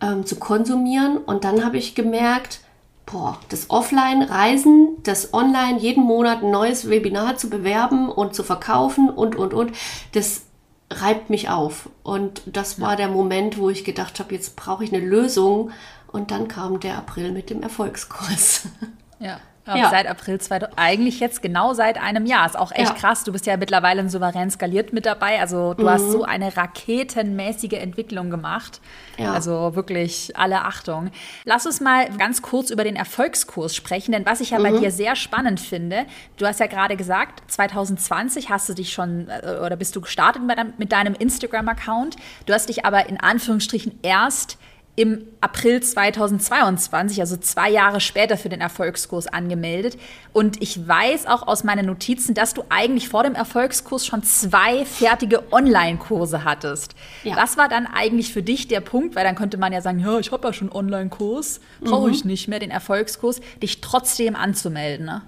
ähm, 0.01 0.25
zu 0.25 0.35
konsumieren. 0.35 1.15
Und 1.15 1.45
dann 1.45 1.63
habe 1.63 1.77
ich 1.77 1.95
gemerkt, 1.95 2.59
boah, 3.05 3.39
das 3.49 3.69
Offline-Reisen, 3.69 4.97
das 5.03 5.33
Online 5.33 5.79
jeden 5.79 6.03
Monat 6.03 6.43
ein 6.43 6.51
neues 6.51 6.89
Webinar 6.89 7.37
zu 7.37 7.49
bewerben 7.49 8.09
und 8.09 8.35
zu 8.35 8.43
verkaufen 8.43 9.09
und, 9.09 9.35
und, 9.35 9.53
und, 9.53 9.73
das 10.13 10.43
reibt 10.91 11.29
mich 11.29 11.49
auf. 11.49 11.89
Und 12.03 12.41
das 12.45 12.79
war 12.79 12.95
der 12.95 13.09
Moment, 13.09 13.57
wo 13.57 13.69
ich 13.69 13.83
gedacht 13.83 14.19
habe, 14.19 14.33
jetzt 14.33 14.55
brauche 14.55 14.83
ich 14.83 14.93
eine 14.93 15.03
Lösung. 15.03 15.71
Und 16.11 16.31
dann 16.31 16.47
kam 16.47 16.79
der 16.79 16.97
April 16.97 17.31
mit 17.31 17.49
dem 17.49 17.61
Erfolgskurs. 17.61 18.67
Ja. 19.17 19.39
Ja. 19.67 19.89
Seit 19.89 20.07
April 20.07 20.39
2000, 20.39 20.77
eigentlich 20.77 21.19
jetzt 21.19 21.41
genau 21.41 21.73
seit 21.73 21.99
einem 21.99 22.25
Jahr. 22.25 22.45
Ist 22.45 22.57
auch 22.57 22.71
echt 22.71 22.89
ja. 22.89 22.93
krass. 22.93 23.23
Du 23.23 23.31
bist 23.31 23.47
ja 23.47 23.57
mittlerweile 23.57 24.01
ein 24.01 24.09
souverän 24.09 24.51
skaliert 24.51 24.93
mit 24.93 25.05
dabei. 25.07 25.39
Also 25.39 25.73
du 25.73 25.83
mhm. 25.83 25.89
hast 25.89 26.11
so 26.11 26.23
eine 26.23 26.55
raketenmäßige 26.55 27.73
Entwicklung 27.73 28.29
gemacht. 28.29 28.79
Ja. 29.17 29.33
Also 29.33 29.75
wirklich 29.75 30.37
alle 30.37 30.61
Achtung. 30.65 31.09
Lass 31.45 31.65
uns 31.65 31.81
mal 31.81 32.09
ganz 32.17 32.43
kurz 32.43 32.69
über 32.69 32.83
den 32.83 32.95
Erfolgskurs 32.95 33.75
sprechen, 33.75 34.11
denn 34.11 34.25
was 34.25 34.39
ich 34.39 34.51
ja 34.51 34.59
mhm. 34.59 34.63
bei 34.63 34.71
dir 34.73 34.91
sehr 34.91 35.15
spannend 35.15 35.59
finde, 35.59 36.05
du 36.37 36.45
hast 36.45 36.59
ja 36.59 36.67
gerade 36.67 36.95
gesagt, 36.95 37.49
2020 37.51 38.49
hast 38.49 38.69
du 38.69 38.73
dich 38.73 38.93
schon 38.93 39.29
äh, 39.29 39.59
oder 39.65 39.77
bist 39.77 39.95
du 39.95 40.01
gestartet 40.01 40.43
mit 40.77 40.91
deinem 40.91 41.15
Instagram-Account. 41.15 42.17
Du 42.45 42.53
hast 42.53 42.69
dich 42.69 42.85
aber 42.85 43.09
in 43.09 43.19
Anführungsstrichen 43.19 43.99
erst 44.03 44.59
im 44.95 45.23
April 45.41 45.81
2022, 45.81 47.19
also 47.19 47.35
zwei 47.37 47.69
Jahre 47.69 47.99
später 47.99 48.37
für 48.37 48.47
den 48.47 48.61
Erfolgskurs 48.61 49.27
angemeldet. 49.27 49.97
Und 50.31 50.61
ich 50.61 50.87
weiß 50.87 51.27
auch 51.27 51.47
aus 51.47 51.63
meinen 51.63 51.85
Notizen, 51.85 52.33
dass 52.33 52.53
du 52.53 52.63
eigentlich 52.69 53.09
vor 53.09 53.23
dem 53.23 53.35
Erfolgskurs 53.35 54.05
schon 54.05 54.23
zwei 54.23 54.85
fertige 54.85 55.51
Online-Kurse 55.51 56.45
hattest. 56.45 56.95
Ja. 57.23 57.35
Was 57.35 57.57
war 57.57 57.67
dann 57.67 57.87
eigentlich 57.87 58.31
für 58.31 58.41
dich 58.41 58.67
der 58.69 58.79
Punkt, 58.79 59.15
weil 59.15 59.25
dann 59.25 59.35
könnte 59.35 59.57
man 59.57 59.73
ja 59.73 59.81
sagen, 59.81 59.99
ja, 59.99 60.17
ich 60.19 60.31
habe 60.31 60.47
ja 60.47 60.53
schon 60.53 60.69
einen 60.69 60.77
Online-Kurs, 60.77 61.59
brauche 61.81 62.09
ich 62.09 62.23
mhm. 62.23 62.31
nicht 62.31 62.47
mehr 62.47 62.59
den 62.59 62.71
Erfolgskurs, 62.71 63.41
dich 63.61 63.81
trotzdem 63.81 64.35
anzumelden. 64.35 65.05
Ne? 65.05 65.21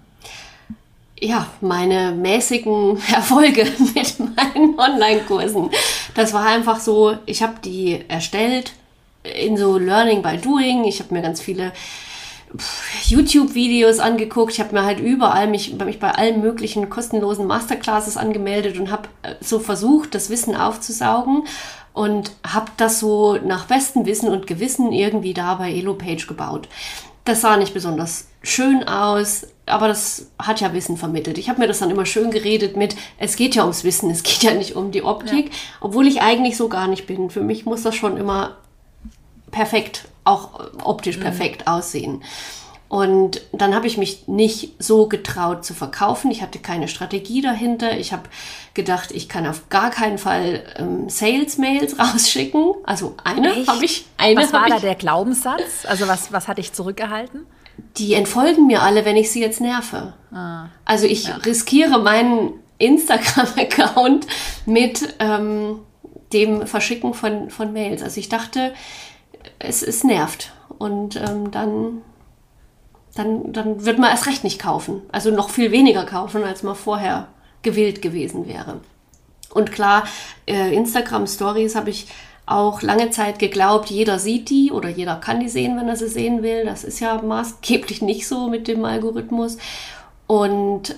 ja, 1.19 1.47
meine 1.61 2.11
mäßigen 2.11 2.97
Erfolge 3.13 3.65
mit 3.95 4.15
meinen 4.19 4.79
Online-Kursen. 4.79 5.69
Das 6.15 6.33
war 6.33 6.45
einfach 6.45 6.79
so, 6.79 7.17
ich 7.25 7.41
habe 7.41 7.55
die 7.63 8.03
erstellt, 8.07 8.73
in 9.35 9.57
so 9.57 9.77
Learning 9.77 10.21
by 10.21 10.37
Doing. 10.37 10.85
Ich 10.85 10.99
habe 10.99 11.13
mir 11.13 11.21
ganz 11.21 11.41
viele 11.41 11.73
YouTube-Videos 13.07 13.99
angeguckt. 13.99 14.53
Ich 14.53 14.59
habe 14.59 14.73
mir 14.73 14.85
halt 14.85 14.99
überall 14.99 15.47
mich, 15.47 15.73
mich 15.73 15.99
bei 15.99 16.11
allen 16.11 16.41
möglichen 16.41 16.89
kostenlosen 16.89 17.45
Masterclasses 17.45 18.17
angemeldet 18.17 18.79
und 18.79 18.89
habe 18.91 19.09
äh, 19.23 19.35
so 19.41 19.59
versucht, 19.59 20.15
das 20.15 20.29
Wissen 20.29 20.55
aufzusaugen 20.55 21.43
und 21.93 22.31
habe 22.45 22.71
das 22.77 22.99
so 22.99 23.37
nach 23.37 23.65
bestem 23.65 24.05
Wissen 24.05 24.29
und 24.29 24.47
Gewissen 24.47 24.91
irgendwie 24.91 25.33
da 25.33 25.55
bei 25.55 25.71
EloPage 25.73 26.27
gebaut. 26.27 26.69
Das 27.25 27.41
sah 27.41 27.57
nicht 27.57 27.73
besonders 27.73 28.29
schön 28.41 28.87
aus, 28.87 29.47
aber 29.65 29.89
das 29.89 30.31
hat 30.39 30.61
ja 30.61 30.73
Wissen 30.73 30.95
vermittelt. 30.95 31.37
Ich 31.37 31.49
habe 31.49 31.59
mir 31.59 31.67
das 31.67 31.79
dann 31.79 31.89
immer 31.89 32.05
schön 32.05 32.31
geredet 32.31 32.77
mit, 32.77 32.95
es 33.17 33.35
geht 33.35 33.55
ja 33.55 33.63
ums 33.63 33.83
Wissen, 33.83 34.09
es 34.09 34.23
geht 34.23 34.43
ja 34.43 34.53
nicht 34.53 34.75
um 34.75 34.91
die 34.91 35.03
Optik, 35.03 35.47
ja. 35.47 35.51
obwohl 35.81 36.07
ich 36.07 36.21
eigentlich 36.21 36.55
so 36.55 36.69
gar 36.69 36.87
nicht 36.87 37.07
bin. 37.07 37.29
Für 37.29 37.41
mich 37.41 37.65
muss 37.65 37.81
das 37.81 37.95
schon 37.95 38.15
immer 38.15 38.55
perfekt, 39.51 40.07
auch 40.23 40.59
optisch 40.83 41.17
mhm. 41.17 41.21
perfekt 41.21 41.61
mhm. 41.61 41.73
aussehen. 41.73 42.23
Und 42.89 43.41
dann 43.51 43.75
habe 43.75 43.85
ich 43.85 43.97
mich 43.97 44.27
nicht 44.29 44.71
so 44.79 45.07
getraut 45.07 45.65
zu 45.65 45.73
verkaufen. 45.73 46.31
Ich 46.31 46.41
hatte 46.41 46.59
keine 46.59 46.87
Strategie 46.87 47.41
dahinter. 47.41 47.97
Ich 47.97 48.13
habe 48.13 48.23
gedacht, 48.73 49.11
ich 49.11 49.27
kann 49.27 49.45
auf 49.45 49.67
gar 49.69 49.89
keinen 49.89 50.17
Fall 50.17 50.63
ähm, 50.77 51.09
Sales-Mails 51.09 51.99
rausschicken. 51.99 52.75
Also 52.85 53.15
eine 53.25 53.67
habe 53.67 53.83
ich. 53.83 54.05
Eine 54.17 54.41
was 54.41 54.53
war 54.53 54.69
da 54.69 54.79
der 54.79 54.95
Glaubenssatz? 54.95 55.85
Also 55.85 56.07
was, 56.07 56.31
was 56.31 56.47
hat 56.47 56.59
dich 56.59 56.71
zurückgehalten? 56.71 57.45
Die 57.97 58.13
entfolgen 58.13 58.67
mir 58.67 58.81
alle, 58.81 59.03
wenn 59.03 59.17
ich 59.17 59.31
sie 59.31 59.41
jetzt 59.41 59.59
nerve. 59.59 60.13
Ah, 60.31 60.67
also 60.85 61.05
ich 61.05 61.27
ja. 61.27 61.35
riskiere 61.37 61.99
meinen 61.99 62.53
Instagram-Account 62.79 64.27
mit 64.65 65.15
ähm, 65.19 65.79
dem 66.31 66.65
Verschicken 66.67 67.13
von, 67.13 67.49
von 67.49 67.73
Mails. 67.73 68.01
Also 68.01 68.19
ich 68.19 68.29
dachte, 68.29 68.73
es, 69.59 69.83
es 69.83 70.03
nervt. 70.03 70.51
Und 70.77 71.15
ähm, 71.15 71.51
dann, 71.51 72.01
dann, 73.15 73.53
dann 73.53 73.85
wird 73.85 73.99
man 73.99 74.11
erst 74.11 74.27
recht 74.27 74.43
nicht 74.43 74.59
kaufen. 74.59 75.01
Also 75.11 75.31
noch 75.31 75.49
viel 75.49 75.71
weniger 75.71 76.05
kaufen, 76.05 76.43
als 76.43 76.63
man 76.63 76.75
vorher 76.75 77.27
gewillt 77.61 78.01
gewesen 78.01 78.47
wäre. 78.47 78.81
Und 79.53 79.71
klar, 79.71 80.03
äh, 80.45 80.73
Instagram 80.73 81.25
Stories 81.25 81.75
habe 81.75 81.89
ich 81.89 82.07
auch 82.45 82.81
lange 82.81 83.09
Zeit 83.09 83.39
geglaubt, 83.39 83.89
jeder 83.89 84.19
sieht 84.19 84.49
die 84.49 84.71
oder 84.71 84.87
jeder 84.87 85.17
kann 85.17 85.41
die 85.41 85.49
sehen, 85.49 85.77
wenn 85.77 85.89
er 85.89 85.97
sie 85.97 86.07
sehen 86.07 86.43
will. 86.43 86.65
Das 86.65 86.83
ist 86.83 86.99
ja 86.99 87.21
maßgeblich 87.21 88.01
nicht 88.01 88.27
so 88.27 88.47
mit 88.47 88.67
dem 88.67 88.85
Algorithmus. 88.85 89.57
Und 90.27 90.95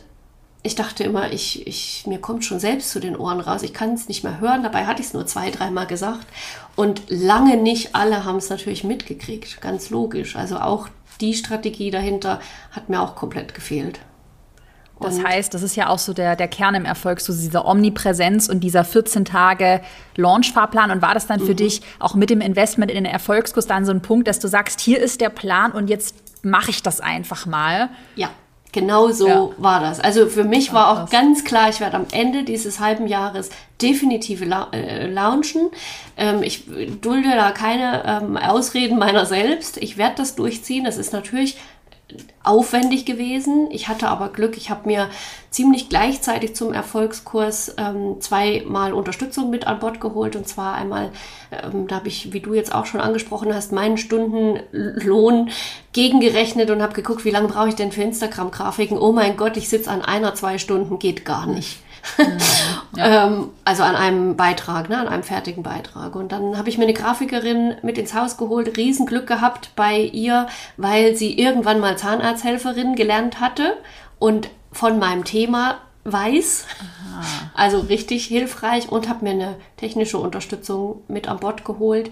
ich 0.62 0.76
dachte 0.76 1.04
immer, 1.04 1.32
ich, 1.32 1.66
ich, 1.68 2.04
mir 2.06 2.20
kommt 2.20 2.44
schon 2.44 2.60
selbst 2.60 2.92
zu 2.92 3.00
den 3.00 3.16
Ohren 3.16 3.40
raus. 3.40 3.64
Ich 3.64 3.74
kann 3.74 3.94
es 3.94 4.10
nicht 4.10 4.24
mehr 4.24 4.42
hören. 4.42 4.64
Dabei 4.64 4.86
hatte 4.86 5.02
ich 5.02 5.08
es 5.08 5.14
nur 5.14 5.26
zwei, 5.26 5.52
dreimal 5.52 5.88
gesagt. 5.88 6.28
Und 6.76 7.04
lange 7.08 7.56
nicht 7.56 7.96
alle 7.96 8.26
haben 8.26 8.38
es 8.38 8.50
natürlich 8.50 8.84
mitgekriegt. 8.84 9.62
Ganz 9.62 9.90
logisch. 9.90 10.36
Also 10.36 10.58
auch 10.58 10.90
die 11.22 11.34
Strategie 11.34 11.92
dahinter 11.92 12.42
hat 12.72 12.90
mir 12.90 13.02
auch 13.02 13.16
komplett 13.16 13.54
gefehlt. 13.54 14.00
Und 14.96 15.08
das 15.08 15.24
heißt, 15.24 15.54
das 15.54 15.64
ist 15.64 15.78
ja 15.78 15.88
auch 15.88 16.00
so 16.00 16.12
der, 16.12 16.36
der 16.36 16.50
Kern 16.50 16.76
im 16.76 16.84
Erfolg, 16.84 17.22
so 17.22 17.32
dieser 17.32 17.66
Omnipräsenz 17.66 18.50
und 18.50 18.60
dieser 18.60 18.84
14 18.84 19.24
Tage 19.24 19.80
Launch-Fahrplan. 20.18 20.92
Und 20.92 21.02
war 21.02 21.14
das 21.14 21.26
dann 21.26 21.40
für 21.40 21.54
mhm. 21.54 21.58
dich 21.58 21.82
auch 22.00 22.16
mit 22.16 22.30
dem 22.30 22.42
Investment 22.42 22.92
in 22.92 23.06
den 23.06 23.06
Erfolgskurs 23.06 23.66
dann 23.66 23.86
so 23.86 23.94
ein 23.94 24.02
Punkt, 24.02 24.28
dass 24.28 24.40
du 24.40 24.50
sagst, 24.50 24.82
hier 24.82 25.00
ist 25.02 25.22
der 25.22 25.30
Plan 25.30 25.72
und 25.72 25.90
jetzt 25.90 26.16
mache 26.44 26.72
ich 26.72 26.84
das 26.84 27.00
einfach 27.00 27.46
mal? 27.46 27.90
Ja, 28.18 28.30
Genau 28.72 29.12
so 29.12 29.28
ja. 29.28 29.50
war 29.58 29.80
das. 29.80 30.00
Also 30.00 30.28
für 30.28 30.44
mich 30.44 30.74
war 30.74 30.90
auch 30.92 31.10
ganz 31.10 31.44
klar, 31.44 31.70
ich 31.70 31.80
werde 31.80 31.98
am 31.98 32.06
Ende 32.12 32.44
dieses 32.44 32.80
halben 32.80 33.08
Jahres 33.08 33.50
definitiv 33.82 34.46
la 34.46 34.68
äh, 34.72 35.08
launchen. 35.08 35.70
Ähm, 36.18 36.44
ich 36.44 36.66
dulde 37.02 37.30
da 37.36 37.52
keine 37.52 38.04
ähm, 38.06 38.38
Ausreden 38.38 39.00
meiner 39.00 39.26
selbst. 39.26 39.78
Ich 39.78 39.98
werde 39.98 40.16
das 40.18 40.36
durchziehen. 40.36 40.86
Das 40.86 40.98
ist 40.98 41.14
natürlich 41.14 41.58
aufwendig 42.44 43.06
gewesen. 43.06 43.70
Ich 43.72 43.88
hatte 43.88 44.08
aber 44.08 44.30
Glück, 44.30 44.58
ich 44.58 44.70
habe 44.70 44.88
mir 44.88 45.10
ziemlich 45.52 45.90
gleichzeitig 45.90 46.56
zum 46.56 46.74
Erfolgskurs 46.74 47.76
ähm, 47.78 48.18
zweimal 48.20 48.94
Unterstützung 48.94 49.50
mit 49.50 49.68
an 49.68 49.80
Bord 49.80 50.00
geholt. 50.02 50.36
Und 50.36 50.48
zwar 50.48 50.76
einmal, 50.76 51.12
ähm, 51.52 51.88
da 51.88 51.98
habe 51.98 52.08
ich, 52.08 52.34
wie 52.34 52.40
du 52.40 52.54
jetzt 52.54 52.74
auch 52.74 52.86
schon 52.86 53.02
angesprochen 53.02 53.54
hast, 53.54 53.72
meinen 53.72 53.98
Stundenlohn 53.98 55.50
gegengerechnet 55.94 56.70
und 56.72 56.82
habe 56.82 56.94
geguckt, 56.94 57.26
wie 57.26 57.32
lange 57.32 57.48
brauche 57.48 57.70
ich 57.70 57.76
denn 57.76 57.92
für 57.92 58.04
Instagram-Grafiken. 58.04 58.98
Oh 58.98 59.12
mein 59.12 59.38
Gott, 59.38 59.58
ich 59.58 59.70
sitze 59.70 59.92
an 59.92 60.02
einer, 60.02 60.34
zwei 60.36 60.58
Stunden, 60.58 61.00
geht 61.00 61.26
gar 61.26 61.46
nicht. 61.46 61.80
Mhm, 62.18 62.38
ja. 62.98 63.28
ähm, 63.28 63.50
also 63.66 63.84
an 63.84 63.96
einem 63.96 64.36
Beitrag, 64.36 64.90
ne, 64.90 64.98
an 64.98 65.08
einem 65.08 65.24
fertigen 65.24 65.64
Beitrag. 65.64 66.16
Und 66.16 66.32
dann 66.32 66.58
habe 66.58 66.70
ich 66.70 66.78
mir 66.78 66.86
eine 66.86 66.94
Grafikerin 66.94 67.76
mit 67.82 67.98
ins 67.98 68.14
Haus 68.14 68.38
geholt, 68.38 68.78
Riesenglück 68.78 69.28
gehabt 69.28 69.72
bei 69.76 70.00
ihr, 70.00 70.48
weil 70.78 71.16
sie 71.16 71.38
irgendwann 71.38 71.80
mal 71.80 71.98
Zahnarzthelferin 71.98 72.96
gelernt 72.96 73.40
hatte 73.40 73.78
und 74.20 74.50
von 74.72 75.00
meinem 75.00 75.24
Thema 75.24 75.80
weiß. 76.04 76.66
Aha. 76.80 77.52
Also 77.54 77.80
richtig 77.80 78.26
hilfreich 78.26 78.90
und 78.90 79.10
habe 79.10 79.26
mir 79.26 79.32
eine 79.32 79.56
technische 79.78 80.18
Unterstützung 80.18 81.02
mit 81.08 81.28
an 81.28 81.40
Bord 81.40 81.66
geholt, 81.66 82.12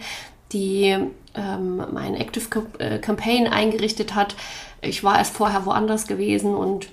die 0.52 0.95
ähm, 1.36 1.84
mein 1.93 2.15
Active 2.15 2.65
äh, 2.80 3.00
Campaign 3.00 3.47
eingerichtet 3.47 4.15
hat. 4.15 4.36
Ich 4.82 5.04
war 5.04 5.17
erst 5.17 5.36
vorher 5.36 5.65
woanders 5.65 6.08
gewesen 6.08 6.56
und 6.56 6.88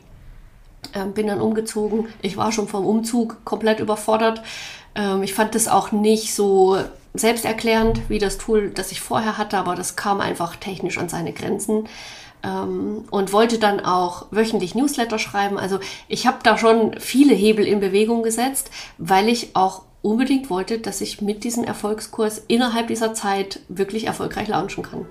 ähm, 0.94 1.12
bin 1.12 1.26
dann 1.26 1.40
umgezogen. 1.40 2.08
Ich 2.22 2.36
war 2.36 2.52
schon 2.52 2.68
vom 2.68 2.86
Umzug 2.86 3.44
komplett 3.44 3.80
überfordert. 3.80 4.42
Ähm, 4.94 5.22
ich 5.22 5.34
fand 5.34 5.54
das 5.54 5.68
auch 5.68 5.92
nicht 5.92 6.34
so 6.34 6.78
selbsterklärend 7.14 8.08
wie 8.08 8.18
das 8.18 8.38
Tool, 8.38 8.70
das 8.70 8.92
ich 8.92 9.00
vorher 9.00 9.38
hatte, 9.38 9.58
aber 9.58 9.74
das 9.74 9.96
kam 9.96 10.20
einfach 10.20 10.56
technisch 10.56 10.98
an 10.98 11.08
seine 11.08 11.32
Grenzen. 11.32 11.88
Ähm, 12.42 13.04
und 13.10 13.32
wollte 13.32 13.58
dann 13.58 13.80
auch 13.80 14.26
wöchentlich 14.30 14.74
Newsletter 14.74 15.18
schreiben. 15.18 15.58
Also 15.58 15.78
ich 16.08 16.26
habe 16.26 16.38
da 16.42 16.58
schon 16.58 16.98
viele 17.00 17.34
Hebel 17.34 17.66
in 17.66 17.80
Bewegung 17.80 18.22
gesetzt, 18.22 18.70
weil 18.98 19.28
ich 19.28 19.56
auch 19.56 19.82
unbedingt 20.02 20.50
wollte, 20.50 20.78
dass 20.78 21.00
ich 21.00 21.22
mit 21.22 21.44
diesem 21.44 21.64
Erfolgskurs 21.64 22.42
innerhalb 22.46 22.88
dieser 22.88 23.14
Zeit 23.14 23.60
wirklich 23.68 24.06
erfolgreich 24.06 24.48
launchen 24.48 24.82
kann 24.82 25.06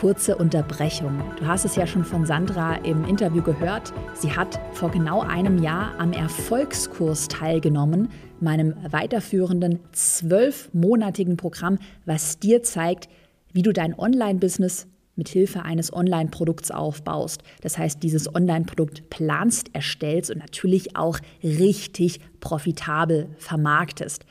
kurze 0.00 0.36
Unterbrechung. 0.36 1.22
Du 1.38 1.46
hast 1.46 1.64
es 1.64 1.76
ja 1.76 1.86
schon 1.86 2.04
von 2.04 2.26
Sandra 2.26 2.74
im 2.76 3.04
Interview 3.04 3.42
gehört. 3.42 3.92
Sie 4.14 4.32
hat 4.32 4.60
vor 4.72 4.90
genau 4.90 5.20
einem 5.20 5.62
Jahr 5.62 5.94
am 5.98 6.12
Erfolgskurs 6.12 7.28
teilgenommen, 7.28 8.08
meinem 8.40 8.74
weiterführenden 8.90 9.78
zwölfmonatigen 9.92 11.36
Programm, 11.36 11.78
was 12.06 12.40
dir 12.40 12.64
zeigt, 12.64 13.08
wie 13.52 13.62
du 13.62 13.72
dein 13.72 13.96
Online-Business 13.96 14.88
mit 15.14 15.28
Hilfe 15.28 15.62
eines 15.62 15.92
Online-Produkts 15.92 16.72
aufbaust. 16.72 17.44
Das 17.60 17.78
heißt, 17.78 18.02
dieses 18.02 18.34
Online-Produkt 18.34 19.10
planst, 19.10 19.70
erstellst 19.74 20.28
und 20.32 20.38
natürlich 20.38 20.96
auch 20.96 21.20
richtig 21.44 22.18
profitabel 22.40 23.28
vermarktest. 23.38 24.26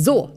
So, 0.00 0.30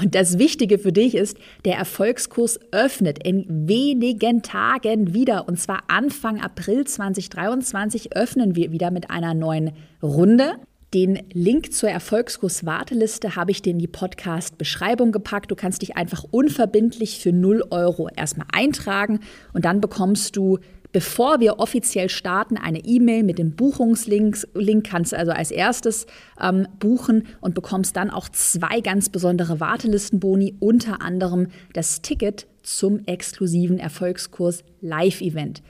und 0.00 0.14
das 0.14 0.38
Wichtige 0.38 0.78
für 0.78 0.92
dich 0.92 1.16
ist, 1.16 1.38
der 1.64 1.74
Erfolgskurs 1.74 2.60
öffnet 2.70 3.18
in 3.26 3.68
wenigen 3.68 4.42
Tagen 4.42 5.12
wieder. 5.12 5.48
Und 5.48 5.58
zwar 5.58 5.82
Anfang 5.88 6.40
April 6.40 6.86
2023 6.86 8.14
öffnen 8.14 8.54
wir 8.54 8.70
wieder 8.70 8.92
mit 8.92 9.10
einer 9.10 9.34
neuen 9.34 9.72
Runde. 10.00 10.52
Den 10.94 11.18
Link 11.32 11.72
zur 11.72 11.90
Erfolgskurs-Warteliste 11.90 13.34
habe 13.34 13.50
ich 13.50 13.60
dir 13.60 13.70
in 13.70 13.80
die 13.80 13.88
Podcast-Beschreibung 13.88 15.10
gepackt. 15.10 15.50
Du 15.50 15.56
kannst 15.56 15.82
dich 15.82 15.96
einfach 15.96 16.22
unverbindlich 16.30 17.18
für 17.18 17.32
0 17.32 17.64
Euro 17.70 18.08
erstmal 18.14 18.46
eintragen 18.52 19.18
und 19.52 19.64
dann 19.64 19.80
bekommst 19.80 20.36
du 20.36 20.60
bevor 20.92 21.40
wir 21.40 21.58
offiziell 21.58 22.08
starten, 22.08 22.56
eine 22.56 22.84
E-Mail 22.84 23.22
mit 23.22 23.38
dem 23.38 23.52
Buchungslink. 23.52 24.46
Link 24.54 24.86
kannst 24.86 25.12
du 25.12 25.18
also 25.18 25.32
als 25.32 25.50
erstes 25.50 26.06
ähm, 26.40 26.66
buchen 26.78 27.26
und 27.40 27.54
bekommst 27.54 27.96
dann 27.96 28.10
auch 28.10 28.28
zwei 28.28 28.80
ganz 28.80 29.08
besondere 29.08 29.60
Wartelistenboni, 29.60 30.54
unter 30.60 31.02
anderem 31.02 31.48
das 31.72 32.02
Ticket 32.02 32.46
zum 32.62 33.04
exklusiven 33.06 33.78
Erfolgskurs 33.78 34.64
Live-Event. 34.80 35.62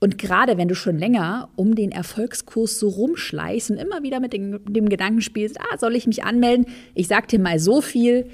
Und 0.00 0.16
gerade 0.16 0.56
wenn 0.56 0.68
du 0.68 0.76
schon 0.76 0.96
länger 0.96 1.48
um 1.56 1.74
den 1.74 1.90
Erfolgskurs 1.90 2.78
so 2.78 2.88
rumschleichst 2.88 3.70
und 3.70 3.78
immer 3.78 4.02
wieder 4.02 4.20
mit 4.20 4.32
dem, 4.32 4.60
dem 4.64 4.88
Gedanken 4.88 5.22
spielst, 5.22 5.60
ah, 5.60 5.76
soll 5.76 5.96
ich 5.96 6.06
mich 6.06 6.22
anmelden? 6.22 6.66
Ich 6.94 7.08
sag 7.08 7.26
dir 7.28 7.40
mal 7.40 7.58
so 7.58 7.80
viel, 7.80 8.28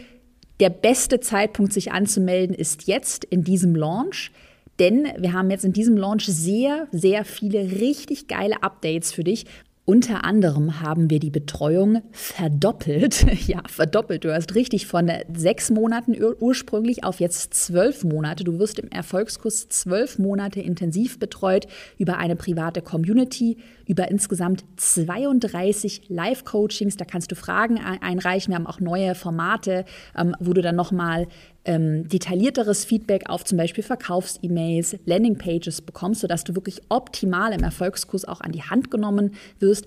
der 0.60 0.70
beste 0.70 1.20
Zeitpunkt, 1.20 1.72
sich 1.72 1.92
anzumelden, 1.92 2.54
ist 2.54 2.86
jetzt 2.86 3.24
in 3.24 3.42
diesem 3.44 3.74
Launch. 3.74 4.30
Denn 4.78 5.08
wir 5.18 5.32
haben 5.32 5.50
jetzt 5.50 5.64
in 5.64 5.72
diesem 5.72 5.96
Launch 5.96 6.26
sehr, 6.26 6.88
sehr 6.90 7.24
viele 7.24 7.80
richtig 7.80 8.28
geile 8.28 8.62
Updates 8.62 9.12
für 9.12 9.24
dich. 9.24 9.46
Unter 9.86 10.24
anderem 10.24 10.80
haben 10.80 11.10
wir 11.10 11.20
die 11.20 11.30
Betreuung 11.30 12.00
verdoppelt. 12.10 13.26
ja, 13.46 13.60
verdoppelt. 13.66 14.24
Du 14.24 14.32
hast 14.32 14.54
richtig 14.54 14.86
von 14.86 15.12
sechs 15.34 15.68
Monaten 15.68 16.16
ursprünglich 16.40 17.04
auf 17.04 17.20
jetzt 17.20 17.52
zwölf 17.52 18.02
Monate. 18.02 18.44
Du 18.44 18.58
wirst 18.58 18.78
im 18.78 18.88
Erfolgskurs 18.88 19.68
zwölf 19.68 20.18
Monate 20.18 20.62
intensiv 20.62 21.18
betreut 21.18 21.66
über 21.98 22.16
eine 22.16 22.34
private 22.34 22.80
Community, 22.80 23.58
über 23.86 24.10
insgesamt 24.10 24.64
32 24.76 26.08
Live-Coachings. 26.08 26.96
Da 26.96 27.04
kannst 27.04 27.30
du 27.30 27.34
Fragen 27.34 27.78
einreichen. 27.78 28.52
Wir 28.52 28.56
haben 28.56 28.66
auch 28.66 28.80
neue 28.80 29.14
Formate, 29.14 29.84
ähm, 30.16 30.34
wo 30.40 30.54
du 30.54 30.62
dann 30.62 30.76
nochmal 30.76 31.26
ähm, 31.64 32.08
detaillierteres 32.08 32.84
Feedback 32.84 33.28
auf 33.28 33.44
zum 33.44 33.58
Beispiel 33.58 33.82
Verkaufs-E-Mails, 33.82 34.96
Landing-Pages 35.06 35.82
bekommst, 35.82 36.20
sodass 36.20 36.44
du 36.44 36.54
wirklich 36.54 36.82
optimal 36.88 37.52
im 37.52 37.62
Erfolgskurs 37.62 38.26
auch 38.26 38.40
an 38.40 38.52
die 38.52 38.62
Hand 38.62 38.90
genommen 38.90 39.34
wirst. 39.58 39.86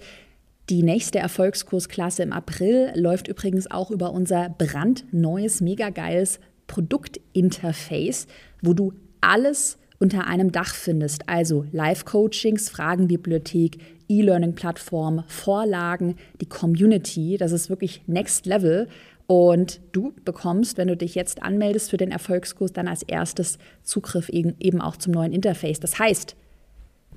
Die 0.69 0.83
nächste 0.83 1.19
Erfolgskursklasse 1.19 2.23
im 2.23 2.33
April 2.33 2.91
läuft 2.95 3.27
übrigens 3.27 3.71
auch 3.71 3.91
über 3.91 4.11
unser 4.11 4.49
brandneues, 4.49 5.61
mega 5.61 5.89
geiles 5.91 6.39
Produktinterface, 6.67 8.27
wo 8.61 8.73
du 8.73 8.93
alles 9.21 9.77
unter 9.99 10.27
einem 10.27 10.51
Dach 10.51 10.75
findest. 10.75 11.29
Also 11.29 11.65
Live-Coachings, 11.71 12.69
Fragenbibliothek, 12.69 13.77
E-Learning-Plattform, 14.09 15.23
Vorlagen, 15.27 16.15
die 16.41 16.45
Community. 16.47 17.37
Das 17.37 17.51
ist 17.51 17.69
wirklich 17.69 18.01
Next 18.07 18.45
Level. 18.45 18.87
Und 19.27 19.81
du 19.91 20.13
bekommst, 20.23 20.77
wenn 20.77 20.87
du 20.87 20.95
dich 20.95 21.13
jetzt 21.13 21.43
anmeldest 21.43 21.89
für 21.89 21.97
den 21.97 22.11
Erfolgskurs, 22.11 22.71
dann 22.71 22.87
als 22.87 23.03
erstes 23.03 23.57
Zugriff 23.83 24.29
eben 24.29 24.81
auch 24.81 24.95
zum 24.95 25.13
neuen 25.13 25.33
Interface. 25.33 25.81
Das 25.81 25.99
heißt, 25.99 26.35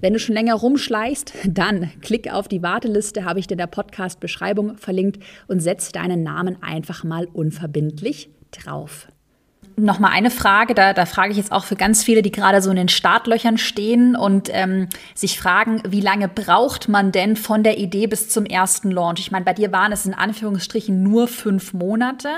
wenn 0.01 0.13
du 0.13 0.19
schon 0.19 0.35
länger 0.35 0.55
rumschleichst, 0.55 1.33
dann 1.49 1.91
klick 2.01 2.33
auf 2.33 2.49
die 2.49 2.63
Warteliste, 2.63 3.25
habe 3.25 3.39
ich 3.39 3.47
dir 3.47 3.55
in 3.55 3.59
der 3.59 3.69
Podcast-Beschreibung 3.69 4.77
verlinkt 4.77 5.23
und 5.47 5.61
setz 5.61 5.93
deinen 5.93 6.23
Namen 6.23 6.61
einfach 6.63 7.05
mal 7.05 7.27
unverbindlich 7.27 8.31
drauf 8.51 9.07
nochmal 9.85 10.13
eine 10.13 10.31
Frage, 10.31 10.75
da, 10.75 10.93
da 10.93 11.07
frage 11.07 11.33
ich 11.33 11.37
jetzt 11.37 11.53
auch 11.53 11.65
für 11.65 11.77
ganz 11.77 12.05
viele, 12.05 12.23
die 12.23 12.31
gerade 12.31 12.63
so 12.63 12.71
in 12.71 12.77
den 12.77 12.89
Startlöchern 12.89 13.59
stehen 13.59 14.17
und 14.17 14.49
ähm, 14.53 14.89
sich 15.15 15.39
fragen, 15.39 15.83
wie 15.87 16.01
lange 16.01 16.29
braucht 16.29 16.89
man 16.89 17.13
denn 17.13 17.37
von 17.37 17.63
der 17.63 17.79
Idee 17.79 18.07
bis 18.07 18.29
zum 18.29 18.47
ersten 18.47 18.91
Launch? 18.91 19.21
Ich 19.21 19.31
meine, 19.31 19.45
bei 19.45 19.55
dir 19.55 19.73
waren 19.73 19.93
es 19.93 20.07
in 20.07 20.15
Anführungsstrichen 20.15 21.03
nur 21.03 21.29
fünf 21.29 21.73
Monate. 21.73 22.29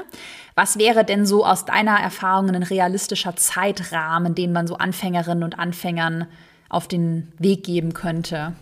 Was 0.55 0.79
wäre 0.79 1.05
denn 1.05 1.27
so 1.27 1.47
aus 1.47 1.65
deiner 1.65 1.99
Erfahrung 1.99 2.51
ein 2.51 2.63
realistischer 2.63 3.37
Zeitrahmen, 3.37 4.35
den 4.35 4.53
man 4.53 4.67
so 4.67 4.77
Anfängerinnen 4.77 5.45
und 5.45 5.59
Anfängern 5.59 6.27
auf 6.69 6.89
den 6.89 7.33
Weg 7.39 7.65
geben 7.65 7.95
könnte? 7.95 8.55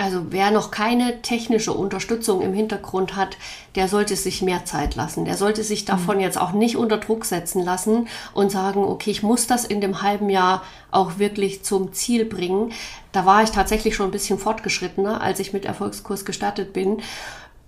Also 0.00 0.28
wer 0.30 0.50
noch 0.50 0.70
keine 0.70 1.20
technische 1.20 1.74
Unterstützung 1.74 2.40
im 2.40 2.54
Hintergrund 2.54 3.16
hat, 3.16 3.36
der 3.74 3.86
sollte 3.86 4.16
sich 4.16 4.40
mehr 4.40 4.64
Zeit 4.64 4.94
lassen. 4.94 5.26
Der 5.26 5.36
sollte 5.36 5.62
sich 5.62 5.84
davon 5.84 6.16
mhm. 6.16 6.22
jetzt 6.22 6.40
auch 6.40 6.52
nicht 6.52 6.78
unter 6.78 6.96
Druck 6.96 7.26
setzen 7.26 7.62
lassen 7.62 8.08
und 8.32 8.50
sagen, 8.50 8.82
okay, 8.82 9.10
ich 9.10 9.22
muss 9.22 9.46
das 9.46 9.66
in 9.66 9.82
dem 9.82 10.00
halben 10.00 10.30
Jahr 10.30 10.62
auch 10.90 11.18
wirklich 11.18 11.64
zum 11.64 11.92
Ziel 11.92 12.24
bringen. 12.24 12.72
Da 13.12 13.26
war 13.26 13.42
ich 13.42 13.50
tatsächlich 13.50 13.94
schon 13.94 14.06
ein 14.08 14.12
bisschen 14.12 14.38
fortgeschrittener, 14.38 15.20
als 15.20 15.38
ich 15.38 15.52
mit 15.52 15.66
Erfolgskurs 15.66 16.24
gestartet 16.24 16.72
bin 16.72 17.02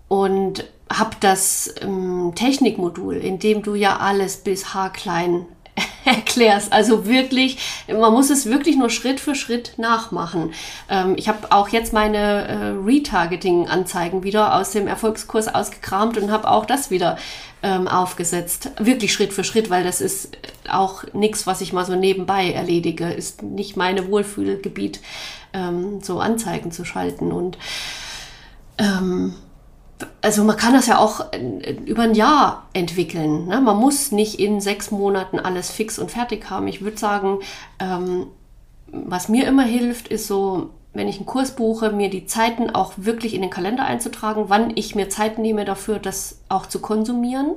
und 0.09 0.65
habe 0.91 1.17
das 1.21 1.75
ähm, 1.83 2.33
Technikmodul, 2.35 3.17
in 3.17 3.41
dem 3.41 3.63
du 3.63 3.75
ja 3.75 3.99
alles 3.99 4.39
bis 4.39 4.73
haarklein 4.73 5.45
erklärst. 6.05 6.73
Also 6.73 7.07
wirklich, 7.07 7.59
man 7.89 8.13
muss 8.13 8.31
es 8.31 8.47
wirklich 8.47 8.77
nur 8.77 8.91
Schritt 8.91 9.21
für 9.21 9.35
Schritt 9.35 9.75
nachmachen. 9.79 10.53
Ähm, 10.89 11.15
ich 11.17 11.29
habe 11.29 11.51
auch 11.53 11.69
jetzt 11.69 11.93
meine 11.93 12.19
äh, 12.19 12.55
Retargeting-Anzeigen 12.85 14.23
wieder 14.23 14.55
aus 14.57 14.73
dem 14.73 14.87
Erfolgskurs 14.87 15.49
ausgekramt 15.49 16.19
und 16.19 16.31
habe 16.31 16.51
auch 16.51 16.67
das 16.67 16.91
wieder 16.91 17.19
ähm, 17.63 17.89
aufgesetzt. 17.89 18.71
Wirklich 18.79 19.13
Schritt 19.13 19.33
für 19.33 19.45
Schritt, 19.45 19.71
weil 19.71 19.85
das 19.85 20.01
ist 20.01 20.37
auch 20.69 21.05
nichts, 21.13 21.47
was 21.47 21.61
ich 21.61 21.73
mal 21.73 21.85
so 21.85 21.95
nebenbei 21.95 22.53
erledige. 22.53 23.11
Ist 23.13 23.43
nicht 23.43 23.77
meine 23.77 24.09
Wohlfühlgebiet, 24.09 25.01
ähm, 25.53 26.01
so 26.03 26.19
Anzeigen 26.19 26.73
zu 26.73 26.85
schalten. 26.85 27.31
Und 27.31 27.59
ähm, 28.79 29.35
also 30.21 30.45
man 30.45 30.57
kann 30.57 30.75
das 30.75 30.87
ja 30.87 30.99
auch 30.99 31.33
äh, 31.33 31.73
über 31.85 32.03
ein 32.03 32.15
Jahr 32.15 32.69
entwickeln. 32.73 33.47
Ne? 33.47 33.61
Man 33.61 33.77
muss 33.77 34.13
nicht 34.13 34.39
in 34.39 34.61
sechs 34.61 34.91
Monaten 34.91 35.39
alles 35.39 35.71
fix 35.71 35.99
und 35.99 36.11
fertig 36.11 36.51
haben. 36.51 36.69
Ich 36.69 36.83
würde 36.83 36.99
sagen, 36.99 37.41
ähm, 37.79 38.27
was 38.87 39.29
mir 39.29 39.47
immer 39.47 39.65
hilft, 39.65 40.09
ist 40.09 40.27
so, 40.27 40.71
wenn 40.93 41.09
ich 41.09 41.17
einen 41.17 41.27
Kurs 41.27 41.57
buche, 41.57 41.91
mir 41.91 42.11
die 42.11 42.27
Zeiten 42.27 42.71
auch 42.71 42.93
wirklich 42.97 43.35
in 43.35 43.41
den 43.41 43.51
Kalender 43.51 43.85
einzutragen, 43.85 44.45
wann 44.49 44.77
ich 44.77 44.95
mir 44.95 45.09
Zeit 45.09 45.39
nehme 45.39 45.65
dafür, 45.65 45.99
das 45.99 46.41
auch 46.49 46.67
zu 46.67 46.81
konsumieren. 46.81 47.53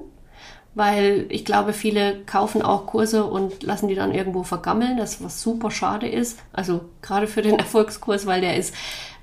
Weil 0.74 1.26
ich 1.30 1.46
glaube, 1.46 1.72
viele 1.72 2.22
kaufen 2.26 2.62
auch 2.62 2.86
Kurse 2.86 3.26
und 3.26 3.64
lassen 3.64 3.88
die 3.88 3.96
dann 3.96 4.14
irgendwo 4.14 4.44
vergammeln, 4.44 4.98
das 4.98 5.24
was 5.24 5.42
super 5.42 5.72
schade 5.72 6.08
ist. 6.08 6.40
Also 6.52 6.82
gerade 7.02 7.28
für 7.28 7.42
den 7.42 7.56
Erfolgskurs, 7.60 8.26
weil 8.26 8.42
der 8.42 8.58
ist 8.58 8.74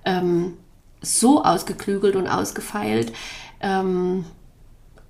ähm, 0.04 0.56
so 1.02 1.44
ausgeklügelt 1.44 2.16
und 2.16 2.28
ausgefeilt. 2.28 3.12
Ähm, 3.60 4.24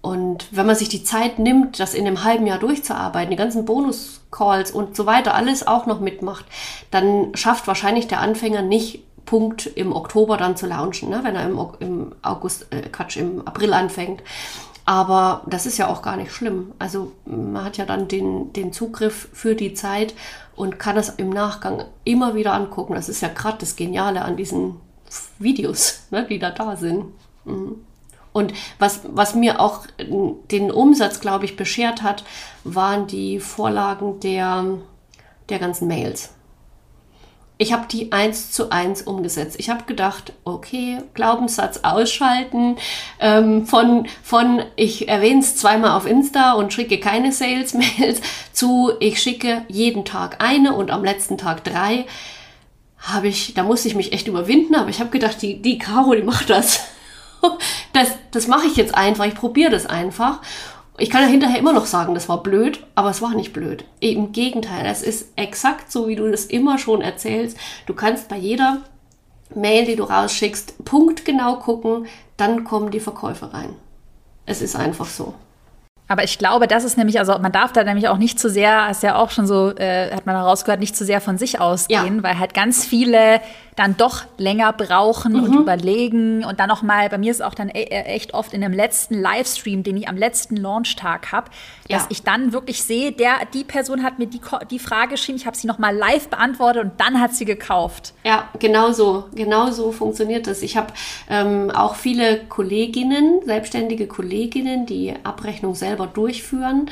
und 0.01 0.49
wenn 0.51 0.67
man 0.67 0.75
sich 0.75 0.89
die 0.89 1.05
Zeit 1.05 1.39
nimmt, 1.39 1.79
das 1.79 1.95
in 1.95 2.07
einem 2.07 2.25
halben 2.25 2.47
Jahr 2.47 2.59
durchzuarbeiten, 2.59 3.31
die 3.31 3.37
ganzen 3.37 3.65
Bonus-Calls 3.65 4.73
und 4.73 4.97
so 4.97 5.07
weiter, 5.07 5.35
alles 5.35 5.65
auch 5.65 5.87
noch 5.87 6.01
mitmacht, 6.01 6.45
dann 6.91 7.37
schafft 7.37 7.69
wahrscheinlich 7.69 8.09
der 8.09 8.21
Anfänger 8.21 8.63
nicht 8.63 9.05
Punkt 9.25 9.67
im 9.67 9.93
Oktober 9.93 10.37
dann 10.37 10.57
zu 10.57 10.67
launchen, 10.67 11.09
ne? 11.09 11.21
wenn 11.23 11.37
er 11.37 11.45
im, 11.47 11.59
im 11.79 12.13
August, 12.23 12.67
äh, 12.71 12.89
Quatsch, 12.91 13.17
im 13.17 13.47
April 13.47 13.73
anfängt. 13.73 14.23
Aber 14.85 15.43
das 15.47 15.67
ist 15.67 15.79
ja 15.79 15.87
auch 15.87 16.03
gar 16.03 16.17
nicht 16.17 16.33
schlimm. 16.33 16.73
Also 16.81 17.13
man 17.25 17.65
hat 17.65 17.77
ja 17.77 17.85
dann 17.85 18.09
den, 18.09 18.53
den 18.53 18.73
Zugriff 18.73 19.29
für 19.33 19.55
die 19.55 19.75
Zeit 19.75 20.15
und 20.57 20.81
kann 20.81 20.97
es 20.97 21.09
im 21.09 21.31
Nachgang 21.31 21.85
immer 22.03 22.35
wieder 22.35 22.53
angucken. 22.53 22.95
Das 22.95 23.09
ist 23.09 23.21
ja 23.21 23.29
gerade 23.29 23.59
das 23.59 23.77
Geniale 23.77 24.23
an 24.23 24.37
diesen 24.37 24.81
Videos, 25.39 26.07
ne, 26.11 26.27
die 26.29 26.39
da 26.39 26.51
da 26.51 26.77
sind. 26.77 27.07
Mhm. 27.45 27.85
Und 28.33 28.55
was, 28.79 29.01
was 29.05 29.35
mir 29.35 29.61
auch 29.61 29.87
den 29.99 30.71
Umsatz, 30.71 31.21
glaube 31.21 31.45
ich, 31.45 31.57
beschert 31.57 32.03
hat, 32.03 32.25
waren 32.65 33.07
die 33.07 33.41
Vorlagen 33.41 34.21
der, 34.21 34.65
der 35.51 35.59
ganzen 35.59 35.87
Mails. 35.87 36.31
Ich 37.59 37.73
habe 37.73 37.87
die 37.87 38.11
eins 38.11 38.51
zu 38.51 38.71
eins 38.71 39.03
umgesetzt. 39.03 39.57
Ich 39.61 39.71
habe 39.71 39.85
gedacht, 39.85 40.33
okay, 40.43 40.99
Glaubenssatz 41.15 41.81
ausschalten 41.85 42.77
ähm, 43.21 43.67
von, 43.67 44.09
von 44.25 44.63
ich 44.75 45.09
erwähne 45.09 45.41
es 45.41 45.57
zweimal 45.57 45.93
auf 45.93 46.07
Insta 46.07 46.55
und 46.55 46.73
schicke 46.73 46.99
keine 46.99 47.31
Sales-Mails 47.31 48.21
zu 48.53 48.93
ich 48.99 49.23
schicke 49.23 49.65
jeden 49.69 50.05
Tag 50.05 50.43
eine 50.43 50.73
und 50.73 50.91
am 50.91 51.05
letzten 51.05 51.39
Tag 51.39 51.63
drei 51.63 52.07
habe 53.03 53.29
ich, 53.29 53.55
da 53.55 53.65
musste 53.65 53.89
ich 53.89 53.95
mich 53.95 54.13
echt 54.13 54.29
überwinden, 54.29 54.75
aber 54.75 54.89
ich 54.89 55.01
habe 55.01 55.11
gedacht, 55.11 55.43
die, 55.43 55.61
die 55.61 55.79
Caro, 55.79 56.15
die 56.15 56.23
macht 56.23 56.51
das. 56.51 56.81
Das, 57.93 58.13
das 58.31 58.47
mache 58.47 58.69
ich 58.69 58.77
jetzt 58.77 58.95
einfach, 58.95 59.27
ich 59.27 59.35
probiere 59.35 59.73
das 59.73 59.85
einfach. 59.85 60.41
Ich 60.97 61.11
kann 61.11 61.23
ja 61.23 61.27
hinterher 61.27 61.59
immer 61.59 61.73
noch 61.73 61.87
sagen, 61.87 62.15
das 62.15 62.29
war 62.29 62.41
blöd, 62.41 62.87
aber 62.95 63.11
es 63.11 63.21
war 63.21 63.35
nicht 63.35 63.53
blöd. 63.53 63.85
Im 63.99 64.31
Gegenteil, 64.31 64.87
es 64.87 65.03
ist 65.03 65.33
exakt 65.35 65.91
so, 65.91 66.07
wie 66.07 66.15
du 66.15 66.31
das 66.31 66.45
immer 66.45 66.79
schon 66.79 67.03
erzählst. 67.03 67.59
Du 67.87 67.95
kannst 67.95 68.29
bei 68.29 68.37
jeder 68.37 68.83
Mail, 69.57 69.85
die 69.87 69.97
du 69.97 70.05
rausschickst, 70.05 70.85
punktgenau 70.85 71.57
gucken, 71.57 72.07
dann 72.37 72.63
kommen 72.63 72.93
die 72.93 73.01
Verkäufe 73.01 73.53
rein. 73.53 73.75
Es 74.47 74.63
ist 74.63 74.77
einfach 74.77 75.07
so. 75.07 75.35
Aber 76.09 76.25
ich 76.25 76.37
glaube, 76.37 76.67
das 76.67 76.85
ist 76.85 76.99
nämlich, 76.99 77.19
also 77.19 77.39
man 77.39 77.53
darf 77.53 77.73
da 77.73 77.85
nämlich 77.85 78.09
auch 78.09 78.19
nicht 78.19 78.39
zu 78.39 78.51
sehr, 78.51 78.89
hast 78.89 79.03
ja 79.03 79.17
auch 79.17 79.31
schon 79.31 79.47
so, 79.47 79.75
äh, 79.77 80.11
hat 80.11 80.27
man 80.27 80.37
herausgehört, 80.37 80.81
nicht 80.81 80.97
zu 80.97 81.05
sehr 81.05 81.21
von 81.21 81.39
sich 81.39 81.61
ausgehen, 81.61 82.17
ja. 82.17 82.23
weil 82.23 82.39
halt 82.39 82.55
ganz 82.55 82.85
viele 82.85 83.41
dann 83.77 83.97
doch 83.97 84.25
länger 84.37 84.73
brauchen 84.73 85.33
mhm. 85.33 85.43
und 85.45 85.55
überlegen 85.55 86.45
und 86.45 86.61
dann 86.61 86.69
noch 86.69 86.83
mal, 86.83 87.09
bei 87.09 87.19
mir 87.19 87.31
ist 87.31 87.43
auch 87.43 87.55
dann 87.55 87.71
e 87.71 87.85
äh, 87.85 88.05
echt 88.05 88.35
oft 88.35 88.53
in 88.53 88.61
dem 88.61 88.73
letzten 88.73 89.21
Livestream, 89.21 89.83
den 89.83 89.97
ich 89.97 90.09
am 90.09 90.17
letzten 90.17 90.57
Launchtag 90.57 91.33
habe, 91.33 91.51
ja. 91.89 91.97
dass 91.97 92.07
ich 92.11 92.23
dann 92.23 92.53
wirklich 92.53 92.83
sehe, 92.83 93.13
der, 93.13 93.47
die 93.53 93.65
Person 93.65 94.03
hat 94.03 94.19
mir 94.19 94.27
die, 94.27 94.41
die 94.71 94.79
Frage 94.79 95.13
geschrieben, 95.13 95.39
ich 95.39 95.47
habe 95.47 95.57
sie 95.57 95.67
noch 95.67 95.79
mal 95.79 95.97
live 95.97 96.29
beantwortet 96.29 96.85
und 96.85 96.93
dann 96.99 97.21
hat 97.21 97.35
sie 97.35 97.47
gekauft. 97.47 98.13
Ja, 98.25 98.49
genau 98.59 98.93
so, 98.93 99.25
genau 99.35 99.71
so 99.71 99.91
funktioniert 99.91 100.47
das. 100.47 100.63
Ich 100.63 100.77
habe 100.77 100.93
ähm, 101.31 101.71
auch 101.71 101.95
viele 101.95 102.45
Kolleginnen, 102.45 103.41
selbstständige 103.45 104.07
Kolleginnen, 104.07 104.85
die 104.85 105.15
Abrechnung 105.25 105.75
selber 105.75 106.07
durchführen 106.07 106.91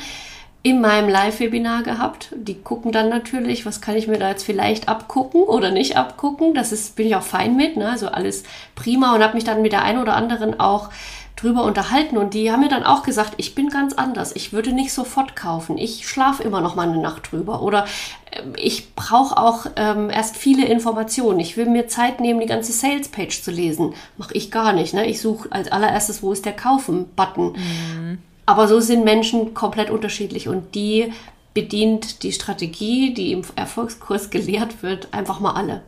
in 0.63 0.79
meinem 0.79 1.09
Live-Webinar 1.09 1.81
gehabt. 1.83 2.29
Die 2.35 2.61
gucken 2.61 2.91
dann 2.91 3.09
natürlich, 3.09 3.65
was 3.65 3.81
kann 3.81 3.95
ich 3.95 4.07
mir 4.07 4.19
da 4.19 4.29
jetzt 4.29 4.43
vielleicht 4.43 4.89
abgucken 4.89 5.41
oder 5.41 5.71
nicht 5.71 5.97
abgucken. 5.97 6.53
Das 6.53 6.71
ist, 6.71 6.95
bin 6.95 7.07
ich 7.07 7.15
auch 7.15 7.23
fein 7.23 7.55
mit, 7.55 7.77
ne? 7.77 7.89
also 7.89 8.07
alles 8.07 8.43
prima 8.75 9.15
und 9.15 9.23
habe 9.23 9.33
mich 9.33 9.43
dann 9.43 9.63
mit 9.63 9.71
der 9.71 9.83
einen 9.83 9.99
oder 9.99 10.15
anderen 10.15 10.59
auch 10.59 10.89
drüber 11.35 11.63
unterhalten 11.63 12.17
und 12.17 12.35
die 12.35 12.51
haben 12.51 12.59
mir 12.59 12.69
dann 12.69 12.83
auch 12.83 13.01
gesagt, 13.01 13.33
ich 13.37 13.55
bin 13.55 13.69
ganz 13.69 13.93
anders. 13.93 14.35
Ich 14.35 14.53
würde 14.53 14.71
nicht 14.71 14.93
sofort 14.93 15.35
kaufen. 15.35 15.79
Ich 15.79 16.07
schlafe 16.07 16.43
immer 16.43 16.61
noch 16.61 16.75
mal 16.75 16.87
eine 16.87 17.01
Nacht 17.01 17.31
drüber 17.31 17.63
oder 17.63 17.85
äh, 18.29 18.43
ich 18.57 18.93
brauche 18.93 19.37
auch 19.37 19.65
ähm, 19.75 20.11
erst 20.11 20.37
viele 20.37 20.65
Informationen. 20.65 21.39
Ich 21.39 21.57
will 21.57 21.65
mir 21.65 21.87
Zeit 21.87 22.19
nehmen, 22.19 22.39
die 22.39 22.45
ganze 22.45 22.71
Sales-Page 22.71 23.41
zu 23.41 23.49
lesen. 23.49 23.95
Mache 24.17 24.35
ich 24.35 24.51
gar 24.51 24.73
nicht. 24.73 24.93
Ne? 24.93 25.07
Ich 25.07 25.19
suche 25.19 25.51
als 25.51 25.71
allererstes, 25.71 26.21
wo 26.21 26.31
ist 26.31 26.45
der 26.45 26.53
Kaufen-Button. 26.53 27.53
Mhm. 27.53 28.17
Aber 28.45 28.67
so 28.67 28.79
sind 28.79 29.03
Menschen 29.03 29.53
komplett 29.53 29.89
unterschiedlich 29.89 30.47
und 30.47 30.75
die 30.75 31.13
bedient 31.53 32.23
die 32.23 32.31
Strategie, 32.31 33.13
die 33.13 33.33
im 33.33 33.43
Erfolgskurs 33.55 34.29
gelehrt 34.29 34.83
wird, 34.83 35.13
einfach 35.13 35.39
mal 35.39 35.53
alle. 35.53 35.81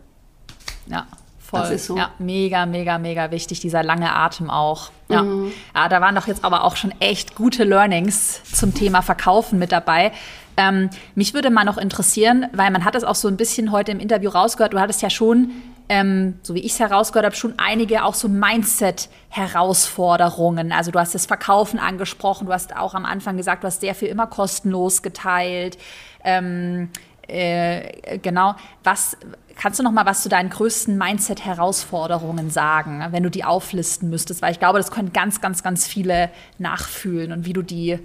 Ja, 0.88 1.08
voll. 1.40 1.62
Das 1.62 1.72
ist 1.72 1.86
so. 1.86 1.98
Ja, 1.98 2.12
mega, 2.20 2.66
mega, 2.66 2.98
mega 2.98 3.32
wichtig, 3.32 3.60
dieser 3.60 3.84
lange 3.84 4.14
Atem 4.14 4.50
auch. 4.50 4.92
Ja. 5.10 5.24
Mhm. 5.24 5.52
ja, 5.76 5.90
da 5.90 6.02
waren 6.02 6.16
doch 6.16 6.28
jetzt 6.28 6.44
aber 6.44 6.64
auch 6.64 6.76
schon 6.76 6.94
echt 7.00 7.36
gute 7.36 7.64
Learnings 7.64 8.42
zum 8.44 8.74
Thema 8.74 9.02
Verkaufen 9.02 9.60
mit 9.60 9.72
dabei. 9.72 10.12
Ähm, 10.56 10.90
mich 11.16 11.34
würde 11.34 11.50
mal 11.50 11.64
noch 11.64 11.78
interessieren, 11.78 12.46
weil 12.54 12.70
man 12.70 12.86
hat 12.86 12.96
es 12.96 13.04
auch 13.04 13.16
so 13.16 13.28
ein 13.28 13.38
bisschen 13.38 13.72
heute 13.72 13.92
im 13.92 14.00
Interview 14.00 14.30
rausgehört, 14.30 14.74
du 14.74 14.80
hattest 14.80 15.02
ja 15.02 15.10
schon 15.10 15.52
ähm, 15.90 16.40
so 16.44 16.56
wie 16.56 16.60
ich 16.60 16.74
es 16.74 16.80
herausgehört 16.80 17.26
habe, 17.26 17.36
schon 17.36 17.56
einige 17.58 18.04
auch 18.04 18.14
so 18.14 18.30
Mindset-Herausforderungen. 18.30 20.72
Also 20.72 20.92
du 20.92 21.00
hast 21.00 21.16
das 21.16 21.26
Verkaufen 21.26 21.80
angesprochen, 21.80 22.46
du 22.48 22.54
hast 22.54 22.76
auch 22.76 22.94
am 22.94 23.06
Anfang 23.06 23.38
gesagt, 23.38 23.64
du 23.64 23.68
hast 23.68 23.82
sehr 23.82 23.96
viel 23.96 24.08
immer 24.08 24.28
kostenlos 24.28 25.02
geteilt. 25.02 25.78
Ähm, 26.24 26.90
äh, 27.28 28.20
genau. 28.20 28.56
Was 28.84 29.18
kannst 29.56 29.80
du 29.80 29.84
noch 29.84 29.92
mal 29.92 30.06
was 30.06 30.24
zu 30.24 30.30
deinen 30.30 30.50
größten 30.50 30.98
Mindset-Herausforderungen 30.98 32.50
sagen, 32.50 33.06
wenn 33.12 33.24
du 33.24 33.30
die 33.30 33.44
auflisten 33.44 34.10
müsstest? 34.10 34.42
Weil 34.42 34.52
ich 34.52 34.60
glaube, 34.60 34.80
das 34.80 34.92
können 34.92 35.14
ganz, 35.14 35.42
ganz, 35.42 35.64
ganz 35.64 35.88
viele 35.88 36.30
nachfühlen 36.58 37.32
und 37.32 37.46
wie 37.46 37.54
du 37.54 37.62
die 37.62 38.00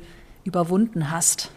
überwunden 0.45 1.11
hast. 1.11 1.51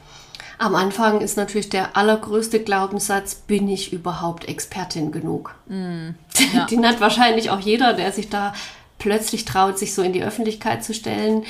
Am 0.62 0.76
Anfang 0.76 1.22
ist 1.22 1.38
natürlich 1.38 1.70
der 1.70 1.98
allergrößte 1.98 2.60
Glaubenssatz, 2.60 3.34
bin 3.34 3.68
ich 3.68 3.94
überhaupt 3.94 4.48
Expertin 4.48 5.12
genug? 5.12 5.56
Mm, 5.68 6.10
ja. 6.54 6.66
Den 6.68 6.88
hat 6.88 7.02
wahrscheinlich 7.02 7.50
auch 7.50 7.60
jeder, 7.60 7.94
der 7.94 8.12
sich 8.12 8.30
da 8.30 8.54
plötzlich 9.00 9.46
traut, 9.46 9.80
sich 9.80 9.96
so 9.96 10.04
in 10.04 10.14
die 10.14 10.24
Öffentlichkeit 10.24 10.84
zu 10.84 10.94
stellen. 10.94 11.46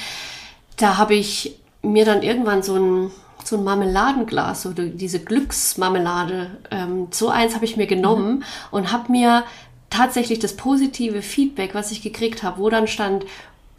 Da 0.78 0.96
habe 0.96 1.16
ich 1.16 1.58
mir 1.82 2.06
dann 2.06 2.24
irgendwann 2.24 2.64
so 2.64 2.76
ein, 2.76 3.12
so 3.44 3.58
ein 3.58 3.66
Marmeladenglas 3.66 4.66
oder 4.66 4.86
diese 4.86 5.20
Glücksmarmelade, 5.20 6.52
ähm, 6.72 7.08
so 7.12 7.28
eins 7.28 7.54
habe 7.54 7.66
ich 7.66 7.76
mir 7.76 7.88
genommen 7.88 8.36
mhm. 8.36 8.44
und 8.72 8.94
habe 8.94 9.12
mir 9.12 9.44
tatsächlich 9.90 10.40
das 10.40 10.56
positive 10.56 11.22
Feedback, 11.22 11.76
was 11.76 11.92
ich 11.92 12.02
gekriegt 12.02 12.44
habe, 12.44 12.62
wo 12.62 12.70
dann 12.70 12.88
stand, 12.88 13.26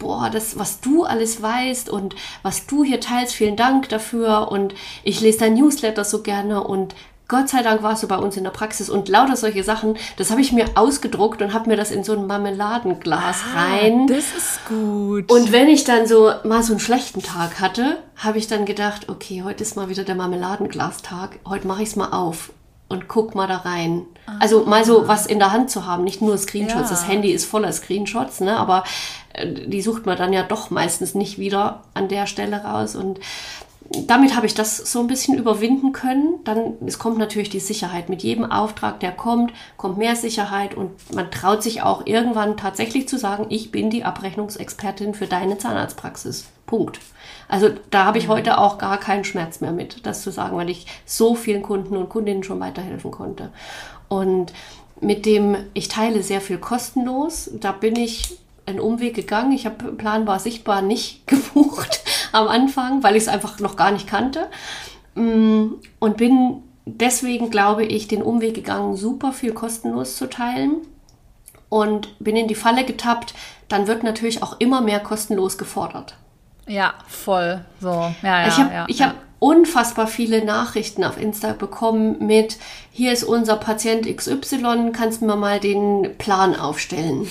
boah, 0.03 0.29
das, 0.29 0.59
was 0.59 0.81
du 0.81 1.03
alles 1.05 1.41
weißt 1.41 1.89
und 1.89 2.15
was 2.43 2.67
du 2.67 2.83
hier 2.83 2.99
teilst, 2.99 3.33
vielen 3.33 3.55
Dank 3.55 3.89
dafür 3.89 4.51
und 4.51 4.75
ich 5.03 5.21
lese 5.21 5.39
dein 5.39 5.55
Newsletter 5.55 6.03
so 6.03 6.21
gerne 6.21 6.63
und 6.63 6.93
Gott 7.29 7.49
sei 7.49 7.63
Dank 7.63 7.81
warst 7.81 8.03
du 8.03 8.07
bei 8.07 8.17
uns 8.17 8.35
in 8.35 8.43
der 8.43 8.51
Praxis 8.51 8.89
und 8.89 9.07
lauter 9.07 9.37
solche 9.37 9.63
Sachen, 9.63 9.97
das 10.17 10.29
habe 10.29 10.41
ich 10.41 10.51
mir 10.51 10.65
ausgedruckt 10.75 11.41
und 11.41 11.53
habe 11.53 11.69
mir 11.69 11.77
das 11.77 11.89
in 11.89 12.03
so 12.03 12.13
ein 12.13 12.27
Marmeladenglas 12.27 13.37
ah, 13.55 13.59
rein. 13.59 14.07
Das 14.07 14.35
ist 14.37 14.65
gut. 14.67 15.31
Und 15.31 15.51
wenn 15.51 15.69
ich 15.69 15.85
dann 15.85 16.05
so 16.05 16.31
mal 16.43 16.61
so 16.61 16.73
einen 16.73 16.79
schlechten 16.81 17.23
Tag 17.23 17.61
hatte, 17.61 17.97
habe 18.17 18.37
ich 18.37 18.47
dann 18.47 18.65
gedacht, 18.65 19.09
okay, 19.09 19.41
heute 19.43 19.63
ist 19.63 19.77
mal 19.77 19.89
wieder 19.89 20.03
der 20.03 20.15
Marmeladenglastag, 20.15 21.39
heute 21.47 21.65
mache 21.65 21.81
ich 21.81 21.89
es 21.89 21.95
mal 21.95 22.11
auf 22.11 22.51
und 22.89 23.07
guck 23.07 23.35
mal 23.35 23.47
da 23.47 23.57
rein. 23.57 24.05
Ah. 24.25 24.33
Also 24.39 24.65
mal 24.65 24.85
so 24.85 25.07
was 25.07 25.25
in 25.25 25.39
der 25.39 25.51
Hand 25.51 25.69
zu 25.69 25.85
haben, 25.85 26.03
nicht 26.03 26.21
nur 26.21 26.37
Screenshots. 26.37 26.89
Ja. 26.89 26.95
Das 26.95 27.07
Handy 27.07 27.31
ist 27.31 27.45
voller 27.45 27.71
Screenshots, 27.71 28.41
ne? 28.41 28.55
aber 28.55 28.83
die 29.41 29.81
sucht 29.81 30.05
man 30.05 30.17
dann 30.17 30.33
ja 30.33 30.43
doch 30.43 30.69
meistens 30.69 31.15
nicht 31.15 31.39
wieder 31.39 31.83
an 31.93 32.07
der 32.07 32.27
Stelle 32.27 32.63
raus. 32.63 32.95
Und 32.95 33.19
damit 34.07 34.35
habe 34.35 34.45
ich 34.45 34.53
das 34.53 34.77
so 34.77 34.99
ein 34.99 35.07
bisschen 35.07 35.37
überwinden 35.37 35.91
können. 35.91 36.39
Dann, 36.43 36.73
es 36.85 36.99
kommt 36.99 37.17
natürlich 37.17 37.49
die 37.49 37.59
Sicherheit. 37.59 38.09
Mit 38.09 38.23
jedem 38.23 38.49
Auftrag, 38.49 38.99
der 38.99 39.11
kommt, 39.11 39.51
kommt 39.77 39.97
mehr 39.97 40.15
Sicherheit 40.15 40.75
und 40.75 40.91
man 41.13 41.31
traut 41.31 41.63
sich 41.63 41.81
auch 41.81 42.05
irgendwann 42.05 42.57
tatsächlich 42.57 43.07
zu 43.07 43.17
sagen, 43.17 43.47
ich 43.49 43.71
bin 43.71 43.89
die 43.89 44.03
Abrechnungsexpertin 44.03 45.13
für 45.13 45.27
deine 45.27 45.57
Zahnarztpraxis. 45.57 46.45
Punkt. 46.65 46.99
Also 47.47 47.69
da 47.91 48.05
habe 48.05 48.17
ich 48.17 48.27
mhm. 48.27 48.31
heute 48.31 48.57
auch 48.57 48.77
gar 48.77 48.97
keinen 48.99 49.25
Schmerz 49.25 49.61
mehr 49.61 49.73
mit, 49.73 50.05
das 50.05 50.21
zu 50.21 50.31
sagen, 50.31 50.57
weil 50.57 50.69
ich 50.69 50.87
so 51.05 51.35
vielen 51.35 51.61
Kunden 51.61 51.97
und 51.97 52.09
Kundinnen 52.09 52.43
schon 52.43 52.59
weiterhelfen 52.59 53.11
konnte. 53.11 53.51
Und 54.07 54.53
mit 55.01 55.25
dem, 55.25 55.57
ich 55.73 55.87
teile 55.87 56.23
sehr 56.23 56.41
viel 56.41 56.57
kostenlos, 56.57 57.51
da 57.59 57.73
bin 57.73 57.95
ich 57.95 58.37
einen 58.65 58.79
Umweg 58.79 59.15
gegangen. 59.15 59.51
Ich 59.51 59.65
habe 59.65 59.91
planbar 59.93 60.39
sichtbar 60.39 60.81
nicht 60.81 61.27
gebucht 61.27 62.01
am 62.31 62.47
Anfang, 62.47 63.03
weil 63.03 63.15
ich 63.15 63.23
es 63.23 63.29
einfach 63.29 63.59
noch 63.59 63.75
gar 63.75 63.91
nicht 63.91 64.07
kannte. 64.07 64.49
Mm, 65.15 65.73
und 65.99 66.17
bin 66.17 66.63
deswegen, 66.85 67.49
glaube 67.49 67.85
ich, 67.85 68.07
den 68.07 68.21
Umweg 68.21 68.55
gegangen, 68.55 68.95
super 68.95 69.31
viel 69.31 69.53
kostenlos 69.53 70.15
zu 70.15 70.29
teilen. 70.29 70.77
Und 71.69 72.19
bin 72.19 72.35
in 72.35 72.47
die 72.47 72.55
Falle 72.55 72.85
getappt, 72.85 73.33
dann 73.67 73.87
wird 73.87 74.03
natürlich 74.03 74.43
auch 74.43 74.59
immer 74.59 74.81
mehr 74.81 74.99
kostenlos 74.99 75.57
gefordert. 75.57 76.15
Ja, 76.67 76.93
voll. 77.07 77.65
So. 77.79 78.13
Ja, 78.21 78.41
ja, 78.41 78.47
ich 78.47 78.57
habe 78.57 78.73
ja, 78.73 78.85
ja. 78.87 79.05
hab 79.07 79.15
unfassbar 79.39 80.07
viele 80.07 80.45
Nachrichten 80.45 81.03
auf 81.03 81.19
Insta 81.19 81.51
bekommen 81.51 82.25
mit, 82.25 82.57
hier 82.91 83.11
ist 83.11 83.25
unser 83.25 83.57
Patient 83.57 84.05
XY, 84.05 84.91
kannst 84.93 85.21
du 85.21 85.25
mir 85.25 85.35
mal 85.35 85.59
den 85.59 86.15
Plan 86.17 86.55
aufstellen? 86.55 87.27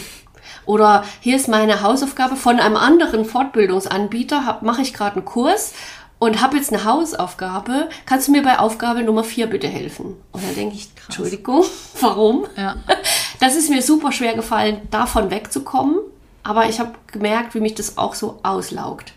Oder 0.65 1.05
hier 1.21 1.37
ist 1.37 1.49
meine 1.49 1.83
Hausaufgabe 1.83 2.37
von 2.37 2.61
einem 2.61 2.77
anderen 2.77 3.25
Fortbildungsanbieter, 3.25 4.59
mache 4.63 4.83
ich 4.83 4.95
gerade 4.95 5.17
einen 5.17 5.25
Kurs 5.25 5.73
und 6.19 6.41
habe 6.41 6.57
jetzt 6.57 6.73
eine 6.73 6.85
Hausaufgabe. 6.85 7.89
Kannst 8.07 8.29
du 8.29 8.33
mir 8.33 8.43
bei 8.43 8.59
Aufgabe 8.61 9.03
Nummer 9.03 9.25
4 9.25 9.49
bitte 9.49 9.67
helfen? 9.67 10.15
Und 10.31 10.45
dann 10.45 10.55
denke 10.55 10.77
ich, 10.77 10.95
Krass. 10.95 11.07
Entschuldigung, 11.09 11.65
warum? 12.01 12.47
Ja. 12.57 12.77
Das 13.41 13.57
ist 13.57 13.71
mir 13.71 13.83
super 13.83 14.13
schwer 14.13 14.35
gefallen, 14.35 14.83
davon 14.93 15.33
wegzukommen. 15.33 15.97
Aber 16.45 16.69
ich 16.69 16.79
habe 16.79 16.93
gemerkt, 17.09 17.57
wie 17.57 17.61
mich 17.61 17.75
das 17.75 17.99
auch 17.99 18.15
so 18.15 18.39
auslaugt. 18.45 19.15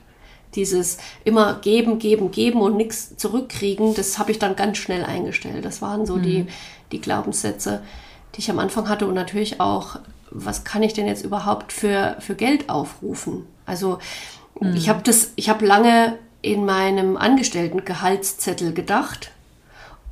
Dieses 0.55 0.97
immer 1.23 1.55
geben, 1.55 1.99
geben, 1.99 2.31
geben 2.31 2.61
und 2.61 2.75
nichts 2.75 3.17
zurückkriegen, 3.17 3.93
das 3.93 4.17
habe 4.17 4.31
ich 4.31 4.39
dann 4.39 4.55
ganz 4.55 4.77
schnell 4.77 5.03
eingestellt. 5.03 5.63
Das 5.63 5.83
waren 5.83 6.07
so 6.07 6.15
mhm. 6.15 6.23
die, 6.23 6.47
die 6.91 7.01
Glaubenssätze, 7.01 7.83
die 8.33 8.39
ich 8.39 8.49
am 8.49 8.57
Anfang 8.57 8.89
hatte 8.89 9.05
und 9.05 9.13
natürlich 9.13 9.59
auch, 9.59 9.97
was 10.35 10.63
kann 10.63 10.83
ich 10.83 10.93
denn 10.93 11.07
jetzt 11.07 11.23
überhaupt 11.23 11.71
für, 11.71 12.17
für 12.19 12.35
Geld 12.35 12.69
aufrufen? 12.69 13.47
Also 13.65 13.99
mhm. 14.59 14.75
ich 14.75 14.89
habe 14.89 15.01
das, 15.03 15.31
ich 15.35 15.49
habe 15.49 15.65
lange 15.65 16.17
in 16.41 16.65
meinem 16.65 17.17
Angestellten-Gehaltszettel 17.17 18.73
gedacht 18.73 19.31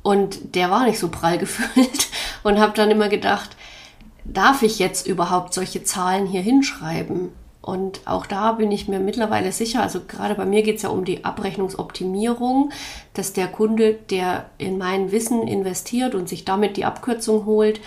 und 0.02 0.54
der 0.54 0.70
war 0.70 0.84
nicht 0.86 0.98
so 0.98 1.08
prall 1.08 1.38
gefüllt 1.44 2.08
und 2.42 2.58
habe 2.58 2.72
dann 2.74 2.90
immer 2.90 3.08
gedacht, 3.08 3.56
darf 4.24 4.62
ich 4.62 4.78
jetzt 4.78 5.06
überhaupt 5.06 5.52
solche 5.52 5.84
Zahlen 5.84 6.26
hier 6.26 6.40
hinschreiben? 6.40 7.30
Und 7.60 8.00
auch 8.04 8.26
da 8.26 8.52
bin 8.52 8.70
ich 8.72 8.88
mir 8.88 9.00
mittlerweile 9.00 9.50
sicher, 9.50 9.82
also 9.82 10.00
gerade 10.06 10.34
bei 10.34 10.44
mir 10.44 10.62
geht 10.62 10.76
es 10.76 10.82
ja 10.82 10.90
um 10.90 11.06
die 11.06 11.24
Abrechnungsoptimierung, 11.24 12.72
dass 13.14 13.32
der 13.32 13.46
Kunde, 13.46 13.94
der 14.10 14.50
in 14.58 14.76
mein 14.76 15.12
Wissen 15.12 15.48
investiert 15.48 16.14
und 16.14 16.28
sich 16.28 16.44
damit 16.44 16.76
die 16.76 16.84
Abkürzung 16.84 17.46
holt, 17.46 17.80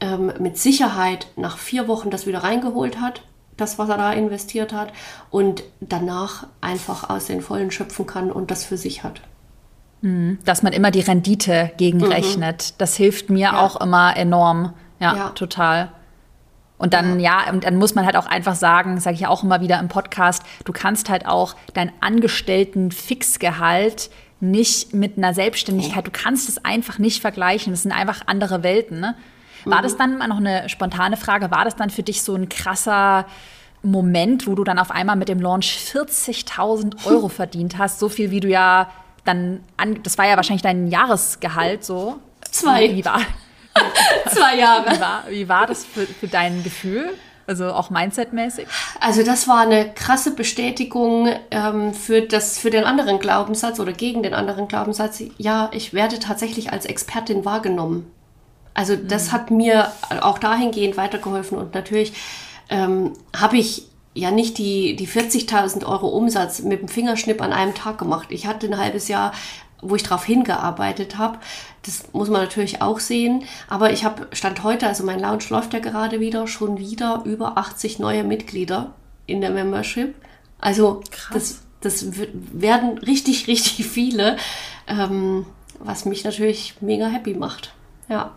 ähm, 0.00 0.32
mit 0.38 0.58
Sicherheit 0.58 1.28
nach 1.36 1.58
vier 1.58 1.88
Wochen 1.88 2.10
das 2.10 2.26
wieder 2.26 2.42
reingeholt 2.44 3.00
hat, 3.00 3.22
das, 3.56 3.78
was 3.78 3.88
er 3.88 3.96
da 3.96 4.12
investiert 4.12 4.72
hat, 4.72 4.92
und 5.30 5.64
danach 5.80 6.46
einfach 6.60 7.10
aus 7.10 7.26
den 7.26 7.40
Vollen 7.40 7.70
schöpfen 7.70 8.06
kann 8.06 8.30
und 8.30 8.50
das 8.50 8.64
für 8.64 8.76
sich 8.76 9.02
hat. 9.02 9.20
Mhm. 10.00 10.38
Dass 10.44 10.62
man 10.62 10.72
immer 10.72 10.90
die 10.90 11.00
Rendite 11.00 11.72
gegenrechnet. 11.76 12.72
Mhm. 12.72 12.74
Das 12.78 12.96
hilft 12.96 13.30
mir 13.30 13.38
ja. 13.38 13.60
auch 13.60 13.80
immer 13.80 14.16
enorm. 14.16 14.74
Ja, 15.00 15.16
ja, 15.16 15.28
total. 15.30 15.92
Und 16.78 16.94
dann, 16.94 17.18
ja. 17.18 17.44
ja, 17.46 17.52
und 17.52 17.64
dann 17.64 17.76
muss 17.76 17.96
man 17.96 18.06
halt 18.06 18.16
auch 18.16 18.26
einfach 18.26 18.54
sagen, 18.54 19.00
sage 19.00 19.14
ich 19.14 19.20
ja 19.22 19.28
auch 19.28 19.42
immer 19.42 19.60
wieder 19.60 19.80
im 19.80 19.88
Podcast, 19.88 20.44
du 20.64 20.72
kannst 20.72 21.08
halt 21.08 21.26
auch 21.26 21.56
dein 21.74 21.90
Angestellten 22.00 22.92
Fixgehalt 22.92 24.10
nicht 24.40 24.94
mit 24.94 25.18
einer 25.18 25.34
Selbstständigkeit, 25.34 26.06
du 26.06 26.12
kannst 26.12 26.48
es 26.48 26.64
einfach 26.64 27.00
nicht 27.00 27.20
vergleichen. 27.20 27.72
Das 27.72 27.82
sind 27.82 27.90
einfach 27.90 28.22
andere 28.26 28.62
Welten. 28.62 29.00
Ne? 29.00 29.16
War 29.68 29.78
mhm. 29.78 29.82
das 29.82 29.96
dann 29.96 30.18
mal 30.18 30.28
noch 30.28 30.38
eine 30.38 30.68
spontane 30.68 31.16
Frage? 31.16 31.50
War 31.50 31.64
das 31.64 31.76
dann 31.76 31.90
für 31.90 32.02
dich 32.02 32.22
so 32.22 32.34
ein 32.34 32.48
krasser 32.48 33.26
Moment, 33.82 34.46
wo 34.46 34.54
du 34.54 34.64
dann 34.64 34.78
auf 34.78 34.90
einmal 34.90 35.16
mit 35.16 35.28
dem 35.28 35.40
Launch 35.40 35.78
40.000 35.92 37.06
Euro 37.06 37.28
verdient 37.28 37.78
hast? 37.78 37.98
So 37.98 38.08
viel, 38.08 38.30
wie 38.30 38.40
du 38.40 38.48
ja 38.48 38.90
dann, 39.24 39.60
an, 39.76 40.02
das 40.02 40.18
war 40.18 40.26
ja 40.26 40.36
wahrscheinlich 40.36 40.62
dein 40.62 40.88
Jahresgehalt 40.88 41.84
so. 41.84 42.18
Zwei. 42.50 42.94
Wie 42.94 43.04
war, 43.04 43.20
Zwei 44.30 44.56
Jahre. 44.56 44.90
Wie 44.90 45.00
war, 45.00 45.24
wie 45.28 45.48
war 45.48 45.66
das 45.66 45.84
für, 45.84 46.06
für 46.06 46.28
dein 46.28 46.62
Gefühl? 46.62 47.10
Also 47.46 47.72
auch 47.72 47.88
mindsetmäßig? 47.88 48.66
Also 49.00 49.22
das 49.22 49.48
war 49.48 49.60
eine 49.60 49.90
krasse 49.94 50.34
Bestätigung 50.34 51.34
ähm, 51.50 51.94
für, 51.94 52.20
das, 52.20 52.58
für 52.58 52.68
den 52.68 52.84
anderen 52.84 53.18
Glaubenssatz 53.18 53.80
oder 53.80 53.92
gegen 53.92 54.22
den 54.22 54.34
anderen 54.34 54.68
Glaubenssatz. 54.68 55.22
Ja, 55.38 55.70
ich 55.72 55.94
werde 55.94 56.18
tatsächlich 56.18 56.72
als 56.72 56.84
Expertin 56.84 57.46
wahrgenommen. 57.46 58.10
Also 58.78 58.94
das 58.94 59.26
mhm. 59.26 59.32
hat 59.32 59.50
mir 59.50 59.90
auch 60.20 60.38
dahingehend 60.38 60.96
weitergeholfen 60.96 61.58
und 61.58 61.74
natürlich 61.74 62.12
ähm, 62.68 63.12
habe 63.36 63.56
ich 63.56 63.88
ja 64.14 64.30
nicht 64.30 64.56
die, 64.56 64.94
die 64.94 65.08
40.000 65.08 65.84
Euro 65.84 66.06
Umsatz 66.06 66.60
mit 66.60 66.80
dem 66.80 66.86
Fingerschnipp 66.86 67.42
an 67.42 67.52
einem 67.52 67.74
Tag 67.74 67.98
gemacht. 67.98 68.28
Ich 68.30 68.46
hatte 68.46 68.68
ein 68.68 68.78
halbes 68.78 69.08
Jahr, 69.08 69.32
wo 69.82 69.96
ich 69.96 70.04
darauf 70.04 70.24
hingearbeitet 70.24 71.18
habe. 71.18 71.38
Das 71.82 72.04
muss 72.12 72.30
man 72.30 72.40
natürlich 72.40 72.80
auch 72.80 73.00
sehen. 73.00 73.42
Aber 73.68 73.92
ich 73.92 74.04
habe 74.04 74.28
Stand 74.30 74.62
heute, 74.62 74.86
also 74.86 75.02
mein 75.02 75.18
Lounge 75.18 75.46
läuft 75.50 75.74
ja 75.74 75.80
gerade 75.80 76.20
wieder, 76.20 76.46
schon 76.46 76.78
wieder 76.78 77.22
über 77.24 77.58
80 77.58 77.98
neue 77.98 78.22
Mitglieder 78.22 78.94
in 79.26 79.40
der 79.40 79.50
Membership. 79.50 80.14
Also 80.60 81.02
Krass. 81.10 81.62
das, 81.80 82.02
das 82.04 82.12
werden 82.32 82.98
richtig, 82.98 83.46
richtig 83.48 83.84
viele, 83.86 84.36
ähm, 84.86 85.46
was 85.80 86.04
mich 86.04 86.22
natürlich 86.22 86.76
mega 86.80 87.08
happy 87.08 87.34
macht. 87.34 87.72
Ja. 88.08 88.30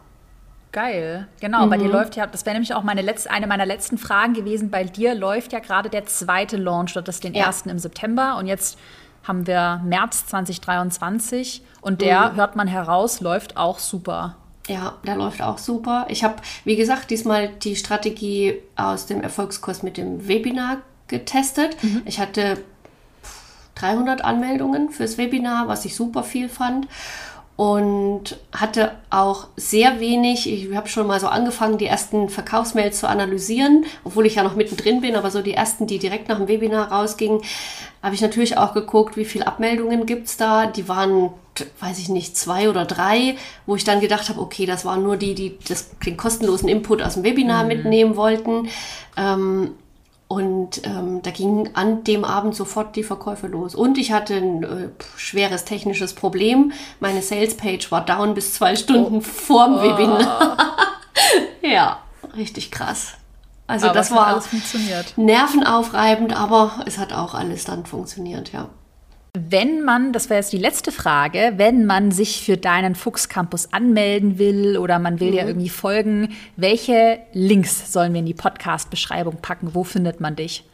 Geil, 0.71 1.27
genau. 1.41 1.65
Mhm. 1.65 1.69
Bei 1.69 1.77
dir 1.77 1.87
mhm. 1.87 1.91
läuft 1.91 2.15
ja, 2.15 2.27
das 2.27 2.45
wäre 2.45 2.53
nämlich 2.53 2.73
auch 2.73 2.83
meine 2.83 3.01
letzte, 3.01 3.31
eine 3.31 3.47
meiner 3.47 3.65
letzten 3.65 3.97
Fragen 3.97 4.33
gewesen. 4.33 4.69
Bei 4.69 4.83
dir 4.83 5.15
läuft 5.15 5.51
ja 5.51 5.59
gerade 5.59 5.89
der 5.89 6.05
zweite 6.05 6.57
Launch, 6.57 6.93
das 6.93 7.07
ist 7.07 7.23
den 7.23 7.33
ja. 7.33 7.45
ersten 7.45 7.69
im 7.69 7.79
September 7.79 8.37
und 8.37 8.47
jetzt 8.47 8.77
haben 9.23 9.45
wir 9.47 9.81
März 9.85 10.25
2023 10.27 11.61
und 11.81 12.01
der, 12.01 12.31
mhm. 12.31 12.35
hört 12.37 12.55
man 12.55 12.67
heraus, 12.67 13.19
läuft 13.19 13.57
auch 13.57 13.79
super. 13.79 14.37
Ja, 14.67 14.95
der 15.05 15.15
läuft 15.15 15.41
auch 15.41 15.57
super. 15.57 16.05
Ich 16.09 16.23
habe, 16.23 16.35
wie 16.63 16.75
gesagt, 16.75 17.09
diesmal 17.09 17.49
die 17.49 17.75
Strategie 17.75 18.59
aus 18.75 19.05
dem 19.07 19.21
Erfolgskurs 19.21 19.83
mit 19.83 19.97
dem 19.97 20.27
Webinar 20.27 20.77
getestet. 21.07 21.75
Mhm. 21.83 22.03
Ich 22.05 22.19
hatte 22.19 22.63
300 23.75 24.23
Anmeldungen 24.23 24.89
fürs 24.89 25.17
Webinar, 25.17 25.67
was 25.67 25.83
ich 25.83 25.95
super 25.95 26.23
viel 26.23 26.47
fand 26.47 26.87
und 27.61 28.39
hatte 28.51 28.93
auch 29.11 29.45
sehr 29.55 29.99
wenig, 29.99 30.51
ich 30.51 30.75
habe 30.75 30.87
schon 30.87 31.05
mal 31.05 31.19
so 31.19 31.27
angefangen, 31.27 31.77
die 31.77 31.85
ersten 31.85 32.27
Verkaufsmails 32.27 32.99
zu 32.99 33.07
analysieren, 33.07 33.85
obwohl 34.03 34.25
ich 34.25 34.33
ja 34.33 34.41
noch 34.41 34.55
mittendrin 34.55 35.01
bin, 35.01 35.15
aber 35.15 35.29
so 35.29 35.43
die 35.43 35.53
ersten, 35.53 35.85
die 35.85 35.99
direkt 35.99 36.27
nach 36.27 36.39
dem 36.39 36.47
Webinar 36.47 36.91
rausgingen, 36.91 37.43
habe 38.01 38.15
ich 38.15 38.21
natürlich 38.21 38.57
auch 38.57 38.73
geguckt, 38.73 39.15
wie 39.15 39.25
viele 39.25 39.45
Abmeldungen 39.45 40.07
gibt 40.07 40.25
es 40.25 40.37
da. 40.37 40.65
Die 40.65 40.87
waren, 40.89 41.29
weiß 41.79 41.99
ich 41.99 42.09
nicht, 42.09 42.35
zwei 42.35 42.67
oder 42.67 42.85
drei, 42.85 43.35
wo 43.67 43.75
ich 43.75 43.83
dann 43.83 43.99
gedacht 43.99 44.29
habe, 44.29 44.41
okay, 44.41 44.65
das 44.65 44.83
waren 44.83 45.03
nur 45.03 45.17
die, 45.17 45.35
die 45.35 45.59
das, 45.67 45.91
den 45.99 46.17
kostenlosen 46.17 46.67
Input 46.67 47.03
aus 47.03 47.13
dem 47.13 47.23
Webinar 47.23 47.61
mhm. 47.61 47.67
mitnehmen 47.67 48.15
wollten. 48.15 48.69
Ähm, 49.15 49.75
und 50.31 50.87
ähm, 50.87 51.21
da 51.23 51.31
gingen 51.31 51.75
an 51.75 52.05
dem 52.05 52.23
Abend 52.23 52.55
sofort 52.55 52.95
die 52.95 53.03
Verkäufe 53.03 53.47
los. 53.47 53.75
Und 53.75 53.97
ich 53.97 54.13
hatte 54.13 54.35
ein 54.35 54.63
äh, 54.63 54.89
schweres 55.17 55.65
technisches 55.65 56.13
Problem. 56.13 56.71
Meine 57.01 57.21
Salespage 57.21 57.91
war 57.91 58.05
down 58.05 58.33
bis 58.33 58.53
zwei 58.53 58.77
Stunden 58.77 59.17
oh. 59.17 59.19
vorm 59.21 59.75
oh. 59.75 59.81
Webinar. 59.83 60.55
ja, 61.61 61.99
richtig 62.37 62.71
krass. 62.71 63.15
Also 63.67 63.87
aber 63.87 63.93
das 63.93 64.11
war 64.11 64.41
nervenaufreibend, 65.17 66.33
aber 66.33 66.79
es 66.85 66.97
hat 66.97 67.11
auch 67.11 67.33
alles 67.33 67.65
dann 67.65 67.85
funktioniert, 67.85 68.53
ja. 68.53 68.69
Wenn 69.33 69.85
man, 69.85 70.11
das 70.11 70.29
wäre 70.29 70.41
jetzt 70.41 70.51
die 70.51 70.57
letzte 70.57 70.91
Frage, 70.91 71.53
wenn 71.55 71.85
man 71.85 72.11
sich 72.11 72.43
für 72.43 72.57
deinen 72.57 72.95
Fuchs 72.95 73.29
Campus 73.29 73.71
anmelden 73.71 74.37
will 74.37 74.77
oder 74.77 74.99
man 74.99 75.21
will 75.21 75.29
mhm. 75.29 75.37
ja 75.37 75.45
irgendwie 75.45 75.69
folgen, 75.69 76.35
welche 76.57 77.19
Links 77.31 77.93
sollen 77.93 78.11
wir 78.11 78.19
in 78.19 78.25
die 78.25 78.33
Podcast-Beschreibung 78.33 79.37
packen? 79.41 79.73
Wo 79.73 79.85
findet 79.85 80.19
man 80.19 80.35
dich? 80.35 80.65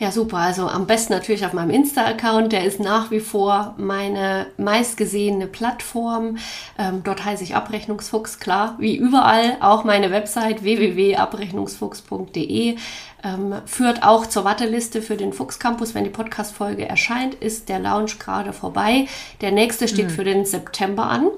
Ja, 0.00 0.12
super. 0.12 0.36
Also 0.36 0.68
am 0.68 0.86
besten 0.86 1.12
natürlich 1.12 1.44
auf 1.44 1.54
meinem 1.54 1.70
Insta-Account. 1.70 2.52
Der 2.52 2.64
ist 2.64 2.78
nach 2.78 3.10
wie 3.10 3.18
vor 3.18 3.74
meine 3.78 4.46
meistgesehene 4.56 5.48
Plattform. 5.48 6.38
Ähm, 6.78 7.02
dort 7.02 7.24
heiße 7.24 7.42
ich 7.42 7.56
Abrechnungsfuchs, 7.56 8.38
klar, 8.38 8.76
wie 8.78 8.96
überall. 8.96 9.56
Auch 9.58 9.82
meine 9.82 10.12
Website 10.12 10.62
www.abrechnungsfuchs.de 10.62 12.76
ähm, 13.24 13.54
führt 13.66 14.02
auch 14.02 14.26
zur 14.26 14.44
Warteliste 14.44 15.02
für 15.02 15.16
den 15.16 15.32
Fuchs 15.32 15.58
Campus. 15.58 15.94
Wenn 15.94 16.04
die 16.04 16.10
Podcast-Folge 16.10 16.88
erscheint, 16.88 17.34
ist 17.34 17.68
der 17.68 17.78
Lounge 17.78 18.12
gerade 18.18 18.52
vorbei. 18.52 19.06
Der 19.40 19.52
nächste 19.52 19.88
steht 19.88 20.06
mhm. 20.06 20.10
für 20.10 20.24
den 20.24 20.44
September 20.44 21.06
an. 21.06 21.28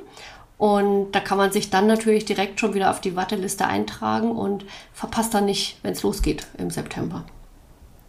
Und 0.58 1.12
da 1.12 1.20
kann 1.20 1.38
man 1.38 1.52
sich 1.52 1.70
dann 1.70 1.86
natürlich 1.86 2.26
direkt 2.26 2.60
schon 2.60 2.74
wieder 2.74 2.90
auf 2.90 3.00
die 3.00 3.16
Warteliste 3.16 3.66
eintragen 3.66 4.32
und 4.32 4.66
verpasst 4.92 5.32
dann 5.32 5.46
nicht, 5.46 5.78
wenn 5.82 5.92
es 5.92 6.02
losgeht 6.02 6.46
im 6.58 6.70
September 6.70 7.24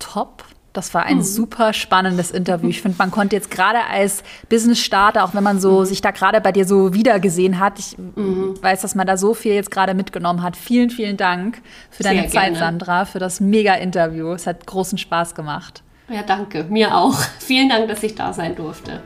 top. 0.01 0.43
Das 0.73 0.93
war 0.93 1.03
ein 1.03 1.17
mhm. 1.17 1.23
super 1.23 1.73
spannendes 1.73 2.31
Interview. 2.31 2.69
Ich 2.69 2.81
finde, 2.81 2.97
man 2.97 3.11
konnte 3.11 3.35
jetzt 3.35 3.51
gerade 3.51 3.79
als 3.89 4.23
Business-Starter, 4.47 5.25
auch 5.25 5.33
wenn 5.33 5.43
man 5.43 5.59
so 5.59 5.81
mhm. 5.81 5.85
sich 5.85 6.01
da 6.01 6.11
gerade 6.11 6.39
bei 6.39 6.53
dir 6.53 6.65
so 6.65 6.93
wiedergesehen 6.93 7.59
hat, 7.59 7.77
ich 7.77 7.97
mhm. 7.97 8.55
weiß, 8.61 8.81
dass 8.81 8.95
man 8.95 9.05
da 9.05 9.17
so 9.17 9.33
viel 9.33 9.53
jetzt 9.53 9.69
gerade 9.69 9.93
mitgenommen 9.93 10.41
hat. 10.41 10.55
Vielen, 10.55 10.89
vielen 10.89 11.17
Dank 11.17 11.61
für 11.89 12.03
deine 12.03 12.21
Sehr 12.21 12.29
Zeit, 12.29 12.43
gerne. 12.53 12.59
Sandra, 12.59 13.05
für 13.05 13.19
das 13.19 13.41
Mega-Interview. 13.41 14.31
Es 14.31 14.47
hat 14.47 14.65
großen 14.65 14.97
Spaß 14.97 15.35
gemacht. 15.35 15.83
Ja, 16.07 16.23
danke. 16.23 16.65
Mir 16.69 16.95
auch. 16.95 17.17
Vielen 17.39 17.69
Dank, 17.69 17.87
dass 17.87 18.03
ich 18.03 18.15
da 18.15 18.33
sein 18.33 18.55
durfte. 18.55 19.01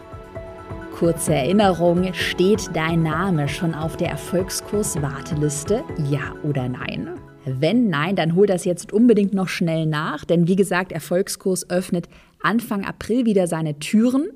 Kurze 0.98 1.36
Erinnerung, 1.36 2.14
steht 2.14 2.70
dein 2.74 3.04
Name 3.04 3.50
schon 3.50 3.76
auf 3.76 3.98
der 3.98 4.10
Erfolgskurs-Warteliste? 4.12 5.84
Ja 6.10 6.32
oder 6.44 6.70
nein? 6.70 7.10
Wenn 7.46 7.90
nein, 7.90 8.16
dann 8.16 8.36
hol 8.36 8.48
das 8.48 8.66
jetzt 8.66 8.92
unbedingt 8.92 9.34
noch 9.34 9.48
schnell 9.48 9.86
nach, 9.86 10.26
denn 10.26 10.48
wie 10.48 10.56
gesagt, 10.56 10.92
Erfolgskurs 10.92 11.70
öffnet 11.70 12.10
Anfang 12.42 12.84
April 12.84 13.26
wieder 13.26 13.48
seine 13.48 13.80
Türen 13.80 14.28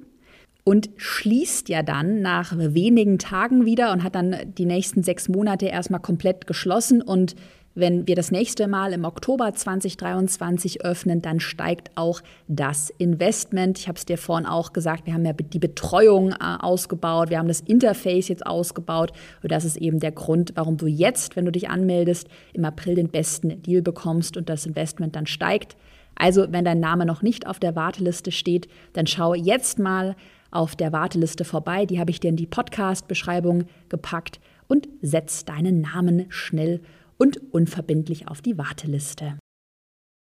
und 0.63 0.91
schließt 0.97 1.69
ja 1.69 1.81
dann 1.81 2.21
nach 2.21 2.53
wenigen 2.55 3.17
Tagen 3.17 3.65
wieder 3.65 3.91
und 3.91 4.03
hat 4.03 4.13
dann 4.13 4.35
die 4.57 4.65
nächsten 4.65 5.01
sechs 5.01 5.27
Monate 5.27 5.65
erstmal 5.65 5.99
komplett 5.99 6.45
geschlossen 6.45 7.01
und 7.01 7.35
wenn 7.75 8.07
wir 8.07 8.15
das 8.15 8.31
nächste 8.31 8.67
Mal 8.67 8.93
im 8.93 9.05
Oktober 9.05 9.53
2023 9.53 10.83
öffnen, 10.83 11.21
dann 11.21 11.39
steigt 11.39 11.91
auch 11.95 12.21
das 12.47 12.89
Investment. 12.97 13.79
Ich 13.79 13.87
habe 13.87 13.97
es 13.97 14.05
dir 14.05 14.17
vorhin 14.17 14.45
auch 14.45 14.73
gesagt, 14.73 15.05
wir 15.05 15.13
haben 15.13 15.25
ja 15.25 15.33
die 15.33 15.59
Betreuung 15.59 16.31
äh, 16.31 16.35
ausgebaut, 16.59 17.29
wir 17.29 17.39
haben 17.39 17.47
das 17.47 17.61
Interface 17.61 18.27
jetzt 18.27 18.45
ausgebaut 18.45 19.11
und 19.43 19.51
das 19.51 19.65
ist 19.65 19.77
eben 19.77 19.99
der 19.99 20.11
Grund, 20.11 20.53
warum 20.55 20.77
du 20.77 20.87
jetzt, 20.87 21.35
wenn 21.35 21.45
du 21.45 21.51
dich 21.51 21.69
anmeldest, 21.69 22.27
im 22.53 22.65
April 22.65 22.95
den 22.95 23.09
besten 23.09 23.61
Deal 23.61 23.81
bekommst 23.81 24.35
und 24.35 24.49
das 24.49 24.65
Investment 24.65 25.15
dann 25.15 25.27
steigt. 25.27 25.75
Also, 26.15 26.47
wenn 26.51 26.65
dein 26.65 26.81
Name 26.81 27.05
noch 27.05 27.21
nicht 27.21 27.47
auf 27.47 27.59
der 27.59 27.75
Warteliste 27.75 28.31
steht, 28.31 28.67
dann 28.93 29.07
schau 29.07 29.33
jetzt 29.33 29.79
mal 29.79 30.15
auf 30.51 30.75
der 30.75 30.91
Warteliste 30.91 31.45
vorbei. 31.45 31.85
Die 31.85 31.99
habe 31.99 32.11
ich 32.11 32.19
dir 32.19 32.29
in 32.29 32.35
die 32.35 32.47
Podcast-Beschreibung 32.47 33.65
gepackt 33.87 34.39
und 34.67 34.89
setz 35.01 35.45
deinen 35.45 35.81
Namen 35.81 36.25
schnell 36.29 36.81
und 37.19 37.53
unverbindlich 37.53 38.27
auf 38.27 38.41
die 38.41 38.57
Warteliste. 38.57 39.37